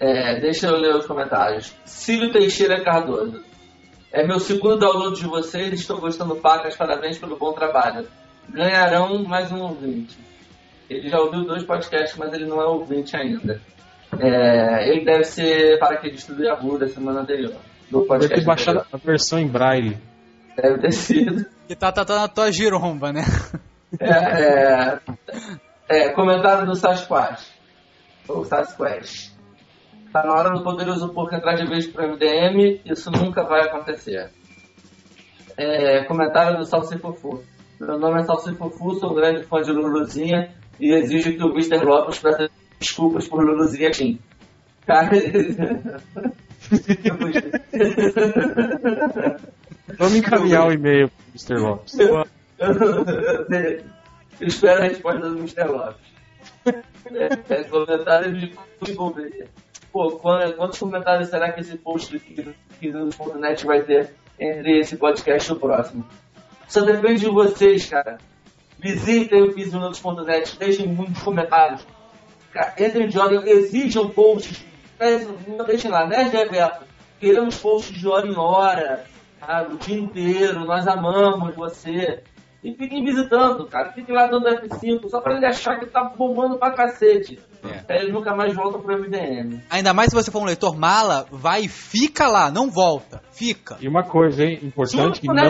É, 0.00 0.40
deixa 0.40 0.68
eu 0.68 0.76
ler 0.76 0.96
os 0.96 1.06
comentários. 1.06 1.74
Cílio 1.84 2.32
Teixeira 2.32 2.82
Cardoso. 2.82 3.44
É 4.12 4.26
meu 4.26 4.40
segundo 4.40 4.76
download 4.76 5.20
de 5.20 5.26
vocês, 5.26 5.72
estou 5.72 6.00
gostando 6.00 6.34
pacas, 6.36 6.76
parabéns 6.76 7.18
pelo 7.18 7.36
bom 7.36 7.52
trabalho. 7.52 8.08
Ganharão 8.48 9.22
mais 9.22 9.52
um 9.52 9.60
ouvinte. 9.60 10.18
Ele 10.88 11.08
já 11.08 11.20
ouviu 11.20 11.44
dois 11.44 11.62
podcasts, 11.62 12.18
mas 12.18 12.32
ele 12.32 12.46
não 12.46 12.60
é 12.60 12.66
ouvinte 12.66 13.16
ainda. 13.16 13.60
É, 14.18 14.88
ele 14.88 15.04
deve 15.04 15.22
ser 15.22 15.78
paraquedista 15.78 16.34
do 16.34 16.42
Yahoo 16.42 16.76
da 16.76 16.88
semana 16.88 17.20
anterior. 17.20 17.54
Do 17.88 17.98
Deve 17.98 18.08
podcast 18.08 18.40
ter 18.40 18.46
baixado 18.46 18.78
anterior. 18.80 19.00
a 19.00 19.06
versão 19.06 19.38
em 19.38 19.46
braille. 19.46 19.96
Deve 20.56 20.78
ter 20.80 20.92
sido. 20.92 21.46
Que 21.68 21.76
tá, 21.76 21.92
tá, 21.92 22.04
tá 22.04 22.16
na 22.16 22.28
tua 22.28 22.50
giromba, 22.50 23.12
né? 23.12 23.22
É, 24.00 24.08
é, 24.08 25.00
é, 25.88 26.08
comentário 26.10 26.66
do 26.66 26.74
Sasquatch. 26.74 27.44
Ou 28.28 28.44
Sasquatch. 28.44 29.29
Tá 30.12 30.24
na 30.24 30.32
hora 30.34 30.50
do 30.50 30.64
poderoso 30.64 31.08
porco 31.10 31.34
entrar 31.34 31.54
de 31.54 31.66
vez 31.66 31.86
pro 31.86 32.06
MDM, 32.08 32.80
isso 32.84 33.10
nunca 33.10 33.44
vai 33.44 33.62
acontecer. 33.62 34.30
É, 35.56 36.04
comentário 36.04 36.58
do 36.58 36.64
Salsifufu. 36.64 37.44
Meu 37.80 37.98
nome 37.98 38.20
é 38.20 38.24
Salsifufu, 38.24 38.94
sou 38.96 39.14
grande 39.14 39.44
fã 39.44 39.60
de 39.62 39.70
Luluzinha 39.70 40.52
e 40.80 40.92
exijo 40.92 41.36
que 41.36 41.42
o 41.44 41.52
Mr. 41.52 41.84
Lopes 41.84 42.18
peça 42.18 42.50
desculpas 42.80 43.28
por 43.28 43.44
Luluzinha 43.44 43.90
Kim. 43.92 44.18
Cara, 44.86 45.10
Vamos 49.96 50.14
encaminhar 50.14 50.66
o 50.68 50.72
e-mail 50.72 51.08
pro 51.08 51.18
Mr. 51.28 51.54
Lopes. 51.54 51.98
Eu 51.98 52.26
espero 54.40 54.80
a 54.80 54.84
resposta 54.84 55.20
do 55.20 55.38
Mr. 55.38 55.64
Lopes. 55.64 56.10
É, 57.48 57.64
comentário 57.64 58.32
de 58.32 58.54
desenvolver. 58.80 59.48
Pô, 59.92 60.12
quant- 60.12 60.54
quantos 60.56 60.78
comentários 60.78 61.28
será 61.28 61.52
que 61.52 61.60
esse 61.60 61.76
post 61.76 62.12
do 62.12 62.20
15 62.20 63.66
vai 63.66 63.82
ter 63.82 64.14
entre 64.38 64.78
esse 64.80 64.96
podcast 64.96 65.50
e 65.50 65.52
o 65.54 65.58
próximo? 65.58 66.06
Só 66.68 66.82
depende 66.82 67.20
de 67.20 67.28
vocês, 67.30 67.86
cara. 67.88 68.18
Visitem 68.78 69.42
o 69.42 69.52
15minutos.net, 69.54 70.56
deixem 70.58 70.86
muitos 70.86 71.20
comentários. 71.22 71.84
Cara, 72.52 72.72
entrem 72.78 73.08
de 73.08 73.18
hora, 73.18 73.34
exijam 73.50 74.08
posts. 74.08 74.64
Não 75.46 75.64
deixem 75.66 75.90
lá, 75.90 76.06
né, 76.06 76.22
Reverso? 76.22 76.80
Queremos 77.18 77.56
posts 77.58 77.98
de 77.98 78.06
hora 78.08 78.26
em 78.26 78.36
hora, 78.36 79.04
sabe? 79.38 79.74
o 79.74 79.78
dia 79.78 79.98
inteiro, 79.98 80.60
nós 80.64 80.86
amamos 80.86 81.54
você. 81.54 82.22
E 82.62 82.74
fiquem 82.74 83.02
visitando, 83.04 83.66
cara. 83.66 83.90
Fiquem 83.92 84.14
lá 84.14 84.26
dando 84.26 84.44
F5, 84.46 85.08
só 85.08 85.20
pra 85.20 85.34
ele 85.36 85.46
achar 85.46 85.78
que 85.78 85.86
tá 85.86 86.04
bombando 86.04 86.58
pra 86.58 86.72
cacete. 86.72 87.38
É. 87.64 87.92
Aí 87.94 88.02
ele 88.02 88.12
nunca 88.12 88.34
mais 88.34 88.54
volta 88.54 88.78
pro 88.78 88.98
MDM. 88.98 89.60
Ainda 89.70 89.94
mais 89.94 90.10
se 90.10 90.14
você 90.14 90.30
for 90.30 90.40
um 90.42 90.44
leitor 90.44 90.76
mala, 90.76 91.26
vai 91.30 91.62
e 91.62 91.68
fica 91.68 92.26
lá, 92.28 92.50
não 92.50 92.70
volta. 92.70 93.22
Fica. 93.32 93.78
E 93.80 93.88
uma 93.88 94.02
coisa, 94.02 94.44
hein, 94.44 94.58
importante, 94.62 95.20
que 95.20 95.28
né, 95.28 95.42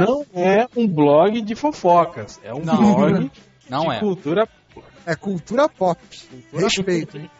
não, 0.00 0.06
não 0.06 0.24
é 0.34 0.66
um 0.76 0.86
blog 0.88 1.40
de 1.42 1.54
fofocas. 1.54 2.40
É 2.42 2.52
um 2.54 2.60
Não. 2.60 2.94
blog 2.94 3.30
Não 3.68 3.80
de 3.86 3.90
é. 3.96 4.00
cultura. 4.00 4.48
É 5.06 5.14
cultura 5.14 5.68
pop. 5.68 6.00
Respeito. 6.52 7.18
hein? 7.18 7.30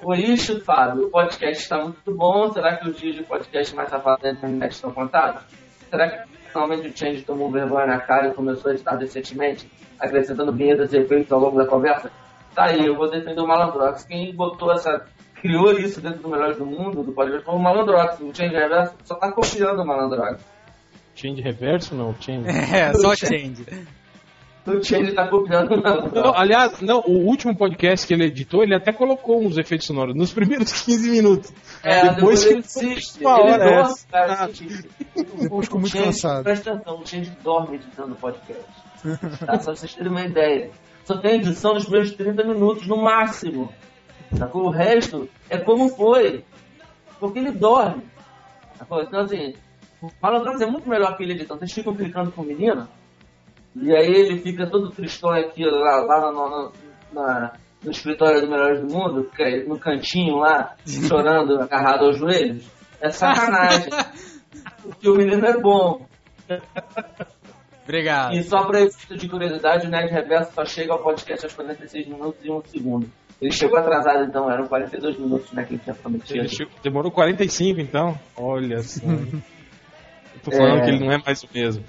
Por 0.00 0.18
isso, 0.18 0.60
Fábio, 0.64 1.06
o 1.06 1.10
podcast 1.10 1.62
está 1.62 1.78
muito 1.82 2.14
bom. 2.14 2.52
Será 2.52 2.76
que 2.76 2.88
os 2.88 2.96
dias 2.98 3.14
de 3.16 3.22
podcast 3.22 3.74
mais 3.74 3.88
safados 3.88 4.22
da 4.22 4.32
internet 4.32 4.72
estão 4.72 4.92
contados? 4.92 5.42
Será 5.88 6.08
que 6.10 6.28
finalmente 6.54 6.88
o 6.88 6.96
Change 6.96 7.22
tomou 7.22 7.50
vergonha 7.50 7.86
na 7.86 7.98
cara 7.98 8.28
e 8.28 8.34
começou 8.34 8.70
a 8.70 8.74
editar 8.74 8.94
decentemente, 8.94 9.68
acrescentando 9.98 10.52
vinhetas 10.52 10.92
e 10.92 10.98
efeitos 10.98 11.32
ao 11.32 11.40
longo 11.40 11.58
da 11.58 11.66
conversa? 11.66 12.10
Tá 12.54 12.66
aí, 12.66 12.86
eu 12.86 12.94
vou 12.94 13.10
defender 13.10 13.40
o 13.40 13.46
Malandrox. 13.46 14.04
Quem 14.04 14.32
botou 14.32 14.72
essa. 14.72 15.04
criou 15.34 15.72
isso 15.72 16.00
dentro 16.00 16.22
do 16.22 16.28
Melhores 16.28 16.56
do 16.56 16.64
Mundo, 16.64 17.02
do 17.02 17.12
podcast, 17.12 17.44
foi 17.44 17.54
o 17.54 17.58
Malandrox. 17.58 18.20
O 18.20 18.32
Change 18.32 18.54
Reverso 18.54 18.94
só 19.02 19.16
tá 19.16 19.32
copiando 19.32 19.82
o 19.82 19.86
Malandrox. 19.86 20.40
Change 21.16 21.40
reverso, 21.42 21.94
não, 21.94 22.14
change. 22.20 22.48
É, 22.74 22.92
só 22.94 23.14
change. 23.14 23.64
O 24.66 24.82
Change 24.82 25.12
tá 25.12 25.28
copiando 25.28 25.72
o 25.72 25.76
Não, 25.76 25.82
Malandrox. 25.82 26.38
aliás, 26.40 26.80
não, 26.80 27.00
o 27.00 27.26
último 27.26 27.54
podcast 27.54 28.06
que 28.06 28.14
ele 28.14 28.24
editou, 28.24 28.62
ele 28.62 28.74
até 28.74 28.92
colocou 28.92 29.42
uns 29.44 29.58
efeitos 29.58 29.86
sonoros 29.86 30.14
nos 30.14 30.32
primeiros 30.32 30.72
15 30.84 31.10
minutos. 31.10 31.52
É, 31.82 32.08
depois 32.14 32.42
depois 32.44 32.74
que 32.74 32.86
ele 32.86 33.00
uma 33.26 33.40
Ele 33.40 33.50
hora 33.50 33.64
dorme, 33.64 33.94
cara. 34.10 34.32
Ah. 34.32 34.44
assiste. 34.44 34.88
Eu 35.16 35.24
fico 35.62 35.78
muito 35.78 35.88
Change, 35.92 36.04
cansado. 36.06 36.44
Presta 36.44 36.72
atenção, 36.72 36.98
o 37.00 37.06
Change 37.06 37.30
dorme 37.42 37.76
editando 37.76 38.14
podcast. 38.14 38.64
Tá? 39.02 39.58
Só 39.60 39.72
pra 39.72 39.76
vocês 39.76 39.94
terem 39.94 40.10
uma 40.10 40.22
ideia. 40.22 40.70
Só 41.04 41.18
tem 41.18 41.34
edição 41.36 41.74
nos 41.74 41.84
primeiros 41.84 42.12
30 42.12 42.42
minutos, 42.44 42.86
no 42.86 42.96
máximo. 42.96 43.70
Sacou? 44.32 44.64
O 44.64 44.70
resto 44.70 45.28
é 45.50 45.58
como 45.58 45.90
foi. 45.90 46.42
Porque 47.20 47.38
ele 47.38 47.50
dorme. 47.52 48.02
Sacou? 48.78 49.02
Então, 49.02 49.20
assim, 49.20 49.52
o 50.00 50.08
Malandrox 50.22 50.60
é 50.62 50.66
muito 50.66 50.88
melhor 50.88 51.14
que 51.16 51.22
ele 51.22 51.34
editando. 51.34 51.60
Vocês 51.60 51.72
ficam 51.72 51.94
clicando 51.94 52.32
com 52.32 52.40
o 52.40 52.46
menino, 52.46 52.88
e 53.76 53.94
aí 53.94 54.06
ele 54.12 54.38
fica 54.38 54.68
todo 54.70 54.90
tristão 54.90 55.30
aqui, 55.30 55.64
lá, 55.64 56.00
lá 56.02 56.30
no, 56.32 56.48
no- 56.48 56.72
na- 57.12 57.52
no 57.82 57.90
escritório 57.90 58.40
do 58.40 58.48
Melhores 58.50 58.80
do 58.80 58.92
Mundo, 58.92 59.24
fica 59.30 59.44
aí 59.44 59.66
no 59.68 59.78
cantinho 59.78 60.36
lá, 60.36 60.74
chorando, 60.86 61.60
agarrado 61.62 62.06
aos 62.06 62.18
joelhos. 62.18 62.66
É 63.00 63.10
sacanagem. 63.10 63.90
Porque 64.82 65.08
o 65.08 65.14
menino 65.14 65.44
é 65.44 65.58
bom. 65.60 66.06
Obrigado. 67.82 68.34
E 68.34 68.42
só 68.42 68.64
pra 68.64 68.80
efeito 68.80 69.16
de 69.20 69.28
curiosidade, 69.28 69.86
o 69.86 69.90
Nerd 69.90 70.10
Reverso 70.10 70.52
só 70.54 70.64
chega 70.64 70.92
ao 70.92 71.02
podcast 71.02 71.44
aos 71.44 71.54
46 71.54 72.06
minutos 72.08 72.40
e 72.42 72.50
1 72.50 72.62
segundo. 72.66 73.10
Ele 73.42 73.50
chegou 73.50 73.78
atrasado, 73.78 74.24
então, 74.24 74.50
eram 74.50 74.66
42 74.66 75.18
minutos, 75.18 75.52
né, 75.52 75.64
que 75.64 75.74
ele 75.74 75.82
tinha 75.82 75.94
prometido. 75.94 76.38
Ele 76.38 76.48
chegou- 76.48 76.72
demorou 76.82 77.10
45, 77.10 77.80
então. 77.80 78.18
Olha 78.36 78.78
só. 78.78 79.04
Eu 80.34 80.40
tô 80.42 80.50
falando 80.50 80.78
É. 80.78 80.84
que 80.84 80.90
ele 80.90 81.04
não 81.04 81.12
é 81.12 81.18
mais 81.24 81.42
o 81.42 81.48
mesmo. 81.54 81.84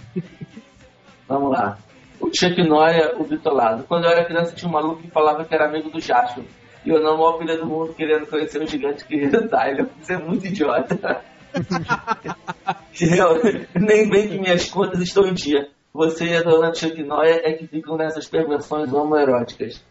Vamos 1.28 1.52
lá. 1.52 1.78
O 2.20 2.28
Chuck 2.28 2.62
Noia, 2.64 3.16
o 3.18 3.24
bitolado. 3.24 3.84
Quando 3.84 4.06
eu 4.06 4.12
era 4.12 4.26
criança, 4.26 4.56
tinha 4.56 4.70
um 4.70 4.74
maluco 4.74 5.02
que 5.02 5.10
falava 5.10 5.44
que 5.44 5.54
era 5.54 5.66
amigo 5.66 5.90
do 5.90 6.00
Jasper. 6.00 6.44
E 6.86 6.90
eu 6.90 7.02
não, 7.02 7.18
maior 7.18 7.38
filha 7.38 7.58
do 7.58 7.66
mundo, 7.66 7.94
querendo 7.94 8.28
conhecer 8.28 8.62
o 8.62 8.68
gigante 8.68 9.06
querido 9.06 9.48
Tyler. 9.50 9.88
Você 10.00 10.14
é 10.14 10.18
muito 10.18 10.46
idiota. 10.46 11.24
eu, 13.02 13.82
nem 13.82 14.10
bem 14.10 14.30
que 14.30 14.38
minhas 14.38 14.70
contas 14.70 15.02
estão 15.02 15.26
em 15.26 15.34
dia. 15.34 15.68
Você 15.94 16.26
e 16.26 16.36
a 16.36 16.44
dona 16.44 16.74
Chuck 16.74 17.02
Noia 17.04 17.42
é 17.44 17.54
que 17.54 17.66
ficam 17.68 17.98
nessas 17.98 18.28
perversões 18.28 18.94
homoeróticas. 18.94 19.84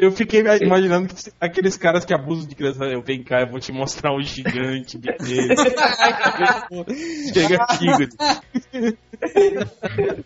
Eu 0.00 0.10
fiquei 0.10 0.42
imaginando 0.60 1.14
que 1.14 1.30
aqueles 1.40 1.76
caras 1.76 2.04
que 2.04 2.12
abusam 2.12 2.48
de 2.48 2.56
criança, 2.56 2.84
eu 2.84 3.00
vem 3.00 3.22
cá, 3.22 3.42
eu 3.42 3.46
vou 3.48 3.60
te 3.60 3.70
mostrar 3.70 4.12
um 4.12 4.20
gigante, 4.20 4.98
beleza. 4.98 5.54
Chega 7.32 7.62
aqui. 7.62 7.86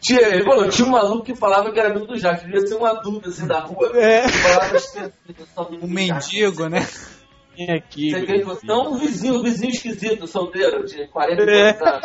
Tinha, 0.00 0.20
ele 0.28 0.44
falou, 0.44 0.68
tinha 0.70 0.88
um 0.88 0.92
maluco 0.92 1.22
que 1.24 1.34
falava 1.34 1.70
que 1.70 1.78
era 1.78 1.90
amigo 1.90 2.06
do 2.06 2.16
Jasper. 2.18 2.46
Devia 2.50 2.66
ser 2.66 2.76
um 2.76 2.86
adulto 2.86 3.28
assim 3.28 3.46
da 3.46 3.60
rua. 3.60 3.92
É. 3.94 4.24
Um 5.82 5.86
mendigo, 5.86 6.66
né? 6.68 6.86
Vem 7.54 7.70
aqui. 7.70 8.10
Você 8.10 8.20
Guri. 8.20 8.44
quer 8.44 8.66
Não, 8.66 8.92
um 8.92 8.98
vizinho, 8.98 9.34
um 9.40 9.42
vizinho 9.42 9.70
esquisito, 9.70 10.26
solteiro, 10.26 10.84
de 10.86 11.06
40 11.08 11.42
É. 11.42 11.70
anos. 11.70 12.02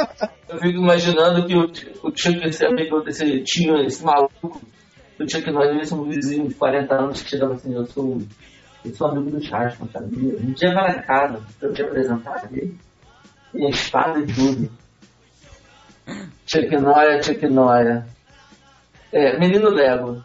Eu 0.50 0.58
fico 0.60 0.80
imaginando 0.80 1.46
que 1.48 1.56
o, 1.56 1.64
o 2.08 2.12
Chuck, 2.14 2.44
esse 2.44 2.66
amigo 2.66 3.00
desse 3.02 3.42
tio, 3.44 3.78
esse 3.86 4.04
maluco, 4.04 4.62
o 5.20 5.30
Chuck 5.30 5.46
devia 5.46 5.86
ser 5.86 5.94
um 5.94 6.04
vizinho 6.04 6.48
de 6.48 6.56
40 6.56 6.96
anos 6.96 7.22
que 7.22 7.30
chegava 7.30 7.54
assim, 7.54 7.74
eu 7.74 7.86
sou, 7.86 8.22
eu 8.84 8.94
sou 8.94 9.08
amigo 9.08 9.32
do 9.32 9.40
Jasper, 9.42 9.88
cara. 9.88 10.06
Um 10.06 10.52
dia 10.54 10.74
vai 10.74 10.96
na 10.96 11.04
casa, 11.04 11.42
eu 11.62 11.74
te 11.74 11.82
apresentar 11.84 12.50
ele. 12.52 12.78
E 13.54 13.66
a 13.66 13.70
espada 13.70 14.20
e 14.20 14.26
tudo. 14.26 14.72
Chuck 16.46 16.78
Noia, 16.78 17.22
Chuck 17.22 17.48
Noia. 17.48 18.06
É, 19.12 19.38
Menino 19.38 19.70
Lego. 19.70 20.24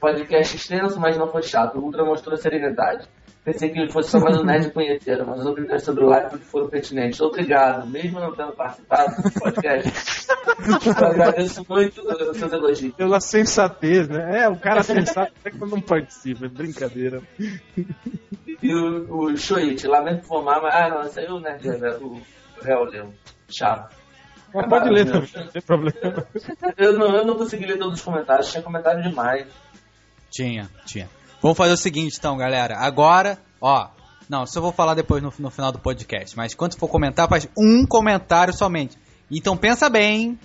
Podcast 0.00 0.56
extenso, 0.56 0.98
mas 0.98 1.16
não 1.16 1.30
foi 1.30 1.42
chato. 1.42 1.78
O 1.78 1.82
Ultra 1.82 2.04
mostrou 2.04 2.36
serenidade. 2.36 3.06
Pensei 3.46 3.70
que 3.70 3.78
ele 3.78 3.92
fosse 3.92 4.10
só 4.10 4.18
mais 4.18 4.36
um 4.36 4.42
nerd 4.42 4.72
conhecido, 4.72 5.24
mas 5.24 5.38
os 5.38 5.46
opiniões 5.46 5.84
sobre 5.84 6.02
o 6.02 6.08
live 6.08 6.36
foram 6.38 6.68
pertinentes. 6.68 7.20
Obrigado, 7.20 7.86
mesmo 7.86 8.18
não 8.18 8.34
tendo 8.34 8.50
participado 8.50 9.22
do 9.22 9.30
podcast. 9.30 10.26
eu 11.00 11.06
agradeço 11.06 11.64
muito 11.68 12.02
os 12.02 12.36
seus 12.38 12.52
elogios. 12.52 12.92
Pela 12.96 13.20
sensatez, 13.20 14.08
né? 14.08 14.40
É, 14.40 14.48
o 14.48 14.56
cara 14.56 14.82
sensato 14.82 15.32
até 15.38 15.56
quando 15.56 15.70
não 15.70 15.80
participa, 15.80 16.46
é 16.46 16.48
brincadeira. 16.48 17.22
E 18.60 18.74
o, 18.74 19.16
o 19.16 19.36
Shoit, 19.36 19.86
lamento 19.86 20.26
formar, 20.26 20.60
mas. 20.60 20.74
Ah, 20.74 20.88
não, 20.88 21.02
esse 21.02 21.20
aí 21.20 21.26
é 21.26 21.32
o 21.32 21.38
nerd, 21.38 21.68
né, 21.68 21.90
o 22.00 22.20
Real 22.60 22.82
Leo. 22.82 23.14
Chato. 23.48 23.94
Mas 24.52 24.66
pode 24.68 24.90
ler 24.90 25.06
também, 25.06 25.30
não 25.36 25.46
tem 25.46 25.62
problema. 25.62 26.26
Eu 26.76 26.98
não, 26.98 27.14
eu 27.14 27.24
não 27.24 27.36
consegui 27.36 27.64
ler 27.64 27.78
todos 27.78 28.00
os 28.00 28.04
comentários, 28.04 28.50
tinha 28.50 28.60
comentário 28.60 29.04
demais. 29.04 29.46
Tinha, 30.32 30.68
tinha. 30.84 31.08
Vamos 31.46 31.58
fazer 31.58 31.74
o 31.74 31.76
seguinte 31.76 32.16
então, 32.18 32.36
galera. 32.36 32.76
Agora, 32.76 33.38
ó. 33.60 33.86
Não, 34.28 34.42
isso 34.42 34.58
eu 34.58 34.62
vou 34.62 34.72
falar 34.72 34.94
depois 34.94 35.22
no, 35.22 35.32
no 35.38 35.48
final 35.48 35.70
do 35.70 35.78
podcast. 35.78 36.36
Mas 36.36 36.56
quando 36.56 36.76
for 36.76 36.88
comentar, 36.88 37.28
faz 37.28 37.48
um 37.56 37.86
comentário 37.86 38.52
somente. 38.52 38.98
Então 39.30 39.56
pensa 39.56 39.88
bem. 39.88 40.36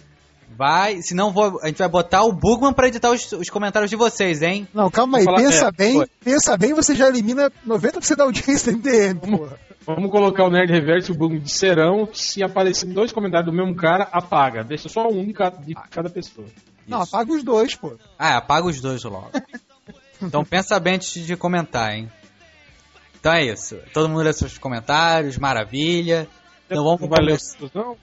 vai. 0.56 1.02
Senão 1.02 1.32
vou, 1.32 1.60
a 1.64 1.70
gente 1.70 1.80
vai 1.80 1.90
botar 1.90 2.22
o 2.22 2.32
Bugman 2.32 2.72
pra 2.72 2.88
editar 2.88 3.10
os, 3.10 3.32
os 3.32 3.50
comentários 3.50 3.90
de 3.90 3.96
vocês, 3.96 4.44
hein? 4.44 4.68
Não, 4.72 4.92
calma 4.92 5.18
aí, 5.18 5.26
pensa 5.26 5.70
é, 5.70 5.72
bem, 5.72 5.94
foi. 5.96 6.08
pensa 6.24 6.56
bem, 6.56 6.72
você 6.72 6.94
já 6.94 7.08
elimina 7.08 7.52
90% 7.68 8.16
da 8.16 8.24
audiência 8.26 8.72
da 8.72 8.78
MDM, 8.78 9.38
porra. 9.38 9.60
Vamos 9.84 10.12
colocar 10.12 10.44
o 10.44 10.52
Nerd 10.52 10.72
Reverso 10.72 11.12
e 11.12 11.16
o 11.16 11.18
Bug 11.18 11.40
de 11.40 11.52
serão. 11.52 12.10
Se 12.14 12.44
aparecer 12.44 12.86
dois 12.94 13.12
comentários 13.12 13.52
do 13.52 13.58
mesmo 13.58 13.76
cara, 13.76 14.08
apaga. 14.12 14.64
Deixa 14.64 14.88
só 14.88 15.08
um 15.08 15.26
de 15.26 15.34
cada, 15.34 15.58
de 15.58 15.74
cada 15.90 16.12
pessoa. 16.12 16.46
Não, 16.88 17.02
apaga 17.02 17.34
os 17.34 17.44
dois, 17.44 17.74
pô. 17.74 17.98
Ah, 18.20 18.38
apaga 18.38 18.68
os 18.68 18.80
dois 18.80 19.04
logo. 19.04 19.32
então 20.22 20.44
pensa 20.46 20.80
bem 20.80 20.96
antes 20.96 21.26
de 21.26 21.36
comentar, 21.36 21.94
hein? 21.94 22.12
Então 23.20 23.34
é 23.34 23.44
isso. 23.46 23.78
Todo 23.94 24.10
mundo 24.10 24.22
lê 24.24 24.34
seus 24.34 24.58
comentários, 24.58 25.38
maravilha. 25.38 26.28
Então 26.70 26.84
vamos 26.84 27.02
Não 27.02 27.10
vai 27.10 27.24
ler 27.24 27.38
não? 27.74 27.98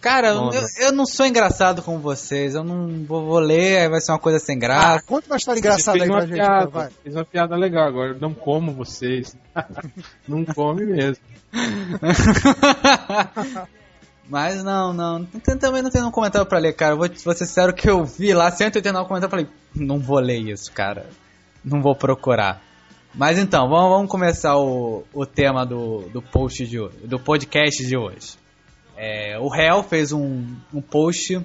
Cara, 0.00 0.28
eu, 0.28 0.34
não. 0.36 0.50
eu 0.78 0.92
não 0.92 1.04
sou 1.04 1.26
engraçado 1.26 1.82
com 1.82 1.98
vocês. 1.98 2.54
Eu 2.54 2.62
não 2.62 3.04
vou, 3.04 3.26
vou 3.26 3.38
ler, 3.40 3.78
aí 3.80 3.88
vai 3.88 4.00
ser 4.00 4.12
uma 4.12 4.20
coisa 4.20 4.38
sem 4.38 4.56
Ah, 4.56 4.60
graça. 4.60 5.06
conta 5.06 5.26
uma 5.26 5.36
história 5.36 5.58
engraçada 5.58 6.00
aí 6.02 6.08
pra 6.08 6.20
gente, 6.26 6.34
piada, 6.36 6.66
vai. 6.68 6.90
fez 7.02 7.16
uma 7.16 7.24
piada 7.24 7.56
legal 7.56 7.88
agora. 7.88 8.14
Não 8.20 8.32
como 8.32 8.72
vocês. 8.72 9.36
não 10.28 10.44
come 10.44 10.84
mesmo. 10.86 11.22
Mas 14.28 14.62
não, 14.64 14.92
não. 14.92 15.20
não 15.20 15.26
tem- 15.40 15.56
também 15.56 15.82
não 15.82 15.90
tem 15.90 16.02
um 16.02 16.10
comentário 16.10 16.46
pra 16.48 16.58
ler, 16.58 16.72
cara. 16.74 16.94
Eu 16.94 16.98
vou, 16.98 17.08
vou 17.08 17.34
ser 17.34 17.46
sincero 17.46 17.72
que 17.74 17.88
eu 17.88 18.04
vi 18.04 18.32
lá 18.34 18.50
189 18.50 19.08
comentários 19.08 19.42
e 19.42 19.46
falei, 19.46 19.56
não 19.74 19.98
vou 20.00 20.18
ler 20.18 20.38
isso, 20.38 20.72
cara. 20.72 21.06
Não 21.66 21.82
vou 21.82 21.94
procurar. 21.96 22.62
Mas 23.14 23.38
então, 23.38 23.68
vamos, 23.68 23.90
vamos 23.90 24.10
começar 24.10 24.56
o, 24.56 25.02
o 25.12 25.26
tema 25.26 25.66
do, 25.66 26.02
do 26.12 26.22
post 26.22 26.66
de 26.66 26.78
hoje, 26.78 26.96
do 27.04 27.18
podcast 27.18 27.84
de 27.86 27.96
hoje. 27.96 28.34
É, 28.96 29.38
o 29.38 29.54
Hell 29.54 29.82
fez 29.82 30.12
um, 30.12 30.46
um 30.72 30.80
post. 30.80 31.40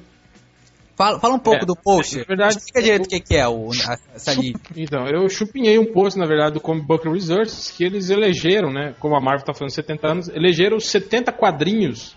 Fala, 0.96 1.20
fala 1.20 1.34
um 1.36 1.40
pouco 1.40 1.64
É, 1.64 1.66
do 1.66 1.76
post. 1.76 2.18
na 2.20 2.24
verdade, 2.26 2.58
Explica 2.58 2.82
direito 2.82 3.06
o 3.06 3.10
que, 3.10 3.20
que 3.20 3.36
é 3.36 3.48
o, 3.48 3.72
a, 3.88 3.98
essa 4.14 4.34
li- 4.34 4.54
Então, 4.76 5.08
eu 5.08 5.28
chupinhei 5.30 5.80
um 5.80 5.92
post, 5.92 6.20
na 6.20 6.26
verdade, 6.28 6.54
do 6.54 6.60
Comic 6.62 6.86
Book 6.86 7.08
Research, 7.10 7.74
que 7.74 7.84
eles 7.84 8.10
elegeram, 8.10 8.72
né? 8.72 8.94
Como 9.00 9.16
a 9.16 9.20
Marvel 9.22 9.46
tá 9.46 9.54
fazendo 9.54 9.72
70 9.74 10.08
anos, 10.08 10.30
elegeram 10.30 10.78
os 10.78 10.88
70 10.90 11.32
quadrinhos, 11.32 12.16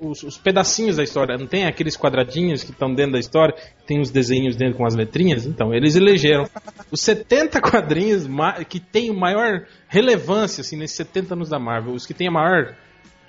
os, 0.00 0.22
os 0.22 0.38
pedacinhos 0.38 0.96
da 0.96 1.02
história. 1.02 1.36
Não 1.36 1.46
tem 1.46 1.66
aqueles 1.66 1.96
quadradinhos 1.96 2.62
que 2.62 2.70
estão 2.70 2.94
dentro 2.94 3.12
da 3.12 3.18
história, 3.18 3.54
tem 3.86 4.00
os 4.00 4.10
desenhos 4.10 4.56
dentro 4.56 4.76
com 4.76 4.86
as 4.86 4.94
letrinhas? 4.94 5.46
Então, 5.46 5.74
eles 5.74 5.96
elegeram 5.96 6.48
os 6.90 7.00
70 7.00 7.60
quadrinhos 7.60 8.26
que 8.68 8.80
têm 8.80 9.14
maior 9.14 9.66
relevância, 9.88 10.60
assim, 10.60 10.76
nesses 10.76 10.96
70 10.96 11.34
anos 11.34 11.48
da 11.48 11.58
Marvel, 11.58 11.94
os 11.94 12.06
que 12.06 12.14
têm 12.14 12.28
a 12.28 12.32
maior 12.32 12.74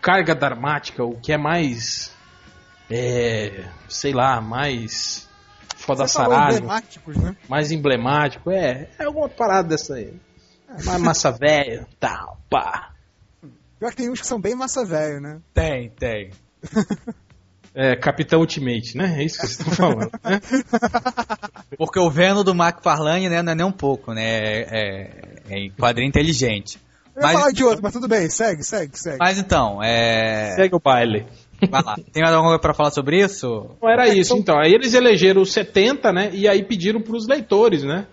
carga 0.01 0.33
dramática, 0.33 1.03
o 1.03 1.19
que 1.19 1.31
é 1.31 1.37
mais. 1.37 2.15
É. 2.89 3.65
sei 3.87 4.13
lá, 4.13 4.41
mais. 4.41 5.27
Foda 5.75 6.03
emblemáticos, 6.03 7.17
né? 7.17 7.35
mais 7.47 7.71
emblemático. 7.71 8.51
É, 8.51 8.89
é 8.99 9.05
alguma 9.05 9.29
parada 9.29 9.69
dessa 9.69 9.95
aí. 9.95 10.13
Mais 10.85 11.01
massa 11.01 11.31
velha, 11.31 11.87
tal, 11.99 12.37
pá. 12.49 12.93
Pior 13.79 13.89
que 13.91 13.95
tem 13.95 14.11
uns 14.11 14.19
que 14.19 14.27
são 14.27 14.39
bem 14.39 14.55
massa 14.55 14.85
velho, 14.85 15.21
né? 15.21 15.39
Tem, 15.53 15.89
tem. 15.91 16.31
É, 17.73 17.95
Capitão 17.95 18.39
Ultimate, 18.39 18.97
né? 18.97 19.15
É 19.19 19.23
isso 19.23 19.39
que 19.39 19.45
vocês 19.47 19.59
estão 19.59 19.73
falando, 19.73 20.09
né? 20.23 20.41
Porque 21.77 21.99
o 21.99 22.09
Venom 22.09 22.43
do 22.43 22.51
McFarlane, 22.51 23.29
né, 23.29 23.41
não 23.41 23.51
é 23.51 23.55
nem 23.55 23.65
um 23.65 23.71
pouco, 23.71 24.11
né? 24.13 24.23
É, 24.23 24.67
é, 25.49 25.65
é 25.65 25.69
quadrinho 25.79 26.09
inteligente. 26.09 26.79
Eu 27.15 27.21
ia 27.21 27.27
Mas- 27.27 27.39
falar 27.39 27.51
de 27.51 27.63
outro, 27.63 27.79
mas 27.83 27.93
tudo 27.93 28.07
bem, 28.07 28.29
segue, 28.29 28.63
segue, 28.63 28.97
segue. 28.97 29.17
Mas 29.19 29.37
então, 29.37 29.83
é. 29.83 30.55
Segue 30.55 30.75
o 30.75 30.79
baile. 30.79 31.25
Vai 31.69 31.83
lá. 31.83 31.95
Tem 32.11 32.23
mais 32.23 32.33
alguma 32.33 32.51
coisa 32.51 32.61
pra 32.61 32.73
falar 32.73 32.91
sobre 32.91 33.21
isso? 33.21 33.69
Não 33.81 33.89
era 33.89 34.07
isso, 34.07 34.35
então. 34.37 34.57
Aí 34.57 34.73
eles 34.73 34.93
elegeram 34.93 35.41
os 35.41 35.51
70, 35.51 36.11
né? 36.11 36.29
E 36.33 36.47
aí 36.47 36.63
pediram 36.63 37.01
pros 37.01 37.27
leitores, 37.27 37.83
né? 37.83 38.07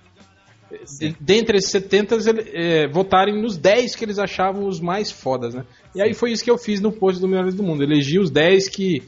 De- 0.98 1.16
Dentre 1.20 1.58
esses 1.58 1.70
70, 1.70 2.14
ele- 2.16 2.50
é, 2.52 2.88
votarem 2.88 3.40
nos 3.40 3.56
10 3.56 3.94
que 3.94 4.04
eles 4.04 4.18
achavam 4.18 4.66
os 4.66 4.80
mais 4.80 5.10
fodas, 5.10 5.54
né? 5.54 5.64
E 5.94 6.02
aí 6.02 6.14
foi 6.14 6.32
isso 6.32 6.42
que 6.44 6.50
eu 6.50 6.58
fiz 6.58 6.80
no 6.80 6.92
post 6.92 7.20
do 7.20 7.28
Melhores 7.28 7.54
do 7.54 7.62
Mundo. 7.62 7.82
Elegi 7.82 8.18
os 8.18 8.30
10 8.30 8.68
que, 8.68 9.02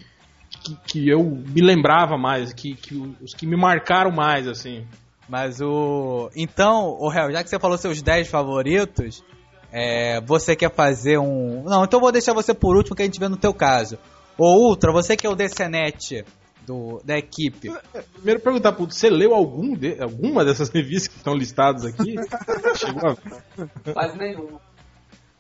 que, 0.63 0.77
que 0.87 1.09
eu 1.09 1.23
me 1.25 1.61
lembrava 1.61 2.17
mais, 2.17 2.53
que, 2.53 2.75
que 2.75 2.95
os 3.23 3.35
que 3.35 3.47
me 3.47 3.57
marcaram 3.57 4.11
mais, 4.11 4.47
assim. 4.49 4.85
Mas 5.29 5.61
o. 5.61 6.31
Então, 6.35 6.97
o 6.99 7.13
Hel, 7.13 7.31
já 7.33 7.43
que 7.45 7.51
você 7.51 7.59
falou 7.59 7.77
seus 7.77 8.01
10 8.01 8.29
favoritos, 8.29 9.23
é, 9.71 10.21
você 10.23 10.57
quer 10.57 10.73
fazer 10.75 11.19
um. 11.19 11.65
Não, 11.65 11.85
então 11.85 11.99
eu 11.99 12.03
vou 12.03 12.11
deixar 12.13 12.33
você 12.33 12.55
por 12.55 12.75
último 12.77 12.97
que 12.97 13.03
a 13.03 13.05
gente 13.05 13.21
vê 13.21 13.29
no 13.29 13.37
teu 13.37 13.53
caso. 13.53 13.99
O 14.39 14.69
Ultra, 14.69 14.91
você 14.93 15.17
que 15.17 15.27
é 15.27 15.31
o 15.31 15.35
DCNet 15.35 16.25
do, 16.69 17.01
da 17.05 17.19
equipe. 17.19 17.73
Primeiro 18.13 18.41
perguntar, 18.41 18.73
pro- 18.73 18.87
você 18.87 19.09
leu 19.11 19.35
algum 19.35 19.75
de, 19.75 20.01
alguma 20.01 20.45
dessas 20.45 20.69
revistas 20.69 21.09
que 21.09 21.17
estão 21.17 21.35
listadas 21.35 21.85
aqui? 21.85 22.15
Chegou 22.77 23.11
a... 23.11 23.93
Quase 23.93 24.17
nenhum. 24.19 24.59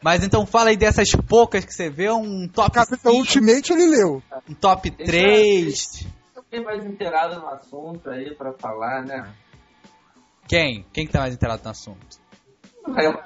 Mas 0.03 0.25
então 0.25 0.47
fala 0.47 0.71
aí 0.71 0.77
dessas 0.77 1.11
poucas 1.13 1.65
que 1.65 1.75
você 1.75 1.91
vê, 1.91 2.11
um 2.11 2.49
top 2.49 2.73
Capitão 2.73 3.13
5, 3.13 3.17
Ultimate 3.19 3.73
ele 3.73 3.87
leu. 3.87 4.23
um 4.49 4.55
top 4.55 4.91
3. 4.91 6.07
Alguém 6.35 6.65
mais 6.65 6.85
inteirado 6.85 7.39
no 7.41 7.49
assunto 7.49 8.09
aí 8.09 8.35
pra 8.35 8.53
falar, 8.55 9.05
né? 9.05 9.31
Quem? 10.49 10.87
Quem 10.93 11.07
que 11.07 11.13
tá 11.13 11.21
mais 11.21 11.35
inteirado 11.35 11.63
no 11.65 11.71
assunto? 11.71 12.19
É, 12.97 13.23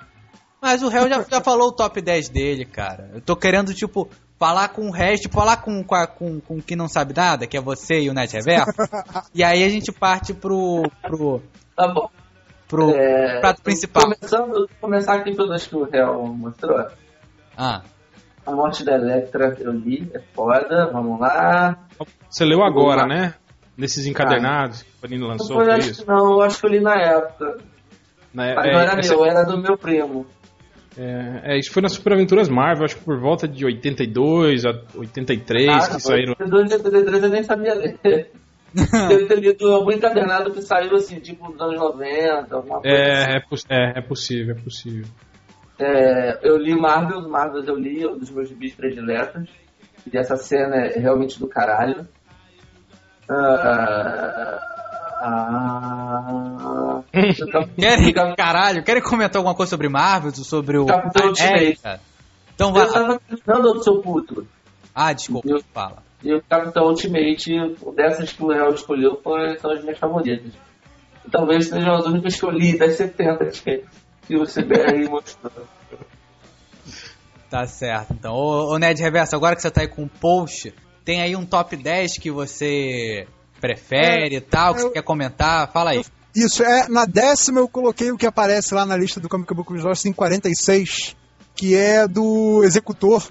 Mas 0.61 0.83
o 0.83 0.91
Hel 0.91 1.09
já, 1.09 1.23
já 1.23 1.41
falou 1.41 1.69
o 1.69 1.73
top 1.73 2.01
10 2.01 2.29
dele, 2.31 2.65
cara. 2.65 3.11
Eu 3.15 3.21
tô 3.21 3.37
querendo, 3.37 3.73
tipo, 3.73 4.09
falar 4.43 4.71
com 4.71 4.89
o 4.89 4.91
resto, 4.91 5.31
falar 5.31 5.59
com, 5.59 5.85
com, 5.85 6.07
com, 6.19 6.41
com 6.41 6.61
quem 6.61 6.77
não 6.77 6.89
sabe 6.89 7.15
nada, 7.15 7.47
que 7.47 7.57
é 7.57 7.61
você 7.61 8.01
e 8.01 8.11
o 8.11 8.13
Net 8.13 8.35
Reverso. 8.35 8.73
e 9.33 9.45
aí 9.45 9.63
a 9.63 9.69
gente 9.69 9.93
parte 9.93 10.35
pro. 10.35 10.83
pro. 11.01 11.41
Tá 11.77 11.87
bom. 11.87 12.11
pro 12.67 12.91
É, 12.91 13.39
prato 13.39 13.63
principal. 13.63 14.03
Começando, 14.03 14.69
começar 14.81 15.15
aqui 15.15 15.33
pelas 15.37 15.65
que 15.65 15.77
o 15.77 15.85
Real 15.85 16.27
mostrou. 16.27 16.85
Ah, 17.57 17.83
A 18.45 18.51
morte 18.51 18.85
da 18.85 18.97
Electra 18.97 19.57
eu 19.61 19.71
li, 19.71 20.11
é 20.13 20.19
foda, 20.35 20.91
vamos 20.93 21.21
lá. 21.21 21.79
Você 22.29 22.45
leu 22.45 22.65
agora, 22.65 23.07
né? 23.07 23.35
Nesses 23.77 24.07
encadernados 24.07 24.83
que 24.83 24.91
o 24.91 25.01
Panini 25.03 25.25
lançou, 25.25 25.57
foi 25.57 25.71
acho 25.71 25.91
isso? 25.91 26.05
não, 26.07 26.33
eu 26.33 26.43
acho 26.43 26.59
que 26.59 26.67
eu 26.67 26.71
li 26.71 26.81
na 26.81 26.95
época. 26.97 27.59
Né, 28.35 28.55
Mas 28.57 28.67
é, 28.67 28.73
não 28.73 28.81
era 28.81 28.99
essa- 28.99 29.15
meu, 29.15 29.25
era 29.25 29.45
do 29.45 29.57
meu 29.59 29.79
primo. 29.79 30.27
É, 30.97 31.55
é, 31.55 31.59
isso 31.59 31.73
foi 31.73 31.83
nas 31.83 31.93
Super 31.93 32.15
Aventuras 32.15 32.49
Marvel, 32.49 32.85
acho 32.85 32.97
que 32.97 33.05
por 33.05 33.19
volta 33.19 33.49
de 33.49 33.65
82 33.65 34.65
a 34.67 34.71
83 34.95 35.69
Ah, 35.69 35.95
que 35.95 36.01
saíram. 36.01 36.35
82 36.39 36.71
e 36.71 36.75
83 36.75 37.23
eu 37.23 37.29
nem 37.31 37.43
sabia 37.43 37.75
ler. 37.75 37.99
Deve 38.73 39.27
ter 39.27 39.39
lido 39.39 39.71
algum 39.71 39.93
encadernado 39.93 40.51
que 40.51 40.63
saiu 40.63 40.95
assim, 40.95 41.21
tipo 41.21 41.51
nos 41.51 41.61
anos 41.61 41.79
90, 41.79 42.55
alguma 42.55 42.81
coisa 42.81 42.97
assim. 42.97 43.71
É, 43.71 43.77
é, 43.77 43.97
é, 43.97 43.99
é 43.99 44.01
possível, 44.03 44.57
é 44.57 44.61
possível. 44.61 45.05
É, 45.79 46.39
eu 46.43 46.57
li 46.57 46.75
Marvel, 46.75 47.29
Marvel 47.29 47.65
eu 47.65 47.77
li, 47.77 48.03
é 48.03 48.09
um 48.09 48.19
dos 48.19 48.31
meus 48.31 48.49
gibis 48.49 48.75
prediletos. 48.75 49.51
E 50.13 50.17
essa 50.17 50.37
cena 50.37 50.77
é 50.77 50.99
realmente 50.99 51.39
do 51.39 51.47
caralho. 51.47 52.07
Ah, 53.29 54.72
ah, 55.25 57.01
querem, 57.79 58.13
caralho, 58.37 58.83
querem 58.83 59.03
comentar 59.03 59.37
alguma 59.39 59.55
coisa 59.55 59.71
sobre 59.71 59.89
Marvel, 59.89 60.33
sobre 60.35 60.79
o. 60.79 60.87
Capitão 60.87 61.29
Ultimate. 61.29 61.81
Então 62.55 62.73
vai 62.73 62.87
Eu 62.87 62.93
tava 62.93 63.83
seu 63.83 64.01
puto. 64.03 64.47
Ah, 64.95 65.13
desculpa, 65.13 65.49
Eu- 65.49 65.63
fala. 65.73 66.03
E 66.25 66.33
o 66.35 66.43
Capitão 66.43 66.85
Ultimate, 66.85 67.77
dessas 67.97 68.33
que 68.33 68.45
o 68.45 68.53
Real 68.53 68.73
escolheu, 68.73 69.21
foi, 69.23 69.59
são 69.59 69.73
as 69.73 69.83
minhas 69.83 69.99
favoritas. 69.99 70.53
E 71.25 71.31
talvez 71.31 71.69
sejam 71.69 71.95
as 71.95 72.07
únicas 72.07 72.39
que 72.39 72.45
eu 72.45 72.51
li 72.51 72.79
das 72.79 72.95
70 72.95 73.47
que, 73.47 73.85
que 74.27 74.37
o 74.37 74.45
CBR 74.45 75.09
mostrou. 75.09 75.67
Tá 77.51 77.67
certo. 77.67 78.13
Então, 78.13 78.33
ô, 78.33 78.73
ô 78.73 78.79
Ned 78.79 79.03
Reverso, 79.03 79.35
agora 79.35 79.57
que 79.57 79.63
você 79.63 79.71
tá 79.71 79.81
aí 79.81 79.89
com 79.89 80.05
o 80.05 80.09
post, 80.09 80.73
tem 81.05 81.21
aí 81.21 81.35
um 81.35 81.45
top 81.45 81.77
10 81.77 82.19
que 82.19 82.31
você 82.31 83.27
prefere 83.67 84.37
e 84.37 84.41
tal, 84.41 84.75
que 84.75 84.81
eu- 84.81 84.87
você 84.89 84.93
quer 84.95 85.03
comentar? 85.03 85.71
Fala 85.73 85.91
aí. 85.93 86.05
Isso, 86.35 86.63
é, 86.65 86.89
na 86.89 87.05
décima 87.05 87.61
eu 87.61 87.69
coloquei 87.69 88.11
o 88.11 88.17
que 88.17 88.27
aparece 88.27 88.75
lá 88.75 88.85
na 88.85 88.97
lista 88.97 89.21
do 89.21 89.29
Comic 89.29 89.55
Book 89.55 89.73
Resource 89.73 90.09
em 90.09 90.13
46, 90.13 91.15
que 91.55 91.75
é 91.77 92.09
do 92.09 92.63
executor, 92.65 93.23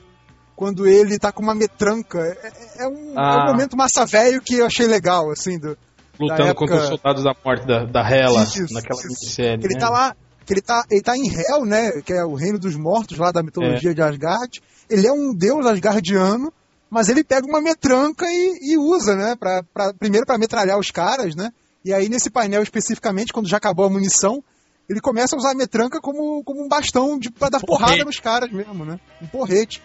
quando 0.56 0.88
ele 0.88 1.18
tá 1.20 1.32
com 1.32 1.42
uma 1.44 1.56
metranca. 1.56 2.20
É, 2.20 2.84
é 2.84 2.88
um, 2.88 3.14
Ah. 3.18 3.36
é 3.36 3.44
um 3.44 3.52
momento 3.52 3.76
massa 3.76 4.06
velho 4.06 4.42
que 4.42 4.56
eu 4.56 4.66
achei 4.66 4.86
legal, 4.88 5.32
assim, 5.32 5.58
do, 5.60 5.76
Lutando 6.20 6.44
época- 6.44 6.56
contra 6.56 6.76
os 6.78 6.88
soldados 6.88 7.24
da 7.24 7.36
morte 7.44 7.66
da, 7.66 7.86
da 7.86 8.08
Hela, 8.08 8.44
Isso, 8.44 8.72
naquela 8.74 9.00
isso. 9.00 9.08
minissérie. 9.08 9.66
Ele 9.66 9.74
né? 9.74 9.80
tá 9.80 9.90
lá, 9.90 10.16
que 10.46 10.54
ele 10.54 10.62
tá, 10.62 10.84
ele 10.92 11.02
tá 11.02 11.18
em 11.18 11.28
Hel, 11.28 11.66
né? 11.66 11.92
Que 12.06 12.14
é 12.14 12.24
o 12.24 12.36
reino 12.36 12.60
dos 12.60 12.76
mortos 12.76 13.18
lá 13.18 13.32
da 13.32 13.42
mitologia 13.42 13.94
de 13.96 14.02
Asgard. 14.02 14.62
Ele 14.88 15.08
é 15.08 15.12
um 15.12 15.34
deus 15.34 15.66
asgardiano, 15.66 16.54
mas 16.92 17.08
ele 17.10 17.24
pega 17.24 17.48
uma 17.48 17.62
metranca 17.62 18.26
e, 18.28 18.74
e 18.74 18.78
usa, 18.78 19.16
né? 19.16 19.36
Pra, 19.36 19.64
pra- 19.74 19.94
primeiro 19.94 20.26
para 20.28 20.38
metralhar 20.38 20.78
os 20.78 20.92
caras, 20.92 21.34
né? 21.36 21.52
E 21.84 21.94
aí 21.94 22.10
nesse 22.10 22.30
painel 22.30 22.62
especificamente, 22.62 23.32
quando 23.34 23.48
já 23.50 23.58
acabou 23.58 23.86
a 23.86 23.90
munição, 23.90 24.44
ele 24.90 25.00
começa 25.00 25.36
a 25.36 25.40
usar 25.40 25.52
a 25.52 25.56
metranca 25.56 26.02
como, 26.02 26.44
como 26.44 26.64
um 26.64 26.68
bastão 26.68 27.18
de, 27.18 27.32
pra 27.32 27.48
dar 27.50 27.62
porrada 27.62 27.92
Porrete. 27.94 28.06
nos 28.06 28.20
caras 28.20 28.52
mesmo, 28.52 28.84
né? 28.86 29.00
Um 29.22 29.26
porrete. 29.28 29.82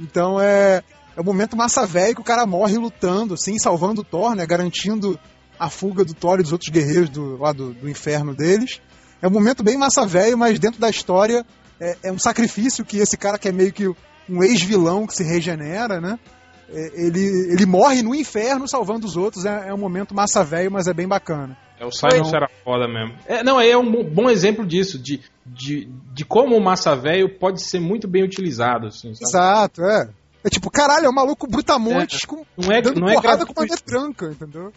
Então 0.00 0.40
é. 0.40 0.82
é 1.16 1.20
o 1.20 1.24
momento 1.24 1.56
massa 1.56 1.84
velho 1.86 2.14
que 2.14 2.20
o 2.22 2.24
cara 2.24 2.46
morre 2.46 2.78
lutando, 2.78 3.34
assim, 3.34 3.58
salvando 3.58 4.00
o 4.00 4.04
Thor, 4.04 4.34
né? 4.34 4.46
Garantindo 4.46 5.20
a 5.58 5.68
fuga 5.68 6.04
do 6.04 6.14
Thor 6.14 6.40
e 6.40 6.42
dos 6.42 6.52
outros 6.52 6.70
guerreiros 6.70 7.10
do, 7.10 7.36
lá 7.36 7.52
do, 7.52 7.74
do 7.74 7.88
inferno 7.90 8.34
deles. 8.34 8.80
É 9.20 9.28
um 9.28 9.30
momento 9.30 9.62
bem 9.62 9.76
massa 9.76 10.06
velho, 10.06 10.38
mas 10.38 10.58
dentro 10.58 10.80
da 10.80 10.88
história 10.88 11.44
é, 11.78 11.96
é, 12.04 12.12
um 12.12 12.18
sacrifício 12.18 12.84
que 12.84 12.98
esse 12.98 13.16
cara 13.16 13.38
que 13.38 13.48
é 13.48 13.52
meio 13.52 13.72
que 13.72 13.86
um 14.28 14.42
ex-vilão 14.42 15.06
que 15.06 15.14
se 15.14 15.24
regenera, 15.24 16.00
né? 16.00 16.18
É, 16.70 16.90
ele, 17.02 17.52
ele 17.52 17.64
morre 17.66 18.02
no 18.02 18.14
inferno 18.14 18.68
salvando 18.68 19.06
os 19.06 19.16
outros. 19.16 19.44
É, 19.44 19.68
é 19.68 19.74
um 19.74 19.78
momento 19.78 20.14
massa 20.14 20.44
velho, 20.44 20.70
mas 20.70 20.86
é 20.86 20.92
bem 20.92 21.08
bacana. 21.08 21.56
É, 21.80 21.84
o 21.86 21.92
Silence 21.92 22.34
era 22.34 22.48
foda 22.64 22.86
mesmo. 22.88 23.14
É, 23.26 23.42
não, 23.42 23.60
é 23.60 23.76
um 23.76 24.02
bom 24.04 24.28
exemplo 24.28 24.66
disso, 24.66 24.98
de, 24.98 25.20
de, 25.46 25.88
de 26.12 26.24
como 26.24 26.56
o 26.56 26.60
massa 26.60 26.94
velho 26.96 27.38
pode 27.38 27.62
ser 27.62 27.80
muito 27.80 28.06
bem 28.08 28.22
utilizado. 28.24 28.88
Assim, 28.88 29.14
sabe? 29.14 29.24
Exato, 29.30 29.82
é. 29.84 30.10
É 30.44 30.48
tipo, 30.50 30.70
caralho, 30.70 31.06
é 31.06 31.08
um 31.08 31.12
maluco 31.14 31.46
brutamontes 31.48 32.20
É, 32.22 32.26
com, 32.26 32.44
não 32.56 32.72
é- 32.72 32.80
dando 32.82 33.00
não 33.00 33.08
é 33.08 33.14
porrada 33.14 33.44
com 33.46 33.52
uma 33.52 33.62
metranca, 33.66 34.26
entendeu? 34.26 34.72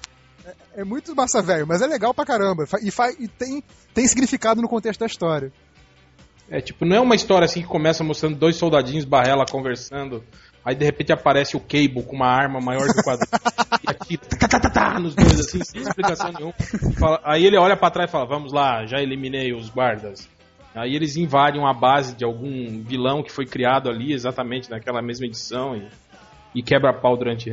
É, 0.46 0.82
é 0.82 0.84
muito 0.84 1.16
massa 1.16 1.42
velho, 1.42 1.68
mas 1.68 1.82
é 1.82 1.88
legal 1.88 2.14
pra 2.14 2.26
caramba. 2.26 2.66
E, 2.82 2.90
fa- 2.92 3.12
e 3.20 3.28
tem, 3.28 3.64
tem 3.94 4.08
significado 4.08 4.62
no 4.62 4.68
contexto 4.68 5.00
da 5.02 5.06
história. 5.06 5.52
É 6.50 6.60
tipo, 6.60 6.84
não 6.86 6.96
é 6.96 7.00
uma 7.00 7.16
história 7.16 7.46
assim 7.46 7.62
que 7.62 7.68
começa 7.68 8.04
mostrando 8.04 8.36
dois 8.36 8.56
soldadinhos 8.58 9.06
barrela 9.06 9.46
conversando, 9.50 10.24
aí 10.64 10.76
de 10.76 10.86
repente 10.86 11.12
aparece 11.12 11.56
o 11.58 11.60
Cable 11.60 12.04
com 12.04 12.16
uma 12.16 12.28
arma 12.28 12.60
maior 12.60 12.88
do 12.88 13.04
quadril 13.04 13.28
e 13.84 13.90
aqui 13.90 14.18
tá, 14.18 14.48
tá, 14.48 14.60
tá, 14.60 14.70
tá, 14.70 15.00
nos 15.00 15.16
dois 15.16 15.40
assim, 15.40 15.64
sem 15.64 15.82
explicação 15.82 16.32
nenhuma. 16.32 16.54
Fala- 17.00 17.20
aí 17.24 17.46
ele 17.46 17.58
olha 17.58 17.76
pra 17.78 17.90
trás 17.90 18.10
e 18.10 18.12
fala: 18.12 18.26
"Vamos 18.26 18.54
lá, 18.54 18.86
já 18.86 19.00
eliminei 19.02 19.54
os 19.54 19.70
guardas". 19.70 20.30
Aí 20.74 20.96
eles 20.96 21.18
invadem 21.18 21.60
uma 21.60 21.74
base 21.74 22.16
de 22.16 22.24
algum 22.24 22.82
vilão 22.84 23.22
que 23.24 23.32
foi 23.32 23.46
criado 23.46 23.90
ali 23.90 24.14
exatamente 24.14 24.70
naquela 24.70 25.02
mesma 25.02 25.26
edição 25.26 25.76
e, 25.76 25.86
e 26.56 26.64
quebra 26.64 26.94
pau 26.94 27.18
durante 27.18 27.52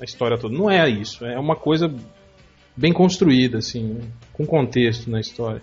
a 0.00 0.04
história 0.04 0.38
toda. 0.38 0.56
Não 0.56 0.70
é 0.70 0.88
isso, 0.88 1.24
é 1.24 1.38
uma 1.38 1.56
coisa 1.56 1.92
bem 2.76 2.92
construída 2.92 3.58
assim, 3.58 3.94
né? 3.94 4.00
com 4.32 4.46
contexto 4.46 5.10
na 5.10 5.18
história. 5.18 5.60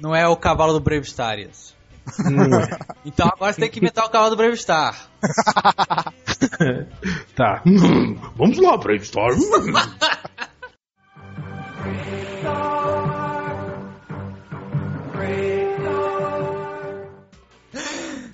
Não 0.00 0.14
é 0.14 0.26
o 0.26 0.36
cavalo 0.36 0.72
do 0.72 0.80
Brave 0.80 1.04
Star 1.04 1.38
isso. 1.38 1.73
Não 1.73 1.73
é. 1.73 1.73
Então 3.04 3.28
agora 3.28 3.52
você 3.52 3.60
tem 3.60 3.70
que 3.70 3.78
inventar 3.78 4.06
o 4.06 4.10
cavalo 4.10 4.30
do 4.30 4.36
Brave 4.36 4.56
Star. 4.56 4.94
Tá. 7.34 7.62
Vamos 8.36 8.58
lá, 8.58 8.76
Brave 8.76 9.04
Star. 9.04 9.30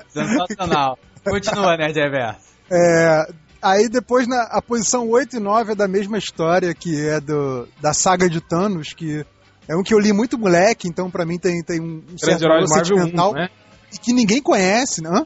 Sensacional. 0.08 0.98
Continua, 1.24 1.76
Nerd 1.76 1.98
Reverso. 1.98 2.50
É, 2.70 3.32
aí 3.62 3.88
depois 3.88 4.26
na 4.26 4.42
a 4.44 4.60
posição 4.60 5.08
8 5.08 5.36
e 5.36 5.40
9 5.40 5.72
é 5.72 5.74
da 5.74 5.86
mesma 5.88 6.18
história, 6.18 6.74
que 6.74 7.06
é 7.06 7.20
do, 7.20 7.68
da 7.80 7.92
saga 7.92 8.28
de 8.28 8.40
Thanos, 8.40 8.92
que 8.92 9.24
é 9.70 9.76
um 9.76 9.82
que 9.82 9.94
eu 9.94 9.98
li 10.00 10.12
muito 10.12 10.36
moleque, 10.36 10.88
então 10.88 11.10
pra 11.10 11.24
mim 11.24 11.38
tem, 11.38 11.62
tem 11.62 11.80
um 11.80 12.02
um 12.12 12.18
certo 12.18 12.40
valor 12.40 12.68
Marvel 12.68 12.96
1, 12.96 12.98
sentimental 13.00 13.32
né? 13.32 13.48
e 13.94 13.98
que 13.98 14.12
ninguém 14.12 14.42
conhece, 14.42 15.00
né? 15.02 15.24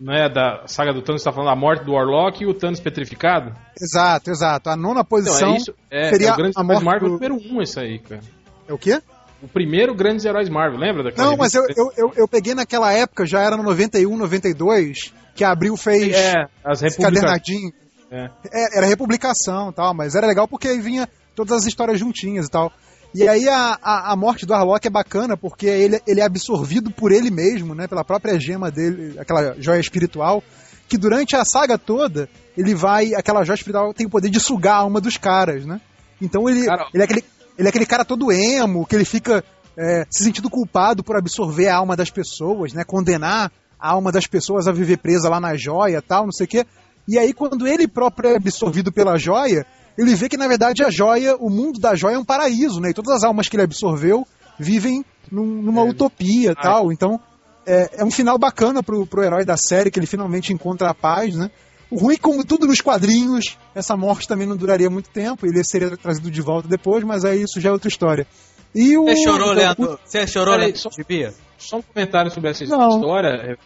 Não 0.00 0.12
é 0.12 0.28
da 0.28 0.64
saga 0.66 0.92
do 0.92 1.00
Thanos, 1.00 1.22
tá 1.22 1.32
falando 1.32 1.50
da 1.50 1.56
morte 1.56 1.84
do 1.84 1.92
Warlock 1.92 2.42
e 2.42 2.46
o 2.46 2.52
Thanos 2.54 2.80
petrificado? 2.80 3.54
Exato, 3.80 4.30
exato. 4.32 4.68
A 4.68 4.76
nona 4.76 5.04
posição 5.04 5.52
é 5.54 5.56
isso. 5.56 5.74
É, 5.88 6.08
seria 6.10 6.30
é 6.30 6.32
o 6.32 6.36
Grandes 6.36 6.56
a 6.56 6.64
morte 6.64 6.84
Marvel 6.84 7.08
do- 7.08 7.14
número 7.14 7.34
1 7.36 7.62
esse 7.62 7.78
aí, 7.78 7.98
cara. 8.00 8.20
é 8.66 8.72
o 8.72 8.78
quê? 8.78 9.00
O 9.40 9.46
primeiro 9.46 9.94
Grandes 9.94 10.24
Heróis 10.24 10.48
Marvel, 10.48 10.78
lembra 10.78 11.04
daquela 11.04 11.30
Não, 11.30 11.36
mas 11.36 11.54
eu, 11.54 11.62
eu, 11.76 11.92
eu, 11.96 12.12
eu 12.16 12.28
peguei 12.28 12.54
naquela 12.54 12.92
época, 12.92 13.24
já 13.26 13.40
era 13.42 13.56
no 13.56 13.62
91, 13.62 14.16
92, 14.16 15.12
que 15.36 15.44
a 15.44 15.50
Abril 15.52 15.76
fez 15.76 16.14
É, 16.14 16.46
as 16.64 16.80
cadernadinho. 16.96 17.72
É. 18.10 18.28
É, 18.52 18.78
era 18.78 18.86
republicação 18.86 19.70
e 19.70 19.72
tal, 19.72 19.94
mas 19.94 20.14
era 20.14 20.26
legal 20.26 20.46
porque 20.46 20.68
aí 20.68 20.80
vinha 20.80 21.08
todas 21.34 21.58
as 21.58 21.66
histórias 21.66 21.98
juntinhas 21.98 22.46
e 22.46 22.50
tal. 22.50 22.72
E 23.14 23.28
aí 23.28 23.48
a, 23.48 23.78
a, 23.82 24.12
a 24.12 24.16
morte 24.16 24.46
do 24.46 24.54
Harlock 24.54 24.86
é 24.86 24.90
bacana 24.90 25.36
porque 25.36 25.66
ele, 25.66 26.00
ele 26.06 26.20
é 26.20 26.24
absorvido 26.24 26.90
por 26.90 27.12
ele 27.12 27.30
mesmo, 27.30 27.74
né? 27.74 27.86
Pela 27.86 28.04
própria 28.04 28.40
gema 28.40 28.70
dele, 28.70 29.18
aquela 29.18 29.54
joia 29.58 29.80
espiritual, 29.80 30.42
que 30.88 30.96
durante 30.96 31.36
a 31.36 31.44
saga 31.44 31.76
toda, 31.76 32.28
ele 32.56 32.74
vai. 32.74 33.14
Aquela 33.14 33.44
joia 33.44 33.56
espiritual 33.56 33.92
tem 33.92 34.06
o 34.06 34.10
poder 34.10 34.30
de 34.30 34.40
sugar 34.40 34.76
a 34.76 34.78
alma 34.78 35.00
dos 35.00 35.18
caras, 35.18 35.66
né? 35.66 35.80
Então 36.20 36.48
ele, 36.48 36.60
ele, 36.60 37.02
é, 37.02 37.04
aquele, 37.04 37.24
ele 37.58 37.68
é 37.68 37.70
aquele 37.70 37.86
cara 37.86 38.04
todo 38.04 38.32
emo, 38.32 38.86
que 38.86 38.94
ele 38.94 39.04
fica 39.04 39.44
é, 39.76 40.06
se 40.10 40.24
sentindo 40.24 40.48
culpado 40.48 41.02
por 41.02 41.16
absorver 41.16 41.68
a 41.68 41.76
alma 41.76 41.96
das 41.96 42.10
pessoas, 42.10 42.72
né? 42.72 42.82
Condenar 42.84 43.52
a 43.78 43.90
alma 43.90 44.10
das 44.10 44.26
pessoas 44.26 44.66
a 44.66 44.72
viver 44.72 44.98
presa 44.98 45.28
lá 45.28 45.40
na 45.40 45.56
joia 45.56 46.00
tal, 46.00 46.24
não 46.24 46.32
sei 46.32 46.46
o 46.46 46.48
quê. 46.48 46.66
E 47.06 47.18
aí, 47.18 47.32
quando 47.32 47.66
ele 47.66 47.88
próprio 47.88 48.30
é 48.30 48.36
absorvido 48.36 48.92
pela 48.92 49.18
joia, 49.18 49.66
ele 49.98 50.14
vê 50.14 50.28
que 50.28 50.36
na 50.36 50.48
verdade 50.48 50.82
a 50.84 50.90
joia, 50.90 51.36
o 51.36 51.48
mundo 51.50 51.78
da 51.80 51.94
joia 51.94 52.14
é 52.16 52.18
um 52.18 52.24
paraíso, 52.24 52.80
né? 52.80 52.90
E 52.90 52.94
todas 52.94 53.12
as 53.16 53.24
almas 53.24 53.48
que 53.48 53.56
ele 53.56 53.62
absorveu 53.64 54.26
vivem 54.58 55.04
num- 55.30 55.62
numa 55.62 55.82
utopia 55.82 56.52
Ah, 56.52 56.62
tal. 56.62 56.92
Então, 56.92 57.18
é, 57.66 58.00
é 58.00 58.04
um 58.04 58.10
final 58.10 58.38
bacana 58.38 58.82
pro, 58.82 59.06
pro 59.06 59.22
herói 59.22 59.44
da 59.44 59.56
série, 59.56 59.90
que 59.90 59.98
ele 59.98 60.06
finalmente 60.06 60.52
encontra 60.52 60.90
a 60.90 60.94
paz, 60.94 61.34
né? 61.36 61.50
O 61.90 61.96
ruim, 61.98 62.16
como 62.16 62.42
tudo 62.44 62.66
nos 62.66 62.80
quadrinhos, 62.80 63.58
essa 63.74 63.94
morte 63.96 64.26
também 64.26 64.46
não 64.46 64.56
duraria 64.56 64.88
muito 64.88 65.10
tempo, 65.10 65.46
ele 65.46 65.62
seria 65.62 65.94
trazido 65.96 66.30
de 66.30 66.40
volta 66.40 66.66
depois, 66.66 67.04
mas 67.04 67.24
aí 67.24 67.42
isso 67.42 67.60
já 67.60 67.68
é 67.68 67.72
outra 67.72 67.88
história. 67.88 68.26
E 68.74 68.96
o. 68.96 69.04
Você 69.04 69.16
chorou, 69.24 69.48
o- 69.48 69.52
Leandro? 69.52 69.98
Você 70.04 70.26
chorou, 70.26 70.56
Leandro? 70.56 70.78
só-? 70.78 70.90
Só 71.58 71.76
um 71.78 71.82
comentário 71.82 72.30
sobre 72.30 72.50
essa 72.50 72.64
Não. 72.64 72.88
história. 72.96 73.28
é, 73.28 73.56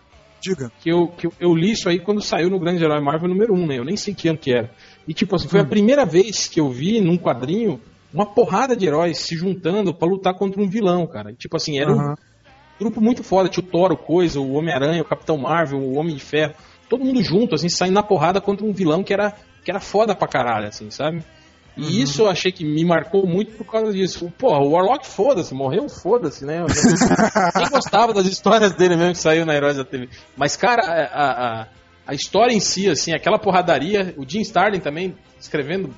Diga. 0.41 0.71
que 0.81 0.91
eu, 0.91 1.09
que 1.09 1.27
eu, 1.29 1.33
eu 1.41 1.55
li 1.55 1.73
isso 1.73 1.89
aí 1.89 1.99
quando 2.01 2.21
saiu 2.21 2.51
no 2.51 2.59
Grande 2.61 2.83
Herói 2.85 3.01
Marvel 3.01 3.29
número 3.29 3.55
1, 3.55 3.67
né? 3.69 3.79
Eu 3.79 3.85
nem 3.85 3.97
sei 3.97 4.12
que 4.15 4.29
ano 4.29 4.39
que 4.39 4.53
era. 4.53 4.71
E 5.07 5.14
tipo 5.14 5.37
assim, 5.37 5.49
foi 5.49 5.61
a 5.61 5.64
primeira 5.64 6.05
vez 6.05 6.49
que 6.49 6.61
eu 6.61 6.69
vi 6.69 7.01
num 7.01 7.16
quadrinho 7.16 7.81
uma 8.12 8.27
porrada 8.27 8.77
de 8.77 8.87
heróis 8.87 9.19
se 9.19 9.37
juntando 9.37 9.92
pra 9.92 10.09
lutar 10.09 10.35
contra 10.35 10.61
um 10.61 10.69
vilão, 10.69 11.07
cara. 11.07 11.31
E, 11.33 11.35
tipo 11.35 11.57
assim, 11.57 11.79
era 11.79 11.92
um 11.92 11.99
Aham. 11.99 12.14
grupo 12.79 13.01
muito 13.01 13.23
foda. 13.23 13.49
Tinha 13.49 13.64
o 13.64 13.69
Thor, 13.69 13.92
o 13.92 13.97
Coisa, 13.97 14.40
o 14.40 14.55
Homem-Aranha, 14.55 15.03
o 15.03 15.07
Capitão 15.07 15.37
Marvel, 15.37 15.79
o 15.79 15.97
Homem 15.97 16.14
de 16.14 16.23
Ferro. 16.23 16.55
Todo 16.88 17.05
mundo 17.05 17.23
junto, 17.23 17.55
assim, 17.55 17.69
saindo 17.69 17.95
na 17.95 18.03
porrada 18.03 18.40
contra 18.40 18.64
um 18.64 18.73
vilão 18.73 19.03
que 19.03 19.12
era, 19.12 19.35
que 19.64 19.71
era 19.71 19.81
foda 19.81 20.14
pra 20.14 20.29
caralho, 20.29 20.69
assim, 20.69 20.90
sabe? 20.90 21.23
E 21.77 22.01
isso 22.01 22.23
eu 22.23 22.31
achei 22.31 22.51
que 22.51 22.64
me 22.64 22.83
marcou 22.87 23.27
muito 23.27 23.53
por 23.53 23.66
causa 23.66 23.92
disso. 23.92 24.33
Porra, 24.38 24.61
o 24.61 24.71
Warlock 24.71 25.07
foda-se, 25.07 25.53
morreu 25.53 25.90
foda-se, 25.90 26.47
né? 26.47 26.61
Eu 26.64 27.61
nem 27.61 27.71
gostava 27.71 28.14
das 28.14 28.25
histórias 28.25 28.73
dele 28.73 28.97
mesmo 28.97 29.12
que 29.12 29.19
saiu 29.19 29.45
na 29.45 29.55
Heróis 29.55 29.77
da 29.77 29.85
TV. 29.85 30.09
Mas, 30.35 30.57
cara, 30.57 30.83
a, 30.83 31.05
a, 31.05 31.62
a 31.62 31.66
história 32.14 32.53
em 32.55 32.61
si, 32.61 32.88
assim, 32.88 33.12
aquela 33.12 33.38
porradaria, 33.38 34.14
o 34.16 34.29
Jim 34.29 34.40
Starlin 34.40 34.81
também 34.81 35.16
escrevendo 35.40 35.95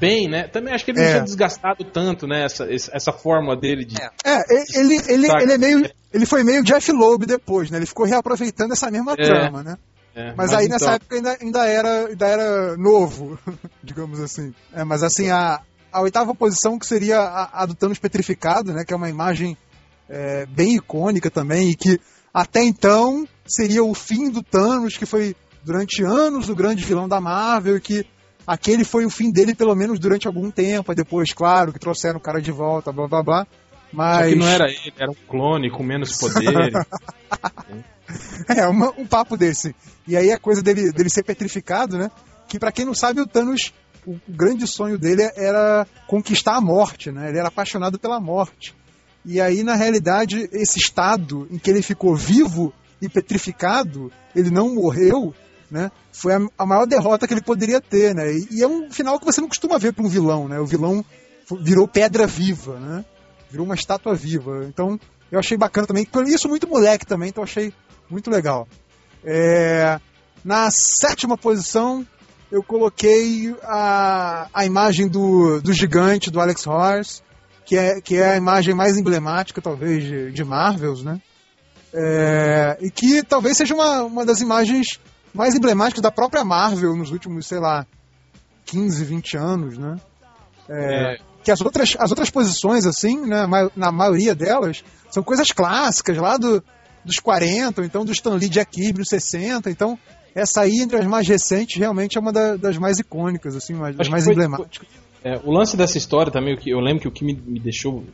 bem, 0.00 0.28
né? 0.28 0.44
Também 0.48 0.72
acho 0.74 0.84
que 0.84 0.90
ele 0.92 0.98
não 1.00 1.06
É. 1.06 1.10
tinha 1.12 1.22
desgastado 1.24 1.84
tanto, 1.84 2.26
né? 2.26 2.44
Essa, 2.44 2.66
essa 2.70 3.12
fórmula 3.12 3.56
dele 3.56 3.84
de. 3.84 3.96
É. 4.00 4.10
É, 4.24 4.44
ele, 4.78 4.94
ele, 5.08 5.26
Saca. 5.26 5.42
ele 5.42 5.52
é 5.52 5.58
meio. 5.58 5.90
Ele 6.12 6.24
foi 6.26 6.42
meio 6.44 6.62
Jeff 6.62 6.90
Loeb 6.92 7.26
depois, 7.26 7.70
né? 7.70 7.78
Ele 7.78 7.86
ficou 7.86 8.06
reaproveitando 8.06 8.72
essa 8.72 8.90
mesma 8.90 9.12
É. 9.12 9.16
trama, 9.16 9.62
né? 9.62 9.76
é, 10.14 10.32
Mas, 10.36 10.52
aí 10.52 10.68
nessa 10.68 10.84
então- 10.84 10.94
época 10.94 11.16
ainda, 11.16 11.36
ainda, 11.40 11.66
era, 11.66 12.06
ainda 12.06 12.26
era 12.26 12.76
novo, 12.76 13.38
digamos 13.82 14.20
assim. 14.20 14.52
É, 14.72 14.82
mas 14.84 15.02
assim, 15.02 15.30
a, 15.30 15.60
a 15.92 16.00
oitava 16.00 16.34
posição 16.34 16.78
que 16.78 16.86
seria 16.86 17.18
a, 17.20 17.62
a 17.62 17.66
do 17.66 17.74
Thanos 17.74 17.98
petrificado, 17.98 18.72
né? 18.72 18.84
Que 18.84 18.92
é 18.92 18.96
uma 18.96 19.08
imagem 19.10 19.56
é, 20.08 20.46
bem 20.46 20.76
icônica 20.76 21.30
também, 21.30 21.70
e 21.70 21.76
que 21.76 22.00
até 22.32 22.62
então 22.62 23.26
seria 23.46 23.82
o 23.84 23.94
fim 23.94 24.30
do 24.30 24.42
Thanos, 24.42 24.96
que 24.96 25.06
foi 25.06 25.34
durante 25.64 26.02
anos 26.02 26.48
o 26.48 26.54
grande 26.54 26.84
vilão 26.84 27.08
da 27.08 27.20
Marvel, 27.20 27.76
e 27.76 27.80
que 27.80 28.06
aquele 28.46 28.84
foi 28.84 29.04
o 29.04 29.10
fim 29.10 29.30
dele 29.30 29.54
pelo 29.54 29.74
menos 29.74 29.98
durante 29.98 30.26
algum 30.26 30.50
tempo, 30.50 30.90
aí 30.90 30.96
depois, 30.96 31.32
claro, 31.32 31.72
que 31.72 31.78
trouxeram 31.78 32.18
o 32.18 32.22
cara 32.22 32.40
de 32.40 32.50
volta, 32.52 32.92
blá 32.92 33.06
blá 33.08 33.22
blá. 33.22 33.44
Só 33.44 33.96
Mas 33.96 34.28
que 34.28 34.38
não 34.38 34.46
era 34.46 34.68
ele, 34.68 34.92
era 34.98 35.10
um 35.10 35.16
clone 35.28 35.70
com 35.70 35.82
menos 35.82 36.16
poder. 36.18 36.52
É, 38.48 38.66
uma- 38.66 38.90
um 38.96 39.06
papo 39.06 39.36
desse. 39.36 39.74
E 40.06 40.16
aí 40.16 40.32
a 40.32 40.38
coisa 40.38 40.62
dele, 40.62 40.92
dele 40.92 41.10
ser 41.10 41.22
petrificado, 41.22 41.98
né? 41.98 42.10
Que 42.48 42.58
pra 42.58 42.72
quem 42.72 42.84
não 42.86 42.94
sabe, 42.94 43.20
o 43.20 43.26
Thanos, 43.26 43.72
o, 44.06 44.12
o 44.12 44.20
grande 44.26 44.66
sonho 44.66 44.98
dele 44.98 45.30
era 45.36 45.86
conquistar 46.06 46.56
a 46.56 46.60
morte, 46.60 47.10
né? 47.10 47.28
Ele 47.28 47.38
era 47.38 47.48
apaixonado 47.48 47.98
pela 47.98 48.18
morte. 48.18 48.74
E 49.30 49.42
aí, 49.42 49.62
na 49.62 49.74
realidade, 49.74 50.48
esse 50.52 50.78
estado 50.78 51.46
em 51.50 51.58
que 51.58 51.68
ele 51.68 51.82
ficou 51.82 52.16
vivo 52.16 52.72
e 52.98 53.10
petrificado, 53.10 54.10
ele 54.34 54.48
não 54.48 54.74
morreu, 54.74 55.34
né? 55.70 55.92
Foi 56.10 56.32
a, 56.32 56.40
a 56.56 56.64
maior 56.64 56.86
derrota 56.86 57.28
que 57.28 57.34
ele 57.34 57.42
poderia 57.42 57.78
ter, 57.78 58.14
né? 58.14 58.32
E, 58.32 58.48
e 58.52 58.62
é 58.62 58.66
um 58.66 58.90
final 58.90 59.18
que 59.18 59.26
você 59.26 59.42
não 59.42 59.48
costuma 59.48 59.76
ver 59.76 59.92
para 59.92 60.02
um 60.02 60.08
vilão, 60.08 60.48
né? 60.48 60.58
O 60.58 60.64
vilão 60.64 61.04
virou 61.60 61.86
pedra 61.86 62.26
viva, 62.26 62.80
né? 62.80 63.04
Virou 63.50 63.66
uma 63.66 63.74
estátua 63.74 64.14
viva. 64.14 64.64
Então, 64.64 64.98
eu 65.30 65.38
achei 65.38 65.58
bacana 65.58 65.86
também. 65.86 66.08
Isso 66.28 66.48
muito 66.48 66.66
moleque 66.66 67.04
também, 67.04 67.28
então 67.28 67.44
achei 67.44 67.70
muito 68.08 68.30
legal. 68.30 68.66
É, 69.22 70.00
na 70.42 70.70
sétima 70.70 71.36
posição, 71.36 72.02
eu 72.50 72.62
coloquei 72.62 73.54
a, 73.62 74.48
a 74.54 74.64
imagem 74.64 75.06
do, 75.06 75.60
do 75.60 75.74
gigante, 75.74 76.30
do 76.30 76.40
Alex 76.40 76.66
Horse, 76.66 77.20
que 77.68 77.76
é, 77.76 78.00
que 78.00 78.16
é 78.16 78.32
a 78.32 78.36
imagem 78.38 78.74
mais 78.74 78.96
emblemática, 78.96 79.60
talvez, 79.60 80.02
de, 80.02 80.32
de 80.32 80.42
Marvels, 80.42 81.02
né? 81.02 81.20
É, 81.92 82.78
e 82.80 82.90
que 82.90 83.22
talvez 83.22 83.58
seja 83.58 83.74
uma, 83.74 84.02
uma 84.04 84.24
das 84.24 84.40
imagens 84.40 84.98
mais 85.34 85.54
emblemáticos 85.54 86.00
da 86.00 86.10
própria 86.10 86.42
Marvel 86.44 86.96
nos 86.96 87.10
últimos, 87.10 87.46
sei 87.46 87.58
lá, 87.58 87.86
15, 88.64 89.04
20 89.04 89.36
anos, 89.36 89.76
né? 89.76 89.96
É, 90.68 91.14
É. 91.14 91.18
Que 91.44 91.50
as 91.50 91.60
outras, 91.60 91.94
as 91.98 92.10
outras 92.10 92.30
posições, 92.30 92.84
assim, 92.86 93.20
né, 93.26 93.46
na 93.76 93.92
maioria 93.92 94.34
delas, 94.34 94.82
são 95.10 95.22
coisas 95.22 95.48
clássicas 95.52 96.16
lá 96.18 96.36
do, 96.36 96.62
dos 97.04 97.18
40, 97.20 97.80
ou 97.80 97.86
então 97.86 98.04
do 98.04 98.12
Stan 98.12 98.34
Lee 98.34 98.48
Jack 98.48 98.72
Kirby 98.72 98.98
dos 99.00 99.08
60. 99.08 99.70
Então, 99.70 99.98
essa 100.34 100.62
aí, 100.62 100.80
entre 100.80 100.98
as 100.98 101.06
mais 101.06 101.26
recentes, 101.28 101.78
realmente 101.78 102.18
é 102.18 102.20
uma 102.20 102.32
da- 102.32 102.56
das 102.56 102.76
mais 102.76 102.98
icônicas, 102.98 103.54
assim, 103.56 103.74
das 103.94 104.08
mais 104.08 104.24
foi- 104.24 104.32
emblemáticas. 104.34 104.88
É, 105.24 105.38
o 105.44 105.50
lance 105.52 105.76
dessa 105.76 105.98
história 105.98 106.30
também, 106.30 106.56
que 106.56 106.70
eu 106.70 106.80
lembro 106.80 107.00
que 107.02 107.08
o 107.08 107.10
que 107.10 107.24
me, 107.24 107.34
me 107.34 107.58
deixou. 107.60 108.04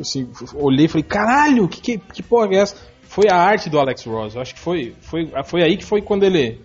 Assim, 0.00 0.30
olhei 0.54 0.84
e 0.84 0.88
falei, 0.88 1.02
caralho, 1.02 1.66
que, 1.66 1.80
que, 1.80 1.98
que 1.98 2.22
porra 2.22 2.48
é 2.52 2.58
essa? 2.58 2.76
Foi 3.02 3.24
a 3.30 3.36
arte 3.36 3.70
do 3.70 3.78
Alex 3.78 4.04
Ross. 4.04 4.34
Eu 4.34 4.42
acho 4.42 4.54
que 4.54 4.60
foi, 4.60 4.94
foi, 5.00 5.30
foi 5.44 5.62
aí 5.62 5.76
que 5.78 5.84
foi 5.84 6.02
quando 6.02 6.24
ele, 6.24 6.60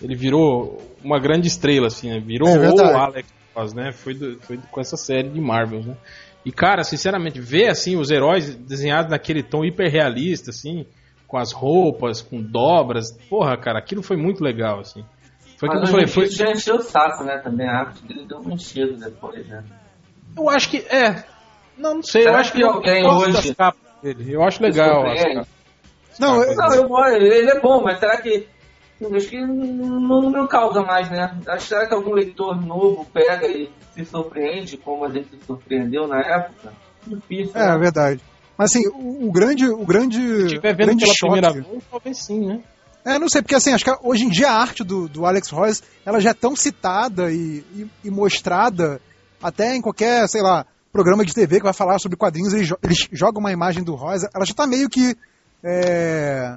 ele 0.00 0.14
virou 0.14 0.80
uma 1.02 1.18
grande 1.18 1.48
estrela, 1.48 1.88
assim, 1.88 2.08
né? 2.08 2.20
Virou 2.20 2.48
É 2.48 2.70
o. 2.70 2.96
Alex 2.96 3.28
Ross, 3.54 3.74
né? 3.74 3.90
Foi, 3.92 4.14
do- 4.14 4.38
foi 4.40 4.58
com 4.70 4.80
essa 4.80 4.96
série 4.96 5.28
de 5.28 5.40
Marvels, 5.40 5.86
né? 5.86 5.96
E, 6.44 6.52
cara, 6.52 6.84
sinceramente, 6.84 7.40
ver, 7.40 7.68
assim, 7.68 7.96
os 7.96 8.10
heróis 8.10 8.54
desenhados 8.54 9.10
naquele 9.10 9.42
tom 9.42 9.64
hiperrealista, 9.64 10.50
assim, 10.50 10.86
com 11.26 11.36
as 11.36 11.52
roupas, 11.52 12.22
com 12.22 12.40
dobras, 12.40 13.10
porra, 13.28 13.56
cara, 13.56 13.80
aquilo 13.80 14.02
foi 14.02 14.16
muito 14.16 14.42
legal, 14.42 14.78
assim. 14.80 15.04
Foi 15.58 15.68
como 15.68 15.82
eu 15.82 15.86
falei, 15.88 16.04
o 16.04 16.08
foi, 16.08 16.26
já 16.30 16.50
encheu 16.50 16.76
o 16.76 16.82
saco, 16.82 17.24
né? 17.24 17.38
Também 17.38 17.68
a 17.68 17.80
arte 17.80 18.02
dele 18.06 18.24
deu 18.26 18.38
um 18.38 18.50
enchido 18.52 18.96
depois, 18.96 19.46
né? 19.48 19.64
Eu 20.36 20.48
acho 20.48 20.70
que. 20.70 20.78
É. 20.88 21.24
Não, 21.76 21.96
não 21.96 22.02
sei. 22.02 22.22
eu 22.22 22.26
Será 22.26 22.38
acho 22.40 22.52
que, 22.52 22.58
que 22.58 22.64
eu 22.64 22.70
alguém 22.70 23.02
gosto 23.02 23.28
hoje- 23.28 23.48
das 23.48 23.56
capas 23.56 23.80
dele. 24.02 24.32
Eu 24.32 24.42
acho 24.44 24.62
legal. 24.62 25.06
as. 25.06 25.48
Não, 26.18 26.42
eu- 26.42 26.54
Não, 26.54 26.74
eu, 26.74 26.88
gosto, 26.88 27.12
ele 27.14 27.50
é 27.50 27.60
bom, 27.60 27.82
mas 27.82 27.98
será 27.98 28.16
que. 28.20 28.46
eu 29.00 29.14
Acho 29.14 29.28
que 29.28 29.40
não, 29.40 30.00
não 30.00 30.42
me 30.42 30.48
causa 30.48 30.82
mais, 30.82 31.10
né? 31.10 31.36
Acho- 31.48 31.66
Será 31.66 31.86
que 31.86 31.94
algum 31.94 32.12
leitor 32.12 32.60
novo 32.64 33.04
pega 33.12 33.46
e 33.46 33.68
se 33.94 34.04
surpreende 34.04 34.76
como 34.76 35.04
a 35.04 35.08
gente 35.08 35.28
se 35.30 35.44
surpreendeu 35.44 36.06
na 36.06 36.20
época? 36.20 36.72
Difícil. 37.06 37.52
É, 37.56 37.66
né? 37.72 37.78
verdade. 37.78 38.20
Mas 38.56 38.70
assim, 38.70 38.86
o, 38.88 39.28
o 39.28 39.32
grande. 39.32 39.68
O 39.68 39.84
grande. 39.84 40.18
Se 40.18 40.44
estiver 40.46 40.74
vendo 40.76 40.86
grande 40.86 41.02
pela 41.04 41.14
choque, 41.14 41.32
primeira 41.40 41.52
vez, 41.52 41.84
talvez 41.90 42.18
sim, 42.24 42.46
né? 42.46 42.60
É, 43.14 43.18
não 43.18 43.28
sei, 43.28 43.40
porque 43.42 43.54
assim, 43.54 43.72
acho 43.72 43.84
que 43.84 43.90
hoje 44.02 44.24
em 44.24 44.28
dia 44.28 44.50
a 44.50 44.60
arte 44.60 44.82
do, 44.84 45.08
do 45.08 45.24
Alex 45.24 45.48
Royce, 45.50 45.82
ela 46.04 46.20
já 46.20 46.30
é 46.30 46.34
tão 46.34 46.54
citada 46.56 47.30
e, 47.32 47.64
e- 47.74 47.86
e 48.04 48.10
mostrada 48.10 49.00
até 49.42 49.74
em 49.74 49.80
qualquer, 49.80 50.28
sei 50.28 50.42
lá, 50.42 50.66
programa 50.92 51.24
de 51.24 51.32
TV 51.32 51.58
que 51.58 51.64
vai 51.64 51.72
falar 51.72 51.98
sobre 51.98 52.16
quadrinhos, 52.18 52.52
eles, 52.52 52.66
jo- 52.68 52.78
eles 52.82 53.08
jogam 53.12 53.40
uma 53.40 53.52
imagem 53.52 53.82
do 53.84 53.94
Royce, 53.94 54.28
ela 54.34 54.44
já 54.44 54.52
tá 54.54 54.66
meio 54.66 54.88
que 54.88 55.16
é, 55.64 56.56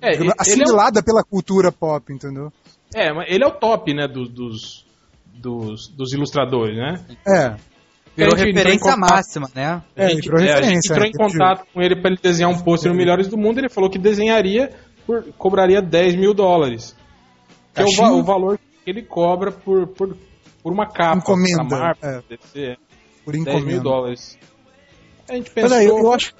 É, 0.00 0.14
ele 0.14 0.28
é, 0.28 0.30
o, 0.30 0.34
assimilada 0.38 1.02
pela 1.02 1.22
cultura 1.24 1.70
pop, 1.72 2.12
entendeu? 2.12 2.52
é, 2.94 3.12
mas 3.12 3.26
ele 3.28 3.42
é 3.44 3.46
o 3.46 3.52
top, 3.52 3.92
né? 3.94 4.06
do- 4.06 4.28
dos, 4.28 4.84
dos, 5.34 5.88
dos 5.88 6.12
ilustradores, 6.12 6.76
né? 6.76 7.04
É, 7.26 7.56
Virou 8.16 8.36
referência 8.36 8.92
contato- 8.92 9.10
máxima, 9.10 9.50
né? 9.54 9.82
É, 9.96 10.06
a, 10.06 10.08
gente, 10.10 10.22
virou 10.22 10.38
é, 10.38 10.42
a 10.44 10.46
gente 10.46 10.54
referência, 10.62 10.92
entrou 10.92 11.06
em 11.06 11.10
entendi. 11.10 11.32
contato 11.32 11.66
com 11.74 11.82
ele 11.82 11.96
para 12.00 12.10
ele 12.12 12.20
desenhar 12.22 12.48
um 12.50 12.60
pôster 12.60 12.92
no 12.92 12.96
Melhores 12.96 13.26
do 13.26 13.36
Mundo. 13.36 13.58
Ele 13.58 13.68
falou 13.68 13.90
que 13.90 13.98
desenharia, 13.98 14.70
por, 15.06 15.24
cobraria 15.38 15.80
10 15.82 16.16
mil 16.16 16.34
dólares. 16.34 16.94
Que 17.74 17.82
é 17.82 17.84
o, 17.84 18.18
o 18.18 18.22
valor 18.22 18.58
que 18.58 18.90
ele 18.90 19.02
cobra 19.02 19.50
por, 19.50 19.86
por, 19.88 20.16
por 20.62 20.72
uma 20.72 20.86
capa. 20.86 21.16
Encomenda, 21.18 21.64
Marvel, 21.64 22.10
é. 22.10 22.22
DC, 22.28 22.60
é. 22.60 22.76
por 23.24 23.32
10 23.32 23.44
mil 23.44 23.54
encomenda. 23.56 23.82
dólares. 23.82 24.38
A 25.28 25.34
gente 25.34 25.50
pensou. 25.50 25.76
aí, 25.76 25.86
eu, 25.86 25.98
eu 25.98 26.12
acho, 26.12 26.34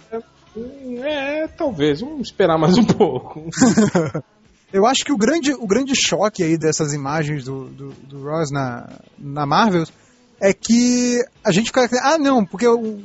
Hum, 0.56 1.02
É, 1.02 1.48
talvez. 1.48 2.00
Vamos 2.00 2.28
esperar 2.28 2.56
mais 2.58 2.78
um 2.78 2.84
pouco. 2.84 3.48
eu 4.72 4.86
acho 4.86 5.04
que 5.04 5.12
o 5.12 5.16
grande, 5.16 5.52
o 5.52 5.66
grande 5.66 5.92
choque 5.96 6.42
aí 6.42 6.56
dessas 6.56 6.92
imagens 6.92 7.44
do, 7.44 7.64
do, 7.70 7.88
do 7.90 8.22
Ross 8.22 8.50
na, 8.52 8.88
na 9.18 9.46
Marvel 9.46 9.84
é 10.40 10.52
que 10.52 11.20
a 11.44 11.50
gente 11.50 11.66
fica. 11.66 11.88
Ah, 12.02 12.18
não, 12.18 12.44
porque 12.44 12.68
o- 12.68 13.00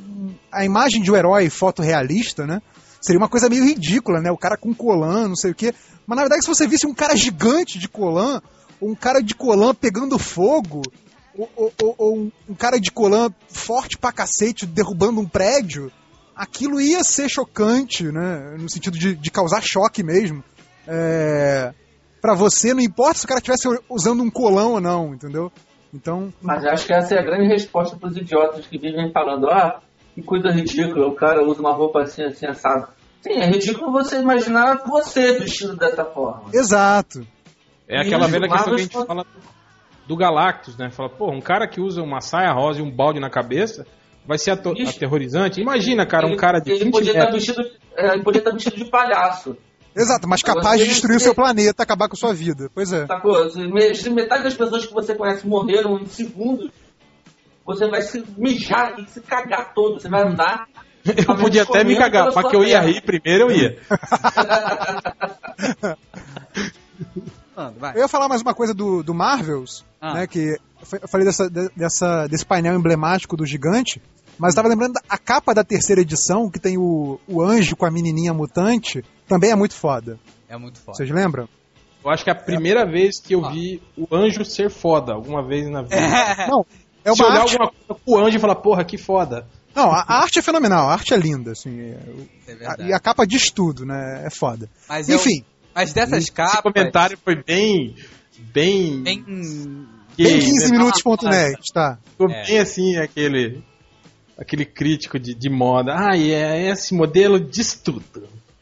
a 0.51 0.63
imagem 0.63 1.01
de 1.01 1.11
um 1.11 1.15
herói 1.15 1.49
fotorrealista, 1.49 2.45
né? 2.45 2.61
Seria 3.01 3.19
uma 3.19 3.29
coisa 3.29 3.49
meio 3.49 3.63
ridícula, 3.63 4.19
né? 4.19 4.29
O 4.31 4.37
cara 4.37 4.57
com 4.57 4.73
colã, 4.73 5.27
não 5.27 5.35
sei 5.35 5.51
o 5.51 5.55
quê. 5.55 5.73
Mas 6.05 6.15
na 6.17 6.23
verdade, 6.23 6.43
se 6.43 6.47
você 6.47 6.67
visse 6.67 6.85
um 6.87 6.93
cara 6.93 7.15
gigante 7.15 7.79
de 7.79 7.87
colã, 7.87 8.41
ou 8.81 8.89
um 8.91 8.95
cara 8.95 9.21
de 9.21 9.33
colã 9.35 9.73
pegando 9.73 10.17
fogo, 10.19 10.81
ou, 11.37 11.49
ou- 11.55 11.95
ou- 11.97 12.31
um, 12.49 12.55
cara 12.55 12.79
de 12.79 12.91
colã 12.91 13.29
forte 13.47 13.97
pra 13.97 14.11
cacete 14.11 14.65
derrubando 14.65 15.21
um 15.21 15.27
prédio, 15.27 15.91
aquilo 16.35 16.81
ia 16.81 17.03
ser 17.03 17.29
chocante, 17.29 18.03
né? 18.11 18.55
No 18.59 18.69
sentido 18.69 18.97
de, 18.97 19.15
de 19.15 19.31
causar 19.31 19.61
choque 19.61 20.03
mesmo. 20.03 20.43
É, 20.87 21.73
para 22.21 22.33
você, 22.35 22.73
não 22.73 22.81
importa 22.81 23.19
se 23.19 23.25
o 23.25 23.27
cara 23.27 23.39
estivesse 23.39 23.67
usando 23.89 24.21
um 24.23 24.29
colão 24.29 24.73
ou 24.73 24.81
não, 24.81 25.13
entendeu? 25.13 25.51
Então, 25.93 26.33
Mas 26.41 26.65
acho 26.65 26.85
que 26.85 26.93
essa 26.93 27.15
é 27.15 27.19
a 27.19 27.23
grande 27.23 27.47
resposta 27.47 27.95
para 27.97 28.09
os 28.09 28.17
idiotas 28.17 28.65
que 28.67 28.77
vivem 28.77 29.11
falando: 29.11 29.47
ah, 29.49 29.81
que 30.19 30.25
coisa 30.25 30.49
ridícula, 30.51 31.07
o 31.07 31.15
cara 31.15 31.43
usa 31.43 31.59
uma 31.59 31.73
roupa 31.73 32.01
assim, 32.01 32.23
assim, 32.23 32.45
assado. 32.45 32.87
Sim, 33.21 33.33
é 33.33 33.45
ridículo 33.47 33.91
você 33.91 34.19
imaginar 34.19 34.83
você 34.87 35.33
vestido 35.39 35.75
dessa 35.75 36.05
forma. 36.05 36.49
exato. 36.53 37.25
É 37.87 37.99
aquela 38.01 38.27
velha 38.27 38.47
questão 38.47 38.75
que 38.75 38.79
a 38.81 38.83
gente 38.83 38.93
só- 38.93 39.05
fala 39.05 39.25
do 40.07 40.15
Galactus, 40.15 40.77
né? 40.77 40.89
Fala, 40.91 41.09
pô, 41.09 41.31
um 41.31 41.41
cara 41.41 41.67
que 41.67 41.81
usa 41.81 42.01
uma 42.01 42.21
saia 42.21 42.51
rosa 42.51 42.79
e 42.79 42.83
um 42.83 42.91
balde 42.91 43.19
na 43.19 43.29
cabeça 43.29 43.85
vai 44.27 44.37
ser 44.37 44.51
Isso. 44.77 44.95
aterrorizante. 44.95 45.59
Imagina, 45.59 46.05
cara, 46.05 46.25
um 46.27 46.29
Ele- 46.31 46.37
cara 46.37 46.59
de 46.59 46.71
ele 46.71 46.83
20 46.85 46.91
podia 46.93 47.11
estar 47.11 47.25
metros. 47.31 47.45
vestido, 47.45 47.67
é, 47.97 48.13
ele 48.13 48.23
podia 48.23 48.39
estar 48.39 48.51
vestido 48.51 48.75
de 48.75 48.85
palhaço. 48.85 49.57
Exato, 49.95 50.27
mas 50.29 50.43
capaz 50.43 50.79
de 50.79 50.87
destruir 50.87 51.17
o 51.17 51.19
seu 51.19 51.33
planeta, 51.33 51.81
acabar 51.81 52.07
com 52.07 52.13
a 52.15 52.17
sua 52.17 52.31
vida. 52.33 52.69
Pois 52.75 52.93
é. 52.93 53.07
Sacou? 53.07 53.33
Metade 54.13 54.43
das 54.43 54.53
pessoas 54.53 54.85
que 54.85 54.93
você 54.93 55.15
conhece 55.15 55.47
morreram 55.47 55.97
em 55.99 56.05
segundos, 56.05 56.69
você 57.75 57.87
vai 57.89 58.01
se 58.01 58.23
mijar 58.37 58.99
e 58.99 59.05
se 59.09 59.21
cagar 59.21 59.73
todo. 59.73 59.99
Você 59.99 60.09
vai 60.09 60.23
andar. 60.27 60.67
Eu 61.05 61.35
podia 61.37 61.63
até 61.63 61.83
me 61.83 61.95
cagar, 61.97 62.31
sua 62.31 62.49
que 62.49 62.55
eu 62.55 62.63
ia 62.63 62.81
rir 62.81 63.01
primeiro, 63.01 63.49
eu 63.49 63.51
ia. 63.51 63.77
Eu 67.95 68.01
ia 68.01 68.07
falar 68.07 68.27
mais 68.29 68.41
uma 68.41 68.53
coisa 68.53 68.73
do, 68.73 69.03
do 69.03 69.13
Marvels, 69.13 69.85
Ah. 69.99 70.13
né? 70.13 70.27
Que 70.27 70.57
eu 71.01 71.07
falei 71.09 71.25
dessa, 71.25 71.49
de- 71.49 71.69
dessa, 71.75 72.25
desse 72.27 72.45
painel 72.45 72.75
emblemático 72.75 73.35
do 73.35 73.45
gigante, 73.45 74.01
mas 74.37 74.53
eu 74.53 74.57
tava 74.57 74.69
lembrando 74.69 74.93
da 74.93 75.01
a 75.09 75.17
capa 75.17 75.53
da 75.53 75.63
terceira 75.63 76.01
edição, 76.01 76.49
que 76.49 76.59
tem 76.59 76.77
o, 76.77 77.19
o 77.27 77.41
anjo 77.41 77.75
com 77.75 77.85
a 77.85 77.91
menininha 77.91 78.33
mutante, 78.33 79.03
também 79.27 79.51
é 79.51 79.55
muito 79.55 79.73
foda. 79.75 80.17
É 80.47 80.55
muito 80.57 80.79
foda. 80.79 80.95
Vocês 80.97 81.09
lembram? 81.11 81.49
Eu 82.03 82.09
acho 82.11 82.23
que 82.23 82.29
é 82.29 82.33
a 82.33 82.35
primeira 82.35 82.85
vez 82.85 83.19
que 83.19 83.35
eu 83.35 83.41
vi 83.51 83.81
o 83.97 84.07
anjo 84.15 84.45
ser 84.45 84.69
foda, 84.69 85.11
alguma 85.13 85.45
vez 85.45 85.67
na 85.69 85.81
vida. 85.81 85.95
Não, 86.47 86.65
é 87.03 87.13
Se 87.13 87.23
olhar 87.23 87.41
arte. 87.41 87.53
alguma 87.57 87.71
coisa 87.71 88.01
com 88.05 88.11
o 88.11 88.17
anjo 88.17 88.37
e 88.37 88.39
falar, 88.39 88.55
porra, 88.55 88.83
que 88.83 88.97
foda. 88.97 89.47
Não, 89.75 89.91
a, 89.91 90.03
a 90.07 90.21
arte 90.23 90.39
é 90.39 90.41
fenomenal, 90.41 90.89
a 90.89 90.93
arte 90.93 91.13
é 91.13 91.17
linda, 91.17 91.51
assim. 91.51 91.79
é- 91.79 91.99
É 92.47 92.67
a- 92.67 92.87
e 92.87 92.93
a 92.93 92.99
capa 92.99 93.25
diz 93.25 93.51
tudo, 93.51 93.85
né? 93.85 94.23
É 94.25 94.29
foda. 94.29 94.69
Mas 94.87 95.07
eu- 95.07 95.15
Enfim, 95.15 95.43
mas 95.73 95.93
dessas 95.93 96.17
Esse 96.23 96.31
capas. 96.31 96.61
comentário 96.61 97.17
foi 97.23 97.35
bem. 97.43 97.95
Bem. 98.53 99.01
Bem. 99.03 99.23
bem 99.23 99.87
gay, 100.17 100.39
15 100.39 100.65
né? 100.71 100.77
minutos.net, 100.77 101.73
tá. 101.73 101.97
Ficou 102.11 102.29
É. 102.31 102.45
bem 102.45 102.59
assim, 102.59 102.97
aquele. 102.97 103.63
Aquele 104.37 104.63
crítico 104.65 105.19
de, 105.19 105.33
de 105.35 105.49
moda. 105.49 105.93
Ah, 105.93 106.15
e 106.15 106.31
é, 106.31 106.69
esse 106.71 106.93
modelo 106.93 107.39
diz 107.39 107.73
tudo. 107.73 108.03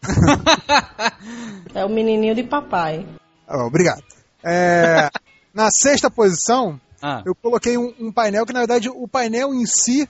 É 1.73 1.85
o 1.85 1.89
menininho 1.89 2.33
de 2.33 2.43
papai. 2.43 3.05
Ah, 3.47 3.65
obrigado. 3.65 4.01
É, 4.43 5.09
na 5.53 5.69
sexta 5.69 6.09
posição, 6.09 6.79
Ah, 7.01 7.21
eu 7.25 7.35
coloquei 7.35 7.77
um, 7.77 7.93
um 7.99 8.11
painel 8.11 8.45
que, 8.45 8.53
na 8.53 8.59
verdade, 8.59 8.89
o 8.89 9.07
painel 9.07 9.53
em 9.53 9.65
si 9.65 10.07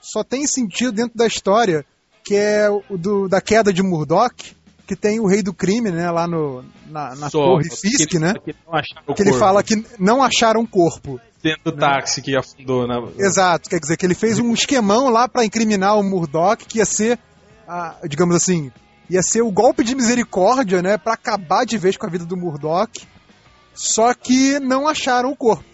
só 0.00 0.24
tem 0.24 0.46
sentido 0.46 0.92
dentro 0.92 1.16
da 1.18 1.26
história, 1.26 1.84
que 2.24 2.34
é 2.34 2.68
o 2.70 2.96
do, 2.96 3.28
da 3.28 3.40
queda 3.40 3.72
de 3.72 3.82
Murdoch, 3.82 4.56
que 4.86 4.96
tem 4.96 5.20
o 5.20 5.26
rei 5.26 5.42
do 5.42 5.52
crime, 5.54 5.90
né, 5.90 6.10
lá 6.10 6.26
no, 6.26 6.64
na, 6.88 7.14
na 7.14 7.30
Só, 7.30 7.38
torre 7.44 7.68
que 7.68 7.76
Fisk, 7.76 8.14
ele- 8.14 8.18
né? 8.18 8.34
Que, 8.42 8.50
ele 8.50 8.58
não 8.66 8.74
acharam 8.74 9.02
o 9.06 9.14
Que 9.14 9.22
ele 9.22 9.30
corpo 9.30 9.44
fala 9.44 9.62
que 9.62 9.84
não 9.98 10.22
acharam 10.22 10.66
corpo. 10.66 11.20
Dentro 11.42 11.72
do 11.72 11.72
táxi 11.78 12.20
que 12.20 12.36
afundou 12.36 12.86
na. 12.86 13.00
Exato, 13.16 13.70
quer 13.70 13.78
dizer 13.80 13.96
que 13.96 14.04
ele 14.04 14.14
fez 14.14 14.38
um 14.38 14.52
esquemão 14.52 15.08
lá 15.08 15.26
pra 15.28 15.44
incriminar 15.44 15.98
o 15.98 16.02
Murdoch, 16.02 16.64
que 16.66 16.78
ia 16.78 16.84
ser, 16.84 17.18
ah, 17.66 17.96
digamos 18.06 18.34
assim, 18.36 18.70
ia 19.08 19.22
ser 19.22 19.40
o 19.42 19.50
golpe 19.50 19.82
de 19.84 19.94
misericórdia, 19.94 20.82
né, 20.82 20.98
Pra 20.98 21.14
acabar 21.14 21.64
de 21.64 21.78
vez 21.78 21.96
com 21.96 22.04
a 22.06 22.10
vida 22.10 22.24
do 22.26 22.36
Murdoch. 22.36 23.06
Só 23.74 24.12
que 24.12 24.58
não 24.58 24.86
acharam 24.88 25.30
o 25.30 25.36
corpo, 25.36 25.64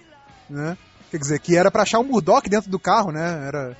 né? 0.49 0.77
Quer 1.11 1.19
dizer, 1.19 1.39
que 1.41 1.57
era 1.57 1.71
pra 1.71 1.83
achar 1.83 1.99
o 2.01 2.05
Murdoch 2.05 2.49
dentro 2.49 2.71
do 2.71 2.79
carro, 2.79 3.13
né? 3.13 3.45
Era 3.47 3.77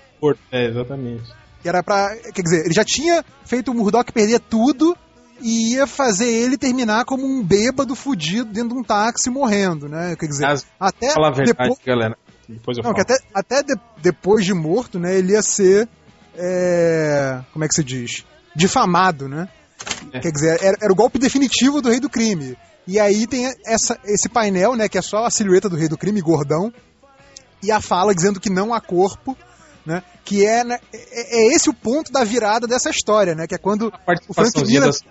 É, 0.53 0.67
exatamente. 0.69 1.25
que 1.63 1.69
era 1.69 1.83
para, 1.83 2.17
quer 2.33 2.43
dizer, 2.43 2.65
ele 2.65 2.75
já 2.75 2.85
tinha 2.85 3.25
feito 3.45 3.71
o 3.71 3.75
Murdoch 3.75 4.13
perder 4.13 4.39
tudo 4.41 4.97
e 5.41 5.75
ia 5.75 5.87
fazer 5.87 6.29
ele 6.31 6.57
terminar 6.57 7.05
como 7.05 7.27
um 7.27 7.43
bêbado 7.45 7.95
fudido 7.95 8.51
dentro 8.53 8.71
de 8.71 8.79
um 8.81 8.83
táxi 8.85 9.29
morrendo, 9.29 9.89
né? 9.89 10.15
Quer 10.17 10.27
dizer, 10.27 10.47
Mas, 10.47 10.67
até 10.81 11.13
Fala 11.13 11.29
a 11.29 11.33
verdade, 11.33 11.59
depois, 11.59 11.79
galera. 11.85 12.17
Depois 12.49 12.79
eu 12.79 12.85
não, 12.85 12.93
falo. 12.93 13.05
que 13.05 13.13
até, 13.13 13.25
até 13.35 13.63
de- 13.63 13.81
depois 14.01 14.45
de 14.45 14.55
morto, 14.55 14.99
né, 14.99 15.19
ele 15.19 15.33
ia 15.33 15.43
ser. 15.43 15.89
é, 16.39 17.41
como 17.53 17.65
é 17.65 17.69
que 17.69 17.75
se 17.75 17.83
diz? 17.85 18.25
Difamado, 18.55 19.29
né? 19.29 19.49
É. 20.13 20.21
Quer 20.21 20.31
dizer, 20.31 20.59
era, 20.63 20.77
era 20.81 20.93
o 20.93 20.97
golpe 20.97 21.19
definitivo 21.19 21.81
do 21.83 21.89
rei 21.91 21.99
do 22.01 22.09
crime. 22.09 22.57
E 22.87 23.01
aí 23.01 23.27
tem 23.27 23.53
essa, 23.67 23.99
esse 24.05 24.29
painel, 24.29 24.77
né, 24.77 24.89
que 24.89 24.97
é 24.97 25.03
só 25.03 25.25
a 25.25 25.31
silhueta 25.31 25.69
do 25.69 25.77
rei 25.77 25.89
do 25.89 25.99
crime, 25.99 26.21
gordão, 26.21 26.73
e 27.63 27.73
a 27.73 27.81
fala 27.81 28.15
dizendo 28.15 28.39
que 28.39 28.49
não 28.49 28.73
há 28.73 28.81
corpo, 28.81 29.37
né, 29.85 30.03
que 30.25 30.47
é, 30.47 30.63
né, 30.63 30.79
é, 30.93 31.41
é 31.41 31.55
esse 31.55 31.69
o 31.69 31.75
ponto 31.75 32.13
da 32.13 32.23
virada 32.23 32.67
dessa 32.67 32.91
história, 32.91 33.35
né, 33.35 33.47
que 33.47 33.55
é 33.55 33.59
quando 33.59 33.89
A 33.93 33.99
participaçãozinha 33.99 34.81
das, 34.83 35.03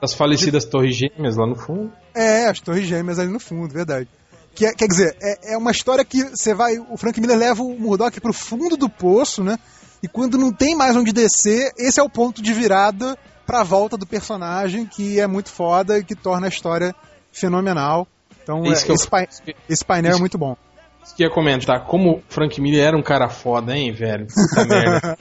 das 0.00 0.12
falecidas 0.12 0.64
Torres 0.64 0.96
Gêmeas 0.96 1.36
lá 1.36 1.46
no 1.46 1.56
fundo. 1.56 1.90
É, 2.14 2.46
as 2.46 2.60
torres 2.60 2.86
gêmeas 2.86 3.18
ali 3.18 3.30
no 3.30 3.40
fundo, 3.40 3.72
verdade. 3.72 4.08
Que 4.54 4.66
é- 4.66 4.72
quer 4.72 4.86
dizer, 4.86 5.16
é, 5.20 5.54
é 5.54 5.58
uma 5.58 5.72
história 5.72 6.04
que 6.04 6.22
você 6.22 6.54
vai. 6.54 6.78
O 6.78 6.96
Frank 6.96 7.20
Miller 7.20 7.36
leva 7.36 7.62
o 7.62 7.76
Murdoch 7.76 8.20
pro 8.20 8.32
fundo 8.32 8.76
do 8.76 8.88
poço, 8.88 9.42
né? 9.42 9.58
E 10.00 10.06
quando 10.06 10.38
não 10.38 10.52
tem 10.52 10.76
mais 10.76 10.94
onde 10.94 11.12
descer, 11.12 11.72
esse 11.76 11.98
é 11.98 12.02
o 12.02 12.08
ponto 12.08 12.40
de 12.40 12.52
virada 12.52 13.18
pra 13.44 13.64
volta 13.64 13.96
do 13.96 14.06
personagem, 14.06 14.86
que 14.86 15.18
é 15.18 15.26
muito 15.26 15.50
foda 15.50 15.98
e 15.98 16.04
que 16.04 16.14
torna 16.14 16.46
a 16.46 16.48
história 16.48 16.94
fenomenal. 17.34 18.06
Então, 18.42 18.62
Isso 18.64 18.82
é, 18.82 18.86
que 18.86 18.90
eu- 18.92 18.94
esse, 18.94 19.08
pai- 19.08 19.28
esse 19.68 19.84
painel 19.84 20.16
é 20.16 20.18
muito 20.18 20.38
bom. 20.38 20.56
Isso 21.02 21.14
que 21.16 21.22
eu 21.22 21.28
ia 21.28 21.34
comentar, 21.34 21.84
como 21.84 22.16
o 22.16 22.22
Frank 22.28 22.58
Miller 22.60 22.86
era 22.86 22.96
um 22.96 23.02
cara 23.02 23.28
foda, 23.28 23.76
hein, 23.76 23.92
velho? 23.92 24.26
Puta 24.26 24.64
merda. 24.68 25.18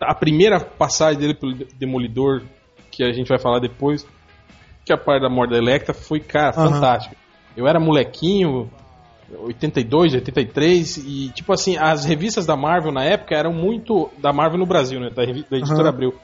A 0.00 0.14
primeira 0.14 0.60
passagem 0.60 1.18
dele 1.20 1.34
pelo 1.34 1.54
Demolidor, 1.76 2.42
que 2.90 3.02
a 3.02 3.12
gente 3.12 3.28
vai 3.28 3.38
falar 3.38 3.58
depois, 3.58 4.06
que 4.84 4.92
é 4.92 4.94
a 4.94 4.98
parte 4.98 5.22
da 5.22 5.28
morte 5.28 5.50
da 5.50 5.58
Electra, 5.58 5.92
foi, 5.92 6.20
cara, 6.20 6.54
Aham. 6.56 6.72
fantástica. 6.74 7.16
Eu 7.56 7.66
era 7.66 7.80
molequinho, 7.80 8.70
82, 9.40 10.14
83, 10.14 10.96
e, 10.98 11.30
tipo 11.34 11.52
assim, 11.52 11.76
as 11.76 12.04
revistas 12.04 12.46
da 12.46 12.56
Marvel 12.56 12.92
na 12.92 13.04
época 13.04 13.34
eram 13.36 13.52
muito. 13.52 14.10
Da 14.18 14.32
Marvel 14.32 14.58
no 14.58 14.66
Brasil, 14.66 15.00
né? 15.00 15.10
Da, 15.10 15.24
da 15.24 15.56
editora 15.56 15.80
Aham. 15.80 15.88
Abril. 15.88 16.14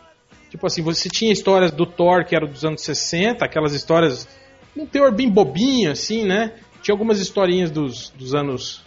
Tipo 0.51 0.67
assim, 0.67 0.83
você 0.83 1.09
tinha 1.09 1.33
histórias 1.33 1.73
do 1.73 1.85
Thor 1.85 2.25
que 2.25 2.35
eram 2.37 2.47
dos 2.47 2.65
anos 2.65 2.83
60, 2.83 3.45
aquelas 3.45 3.75
histórias. 3.75 4.29
Um 4.77 4.87
teor 4.87 5.13
bem 5.13 5.29
bobinho, 5.31 5.91
assim, 5.91 6.25
né? 6.25 6.53
Tinha 6.83 6.93
algumas 6.95 7.21
historinhas 7.21 7.71
dos, 7.71 8.11
dos 8.11 8.35
anos. 8.35 8.83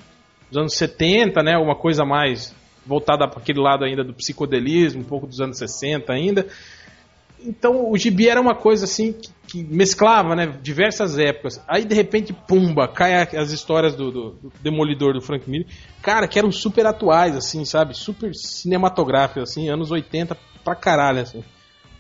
Dos 0.50 0.58
anos 0.60 0.74
70, 0.76 1.42
né? 1.44 1.58
Uma 1.58 1.76
coisa 1.76 2.06
mais 2.06 2.56
voltada 2.86 3.28
para 3.28 3.40
aquele 3.40 3.60
lado 3.60 3.84
ainda 3.84 4.02
do 4.04 4.14
psicodelismo, 4.14 5.02
um 5.02 5.06
pouco 5.06 5.28
dos 5.28 5.42
anos 5.42 5.58
60 5.58 6.14
ainda. 6.14 6.48
Então 7.40 7.92
o 7.92 7.98
gibi 7.98 8.28
era 8.30 8.40
uma 8.42 8.56
coisa 8.56 8.86
assim 8.86 9.14
que, 9.14 9.30
que 9.48 9.64
mesclava, 9.64 10.36
né, 10.36 10.58
diversas 10.62 11.20
épocas. 11.20 11.62
Aí 11.68 11.86
de 11.86 11.94
repente, 11.94 12.34
pumba, 12.34 12.88
cai 12.88 13.14
as 13.38 13.52
histórias 13.52 13.96
do, 13.96 14.10
do- 14.12 14.32
do 14.42 14.52
Demolidor 14.62 15.14
do 15.14 15.22
Frank 15.22 15.48
Miller. 15.50 15.68
Cara, 16.02 16.28
que 16.28 16.40
eram 16.40 16.52
super 16.52 16.86
atuais, 16.86 17.36
assim, 17.36 17.64
sabe? 17.66 17.94
Super 17.94 18.34
cinematográficos, 18.34 19.44
assim, 19.52 19.70
anos 19.70 19.92
80 19.92 20.36
pra 20.64 20.76
caralho, 20.76 21.20
assim. 21.20 21.44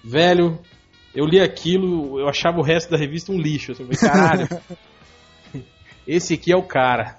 Velho, 0.04 0.58
eu 1.18 1.26
li 1.26 1.40
aquilo, 1.40 2.20
eu 2.20 2.28
achava 2.30 2.58
o 2.60 2.62
resto 2.62 2.90
da 2.92 2.98
revista 2.98 3.32
um 3.32 3.38
lixo. 3.38 3.72
Assim, 3.74 3.84
eu 3.84 3.94
falei, 3.96 4.12
caralho. 4.14 4.48
Esse 6.08 6.36
aqui 6.36 6.54
é 6.54 6.56
o 6.56 6.64
cara. 6.64 7.18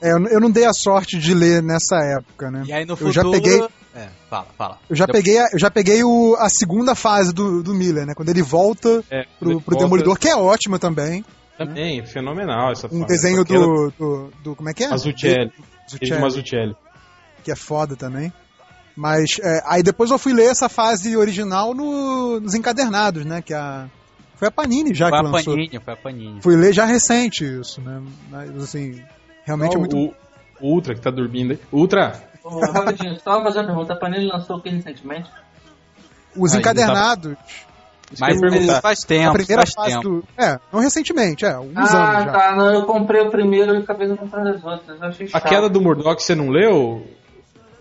É, 0.00 0.12
eu, 0.12 0.40
não 0.40 0.50
dei 0.50 0.64
a 0.64 0.72
sorte 0.72 1.18
de 1.18 1.34
ler 1.34 1.60
nessa 1.62 1.96
época, 2.18 2.50
né? 2.50 2.62
E 2.66 2.72
aí 2.72 2.84
no 2.84 2.92
eu 2.92 2.96
futuro. 2.96 3.12
já 3.12 3.24
peguei, 3.28 3.66
É, 3.94 4.08
fala, 4.30 4.46
fala. 4.56 4.78
eu 4.88 4.94
já 4.94 5.06
peguei, 5.08 5.38
a- 5.38 5.48
eu 5.52 5.58
já 5.58 5.70
peguei 5.70 6.04
o, 6.04 6.36
a 6.38 6.48
segunda 6.48 6.94
fase 6.94 7.32
do, 7.32 7.62
do 7.64 7.74
Miller, 7.74 8.06
né? 8.06 8.12
Quando 8.14 8.28
ele 8.28 8.42
volta 8.42 9.02
É, 9.10 9.24
pro, 9.40 9.60
pro 9.60 9.74
volta- 9.74 9.84
Demolidor, 9.84 10.18
que 10.18 10.28
é 10.28 10.36
ótima 10.36 10.78
também. 10.78 11.24
Também, 11.58 12.04
fenomenal 12.06 12.70
essa 12.70 12.86
Um 12.86 13.00
fase. 13.00 13.06
desenho 13.06 13.42
do, 13.44 13.90
do, 13.98 14.32
do- 14.44 14.54
Como 14.56 14.68
é 14.68 14.74
que 14.74 14.84
é? 14.84 14.88
Mazzucchelli. 14.88 15.50
Zucchelli, 15.90 16.76
que 17.42 17.50
é 17.50 17.56
foda 17.56 17.96
também. 17.96 18.32
Mas 18.96 19.38
é, 19.42 19.62
aí 19.66 19.82
depois 19.82 20.10
eu 20.10 20.18
fui 20.18 20.32
ler 20.32 20.46
essa 20.46 20.68
fase 20.68 21.16
original 21.16 21.74
no- 21.74 22.40
nos 22.40 22.54
encadernados, 22.54 23.24
né? 23.26 23.42
Que 23.42 23.52
a. 23.52 23.86
Foi 24.36 24.48
a 24.48 24.50
Panini 24.50 24.94
já 24.94 25.08
Foi 25.08 25.18
que 25.18 25.26
a 25.26 25.30
lançou. 25.30 25.54
Panini, 25.54 25.80
foi 25.82 25.92
a 25.94 25.96
Panini. 25.96 26.42
Fui 26.42 26.56
ler 26.56 26.72
já 26.72 26.84
recente 26.84 27.44
isso, 27.44 27.80
né? 27.80 28.02
Mas 28.30 28.56
assim, 28.62 29.02
realmente 29.44 29.74
é 29.74 29.78
muito. 29.78 29.96
o, 29.98 30.14
Ultra 30.60 30.94
que 30.94 31.00
tá 31.02 31.10
dormindo 31.10 31.52
aí. 31.52 31.58
Ultra, 31.70 32.22
Ô, 32.42 32.60
Rapidinho, 32.60 33.18
só 33.20 33.42
fazer 33.42 33.58
uma 33.60 33.66
pergunta. 33.66 33.92
A 33.92 33.96
Panini 33.96 34.26
lançou 34.28 34.56
o 34.56 34.62
que 34.62 34.70
recentemente? 34.70 35.28
Os 36.36 36.52
Aí, 36.54 36.60
encadernados. 36.60 37.34
Mas 38.20 38.40
perguntar. 38.40 38.80
faz 38.80 39.02
a 39.02 39.06
tempo, 39.06 39.32
primeira 39.32 39.62
faz 39.62 39.74
fase 39.74 39.88
tempo. 39.94 40.02
do. 40.08 40.24
É, 40.38 40.58
não 40.72 40.80
recentemente, 40.80 41.44
é, 41.44 41.52
alguns 41.52 41.76
ah, 41.92 42.10
anos 42.10 42.24
já. 42.24 42.32
tá. 42.32 42.56
Não, 42.56 42.72
eu 42.72 42.84
comprei 42.84 43.20
o 43.22 43.30
primeiro 43.30 43.74
e 43.74 43.78
acabei 43.78 44.06
não 44.06 44.16
comprando 44.16 44.46
as 44.48 44.62
outras. 44.64 45.02
Achei 45.02 45.26
A 45.26 45.30
chato. 45.30 45.48
queda 45.48 45.68
do 45.68 45.80
Murdoch 45.80 46.22
você 46.22 46.34
não 46.34 46.48
leu? 46.48 47.04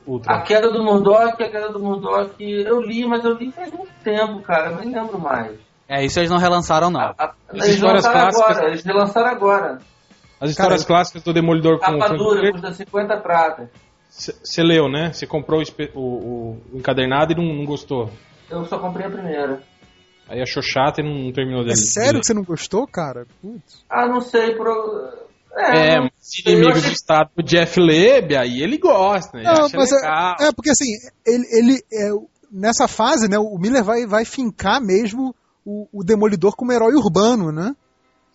Ultra. 0.07 0.35
A 0.35 0.41
queda 0.41 0.69
do 0.71 0.83
Murdoch, 0.83 1.41
a 1.41 1.49
queda 1.49 1.69
do 1.69 1.79
Murdoch, 1.79 2.31
eu 2.39 2.79
li, 2.81 3.05
mas 3.07 3.23
eu 3.25 3.33
li 3.33 3.51
faz 3.51 3.71
muito 3.71 3.91
tempo, 4.03 4.39
cara. 4.41 4.71
Eu 4.71 4.77
nem 4.77 4.93
lembro 4.93 5.19
mais. 5.19 5.57
É, 5.87 6.03
isso 6.05 6.19
eles 6.19 6.29
não 6.29 6.37
relançaram, 6.37 6.89
não. 6.89 6.99
A- 6.99 7.15
a- 7.17 7.33
As 7.49 7.63
eles 7.63 7.75
histórias 7.75 8.07
clássicas- 8.07 8.49
agora, 8.57 8.67
eles 8.69 8.83
relançaram 8.83 9.29
agora. 9.29 9.79
As 10.39 10.49
histórias 10.51 10.83
Cara, 10.83 10.87
clássicas 10.97 11.23
do 11.23 11.33
Demolidor 11.33 11.79
com 11.79 11.85
o 11.91 11.99
Capa 11.99 12.07
Frank 12.07 12.17
dura, 12.23 12.35
Miller, 12.37 12.51
custa 12.53 12.73
50 12.73 13.17
pratas. 13.17 13.69
Você 14.09 14.63
leu, 14.63 14.87
né? 14.89 15.11
Você 15.11 15.25
comprou 15.27 15.61
o, 15.61 15.99
o- 15.99 16.01
o- 16.73 16.77
encadernado 16.77 17.33
e 17.33 17.35
não, 17.35 17.43
não 17.53 17.65
gostou. 17.65 18.09
Eu 18.49 18.63
só 18.65 18.77
comprei 18.79 19.07
a 19.07 19.09
primeira. 19.09 19.61
Aí 20.27 20.41
achou 20.41 20.61
chato 20.63 20.99
e 20.99 21.03
não 21.03 21.31
terminou 21.31 21.61
É 21.61 21.65
dele. 21.65 21.75
sério 21.77 22.19
que 22.19 22.25
você 22.25 22.33
não 22.33 22.43
gostou, 22.43 22.87
cara? 22.87 23.25
Putz. 23.41 23.83
Ah, 23.89 24.07
não 24.07 24.21
sei, 24.21 24.55
pro... 24.55 25.24
É, 25.57 26.09
sei, 26.19 26.53
inimigo 26.53 26.71
achei- 26.77 26.89
do 26.89 26.93
Estado, 26.93 27.29
o 27.37 27.41
Jeff 27.43 27.79
Leb, 27.79 28.35
aí 28.35 28.61
ele 28.61 28.77
gosta, 28.77 29.37
né? 29.37 29.43
Não, 29.43 29.67
mas 29.73 29.91
legal. 29.91 30.35
é, 30.39 30.47
é 30.47 30.51
porque 30.51 30.69
assim, 30.69 30.85
ele, 31.25 31.45
ele 31.51 31.81
é, 31.93 32.11
nessa 32.51 32.87
fase, 32.87 33.29
né, 33.29 33.37
o 33.39 33.57
Miller 33.57 33.83
vai, 33.83 34.05
vai 34.05 34.25
fincar 34.25 34.81
mesmo 34.81 35.33
o, 35.65 35.87
o 35.93 36.03
Demolidor 36.03 36.55
como 36.55 36.71
herói 36.73 36.93
urbano, 36.95 37.51
né? 37.51 37.73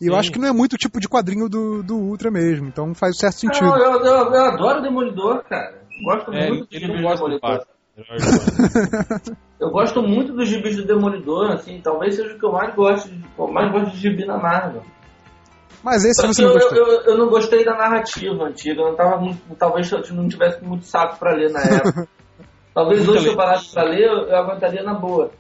E 0.01 0.07
eu 0.07 0.15
Sim. 0.15 0.19
acho 0.19 0.33
que 0.33 0.39
não 0.39 0.49
é 0.49 0.53
muito 0.53 0.73
o 0.73 0.79
tipo 0.79 0.99
de 0.99 1.07
quadrinho 1.09 1.47
do, 1.49 1.83
do 1.83 1.95
Ultra 1.97 2.31
mesmo, 2.31 2.67
então 2.67 2.95
faz 2.95 3.19
certo 3.19 3.39
sentido. 3.41 3.67
Não, 3.67 3.77
eu, 3.77 4.05
eu, 4.05 4.33
eu 4.33 4.45
adoro 4.47 4.79
o 4.79 4.83
Demolidor, 4.83 5.45
cara. 5.45 5.79
Gosto 6.03 6.33
É, 6.33 6.49
muito 6.49 6.67
ele 6.73 6.87
dos 6.87 6.89
não 6.89 6.97
do 6.97 7.03
gosta 7.03 7.29
do 7.29 7.39
Demolidor. 7.39 7.41
Batman. 7.59 7.81
Eu 9.61 9.71
gosto 9.71 10.01
muito 10.03 10.33
dos 10.33 10.49
gibis 10.49 10.75
do 10.77 10.87
Demolidor, 10.87 11.51
assim, 11.53 11.81
talvez 11.85 12.15
seja 12.17 12.35
o 12.35 12.39
que 12.39 12.45
eu 12.47 12.53
mais 12.53 12.75
gosto, 12.75 13.11
de, 13.11 13.23
eu 13.39 13.47
mais 13.49 13.71
gosto 13.71 13.91
de 13.91 13.99
gibi 13.99 14.25
na 14.25 14.39
Marvel. 14.39 14.83
Mas 15.83 16.05
esse 16.05 16.21
você 16.21 16.43
não 16.43 16.51
eu, 16.51 16.55
gostou. 16.59 16.77
eu, 16.77 17.03
eu 17.03 17.19
não 17.19 17.29
gostei 17.29 17.65
da 17.65 17.75
narrativa 17.75 18.45
antiga, 18.45 18.81
eu 18.83 18.89
não 18.89 18.97
tava 18.97 19.17
muito, 19.19 19.41
talvez 19.59 19.91
eu 19.91 20.03
não 20.15 20.29
tivesse 20.29 20.63
muito 20.63 20.85
saco 20.85 21.19
pra 21.19 21.33
ler 21.33 21.51
na 21.51 21.61
época. 21.61 22.09
talvez 22.75 23.09
hoje 23.09 23.23
se 23.23 23.29
eu 23.29 23.37
parasse 23.37 23.73
pra 23.73 23.85
ler, 23.85 24.07
eu, 24.07 24.29
eu 24.29 24.37
aguentaria 24.37 24.83
na 24.83 24.95
boa. 24.95 25.31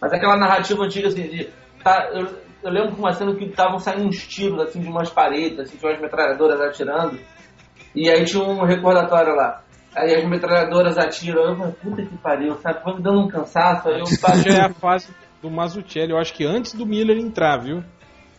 Mas 0.00 0.12
aquela 0.12 0.36
narrativa 0.36 0.84
antiga, 0.84 1.08
assim, 1.08 1.22
de, 1.28 1.48
tá, 1.82 2.08
eu, 2.12 2.26
eu 2.62 2.70
lembro 2.70 2.92
de 2.94 3.00
uma 3.00 3.12
cena 3.12 3.34
que 3.34 3.44
estavam 3.44 3.78
saindo 3.78 4.06
uns 4.06 4.26
tiros, 4.26 4.60
assim, 4.60 4.80
de 4.80 4.88
umas 4.88 5.10
paredes, 5.10 5.58
assim, 5.58 5.76
de 5.76 5.84
umas 5.84 6.00
metralhadoras 6.00 6.60
atirando, 6.60 7.18
e 7.94 8.08
aí 8.08 8.24
tinha 8.24 8.42
um 8.42 8.64
recordatório 8.64 9.34
lá. 9.34 9.62
Aí 9.96 10.14
as 10.14 10.24
metralhadoras 10.24 10.96
atiram, 10.96 11.42
eu 11.42 11.56
falei, 11.56 11.72
puta 11.82 12.02
que 12.02 12.16
pariu, 12.18 12.54
sabe? 12.58 12.82
Foi 12.82 12.94
me 12.94 13.02
dando 13.02 13.20
um 13.20 13.28
cansaço, 13.28 13.88
aí 13.88 13.98
eu 13.98 14.06
Já 14.46 14.54
é 14.54 14.66
a 14.66 14.72
fase 14.72 15.12
do 15.42 15.50
Mazzucchelli, 15.50 16.12
eu 16.12 16.18
acho 16.18 16.32
que 16.32 16.44
antes 16.44 16.74
do 16.74 16.86
Miller 16.86 17.18
entrar, 17.18 17.58
viu? 17.58 17.82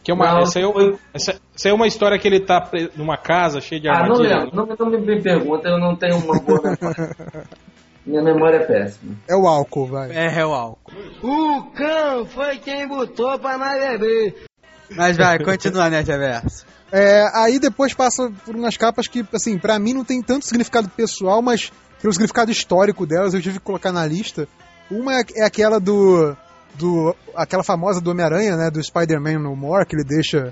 Que 0.04 0.12
é 0.12 0.14
uma, 0.14 0.34
Não, 0.34 0.40
essa, 0.40 0.60
aí 0.60 0.66
é, 0.66 0.72
foi- 0.72 0.98
essa, 1.14 1.41
essa 1.62 1.70
é 1.70 1.74
uma 1.74 1.86
história 1.86 2.18
que 2.18 2.28
ele 2.28 2.40
tá 2.40 2.68
numa 2.96 3.18
casa 3.18 3.62
cheia 3.62 3.80
de 3.80 3.88
Ah, 3.88 3.94
não 3.94 4.16
armadilhas. 4.16 4.44
lembro, 4.46 4.56
não, 4.56 4.66
não 4.66 4.86
me, 4.90 4.98
me 4.98 5.22
pergunta, 5.22 5.70
eu 5.70 5.78
não 5.78 5.96
tenho 5.96 6.18
uma 6.18 6.40
boa 6.40 6.60
memória. 6.64 7.16
Minha 8.04 8.24
memória 8.24 8.58
é 8.58 8.66
péssima. 8.66 9.16
É 9.30 9.36
o 9.36 9.48
álcool, 9.48 9.86
vai. 9.86 10.10
É, 10.10 10.40
é 10.40 10.44
o 10.44 10.52
álcool. 10.54 10.92
O 11.22 11.64
cão 11.76 12.26
foi 12.26 12.58
quem 12.58 12.88
botou 12.88 13.38
pra 13.38 13.60
nós 13.60 13.80
beber. 13.80 14.44
Mas 14.90 15.16
vai, 15.16 15.38
continua, 15.38 15.88
né, 15.88 16.02
Reverso. 16.02 16.66
É, 16.92 17.30
aí 17.32 17.60
depois 17.60 17.94
passa 17.94 18.32
por 18.44 18.56
umas 18.56 18.76
capas 18.76 19.08
que, 19.08 19.24
assim, 19.32 19.60
pra 19.60 19.78
mim 19.78 19.94
não 19.94 20.04
tem 20.04 20.20
tanto 20.20 20.48
significado 20.48 20.90
pessoal, 20.90 21.44
mas 21.44 21.72
pelo 22.02 22.12
significado 22.12 22.50
histórico 22.50 23.06
delas, 23.06 23.36
eu 23.36 23.42
tive 23.42 23.60
que 23.60 23.66
colocar 23.66 23.92
na 23.92 24.04
lista. 24.04 24.48
Uma 24.90 25.20
é, 25.20 25.24
é 25.36 25.44
aquela 25.46 25.80
do. 25.80 26.36
do 26.74 27.16
aquela 27.36 27.64
famosa 27.64 28.02
do 28.02 28.10
Homem-Aranha, 28.10 28.58
né? 28.58 28.72
Do 28.72 28.84
Spider-Man 28.84 29.38
No 29.38 29.56
More, 29.56 29.86
que 29.86 29.96
ele 29.96 30.04
deixa 30.04 30.52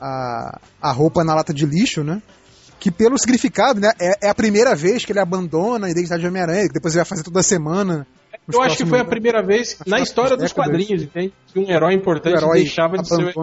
a, 0.00 0.60
a 0.80 0.92
roupa 0.92 1.24
na 1.24 1.34
lata 1.34 1.52
de 1.52 1.66
lixo, 1.66 2.04
né? 2.04 2.22
Que 2.78 2.90
pelo 2.90 3.18
significado, 3.18 3.80
né? 3.80 3.90
É, 3.98 4.26
é 4.26 4.28
a 4.28 4.34
primeira 4.34 4.74
vez 4.74 5.04
que 5.04 5.12
ele 5.12 5.20
abandona 5.20 5.86
a 5.86 5.90
identidade 5.90 6.20
de 6.20 6.28
Homem-Aranha, 6.28 6.66
que 6.68 6.74
depois 6.74 6.94
ele 6.94 7.02
vai 7.02 7.08
fazer 7.08 7.22
toda 7.22 7.42
semana. 7.42 8.06
Eu 8.52 8.62
acho 8.62 8.76
que 8.76 8.86
foi 8.86 9.00
a 9.00 9.04
primeira 9.04 9.42
vez 9.42 9.78
na 9.86 9.98
história 9.98 10.36
dos 10.36 10.52
quadrinhos, 10.52 11.02
entende? 11.02 11.32
Que 11.52 11.58
um 11.58 11.70
herói 11.70 11.94
importante 11.94 12.36
herói 12.36 12.58
deixava 12.60 12.98
de 12.98 13.08
ser. 13.08 13.34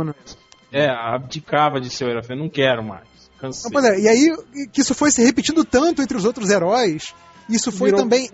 É, 0.71 0.87
abdicava 0.89 1.81
de 1.81 1.89
ser 1.89 2.05
o 2.05 2.09
herói. 2.09 2.23
Não 2.37 2.49
quero 2.49 2.83
mais. 2.83 3.03
Cansei. 3.39 3.69
Não, 3.71 3.85
é, 3.85 3.99
e 3.99 4.07
aí 4.07 4.31
que 4.71 4.79
isso 4.81 4.95
foi 4.95 5.11
se 5.11 5.21
repetindo 5.21 5.65
tanto 5.65 6.01
entre 6.01 6.15
os 6.15 6.23
outros 6.23 6.49
heróis, 6.49 7.13
isso 7.49 7.71
foi 7.71 7.89
Virou- 7.89 8.01
também. 8.01 8.29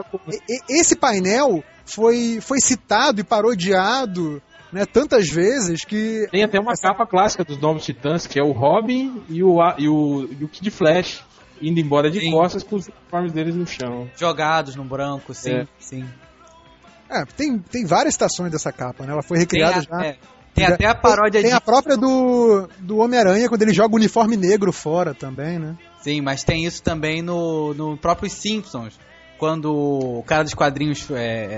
Esse 0.70 0.96
painel 0.96 1.64
foi, 1.86 2.40
foi 2.42 2.60
citado 2.60 3.20
e 3.20 3.24
parodiado 3.24 4.42
né, 4.72 4.86
tantas 4.86 5.30
vezes 5.30 5.84
que. 5.86 6.28
Tem 6.32 6.44
até 6.44 6.60
uma 6.60 6.74
capa 6.74 7.06
clássica 7.06 7.44
dos 7.44 7.58
Novos 7.60 7.84
Titãs, 7.86 8.28
que 8.28 8.40
é 8.40 8.44
o 8.44 8.52
Robin 8.52 9.22
e 9.30 9.44
o, 9.44 9.58
e 9.78 9.88
o, 9.90 10.30
e 10.40 10.44
o 10.44 10.48
Kid 10.48 10.70
Flash 10.72 11.24
indo 11.62 11.80
embora 11.80 12.10
de 12.10 12.20
Sim. 12.22 12.32
costas 12.32 12.64
com 12.64 12.78
os 12.78 12.88
uniformes 12.88 13.34
deles 13.34 13.56
no 13.56 13.68
chão. 13.68 14.10
Jogados 14.18 14.76
no 14.76 14.84
branco, 14.86 15.34
sim, 15.34 15.52
É. 15.56 15.68
sim. 15.78 16.06
É, 17.10 17.26
tem, 17.26 17.58
tem 17.58 17.86
várias 17.86 18.14
citações 18.14 18.52
dessa 18.52 18.72
capa, 18.72 19.04
né? 19.04 19.12
Ela 19.12 19.24
foi 19.24 19.38
Tem 19.38 19.62
recriada 19.62 19.80
a, 19.80 19.82
já. 19.82 20.06
é, 20.06 20.18
Tem 20.54 20.66
até 20.66 20.86
a 20.86 20.94
paródia 20.96 21.42
Tem 21.42 21.50
de. 21.50 21.56
a 21.56 21.60
própria 21.60 21.98
do, 21.98 22.70
do 22.80 22.98
Homem-Aranha, 23.00 23.50
quando 23.50 23.64
ele 23.64 23.74
joga 23.74 23.94
o 23.94 23.98
uniforme 23.98 24.38
negro 24.38 24.72
fora 24.72 25.14
também, 25.14 25.58
né? 25.60 25.76
Sim, 26.02 26.22
mas 26.22 26.44
tem 26.44 26.64
isso 26.66 26.82
também 26.84 27.22
no, 27.22 27.74
no 27.74 27.98
próprio 27.98 28.30
Simpsons. 28.30 28.98
Quando 29.40 29.74
o 29.74 30.24
cara 30.24 30.44
dos 30.44 30.54
quadrinhos 30.54 31.10
é, 31.12 31.16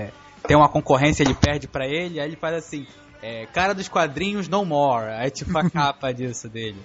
é, 0.08 0.10
tem 0.48 0.56
uma 0.56 0.68
concorrência, 0.68 1.22
ele 1.22 1.34
perde 1.34 1.68
pra 1.68 1.86
ele, 1.86 2.18
aí 2.18 2.26
ele 2.28 2.36
faz 2.36 2.56
assim: 2.56 2.86
é, 3.22 3.46
Cara 3.46 3.72
dos 3.72 3.88
quadrinhos, 3.88 4.48
no 4.48 4.64
more. 4.64 5.12
Aí 5.12 5.30
tipo 5.30 5.56
a 5.56 5.68
capa 5.70 6.12
disso 6.12 6.48
dele. 6.48 6.80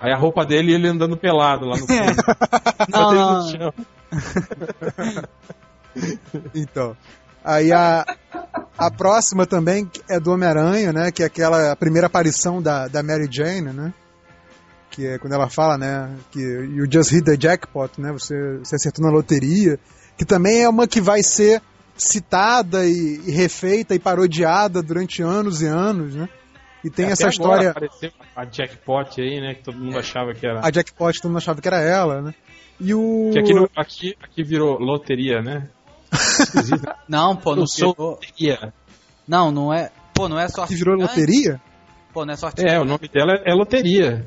Aí 0.00 0.12
a 0.12 0.16
roupa 0.16 0.44
dele 0.44 0.74
ele 0.74 0.88
andando 0.88 1.16
pelado 1.16 1.66
lá 1.66 1.76
no 1.76 1.86
fundo. 1.86 2.22
Não, 2.88 3.10
Ele 3.10 3.20
não. 3.20 3.42
no 3.42 3.50
chão. 3.50 3.74
Então. 6.54 6.96
Aí 7.44 7.72
a, 7.72 8.04
a 8.76 8.90
próxima 8.90 9.46
também 9.46 9.90
é 10.08 10.20
do 10.20 10.30
Homem-Aranha, 10.32 10.92
né? 10.92 11.10
Que 11.10 11.22
é 11.22 11.26
aquela 11.26 11.72
a 11.72 11.76
primeira 11.76 12.06
aparição 12.06 12.62
da, 12.62 12.86
da 12.86 13.02
Mary 13.02 13.28
Jane, 13.28 13.72
né? 13.72 13.92
Que 14.90 15.06
é 15.06 15.18
quando 15.18 15.32
ela 15.32 15.48
fala, 15.48 15.76
né? 15.76 16.14
Que 16.30 16.40
you 16.40 16.86
just 16.88 17.10
hit 17.10 17.24
the 17.24 17.36
jackpot, 17.36 18.00
né? 18.00 18.12
Você, 18.12 18.58
você 18.58 18.76
acertou 18.76 19.04
na 19.04 19.10
loteria. 19.10 19.78
Que 20.16 20.24
também 20.24 20.62
é 20.62 20.68
uma 20.68 20.86
que 20.86 21.00
vai 21.00 21.22
ser 21.22 21.60
citada 21.98 22.86
e, 22.86 23.20
e 23.26 23.30
refeita 23.30 23.94
e 23.94 23.98
parodiada 23.98 24.82
durante 24.82 25.22
anos 25.22 25.60
e 25.62 25.66
anos, 25.66 26.14
né? 26.14 26.28
E 26.84 26.90
tem 26.90 27.06
Até 27.06 27.12
essa 27.14 27.28
história. 27.28 27.70
Apareceu 27.70 28.10
a 28.36 28.44
jackpot 28.44 29.20
aí, 29.20 29.40
né? 29.40 29.54
Que 29.54 29.64
todo 29.64 29.76
mundo 29.78 29.98
achava 29.98 30.32
que 30.32 30.46
era. 30.46 30.60
A 30.64 30.70
jackpot 30.70 31.20
todo 31.20 31.30
mundo 31.30 31.38
achava 31.38 31.60
que 31.60 31.66
era 31.68 31.80
ela, 31.80 32.22
né? 32.22 32.34
E 32.80 32.94
o. 32.94 33.30
Que 33.32 33.40
aqui, 33.40 33.52
no- 33.52 33.68
aqui, 33.76 34.16
aqui 34.22 34.44
virou 34.44 34.78
loteria, 34.78 35.42
né? 35.42 35.68
Não, 37.08 37.36
pô, 37.36 37.54
não 37.54 37.66
sou 37.66 37.92
virou. 37.92 38.10
loteria. 38.12 38.72
Não, 39.26 39.50
não 39.50 39.74
é. 39.74 39.90
Pô, 40.14 40.28
não 40.28 40.38
é 40.38 40.48
sorte. 40.48 40.68
Que 40.70 40.74
virou 40.76 40.96
grande. 40.96 41.10
loteria? 41.10 41.60
Pô, 42.14 42.24
não 42.24 42.32
é 42.32 42.36
sorte. 42.36 42.66
É, 42.66 42.80
o 42.80 42.84
nome 42.84 43.08
dela 43.08 43.32
é 43.44 43.52
loteria. 43.52 44.24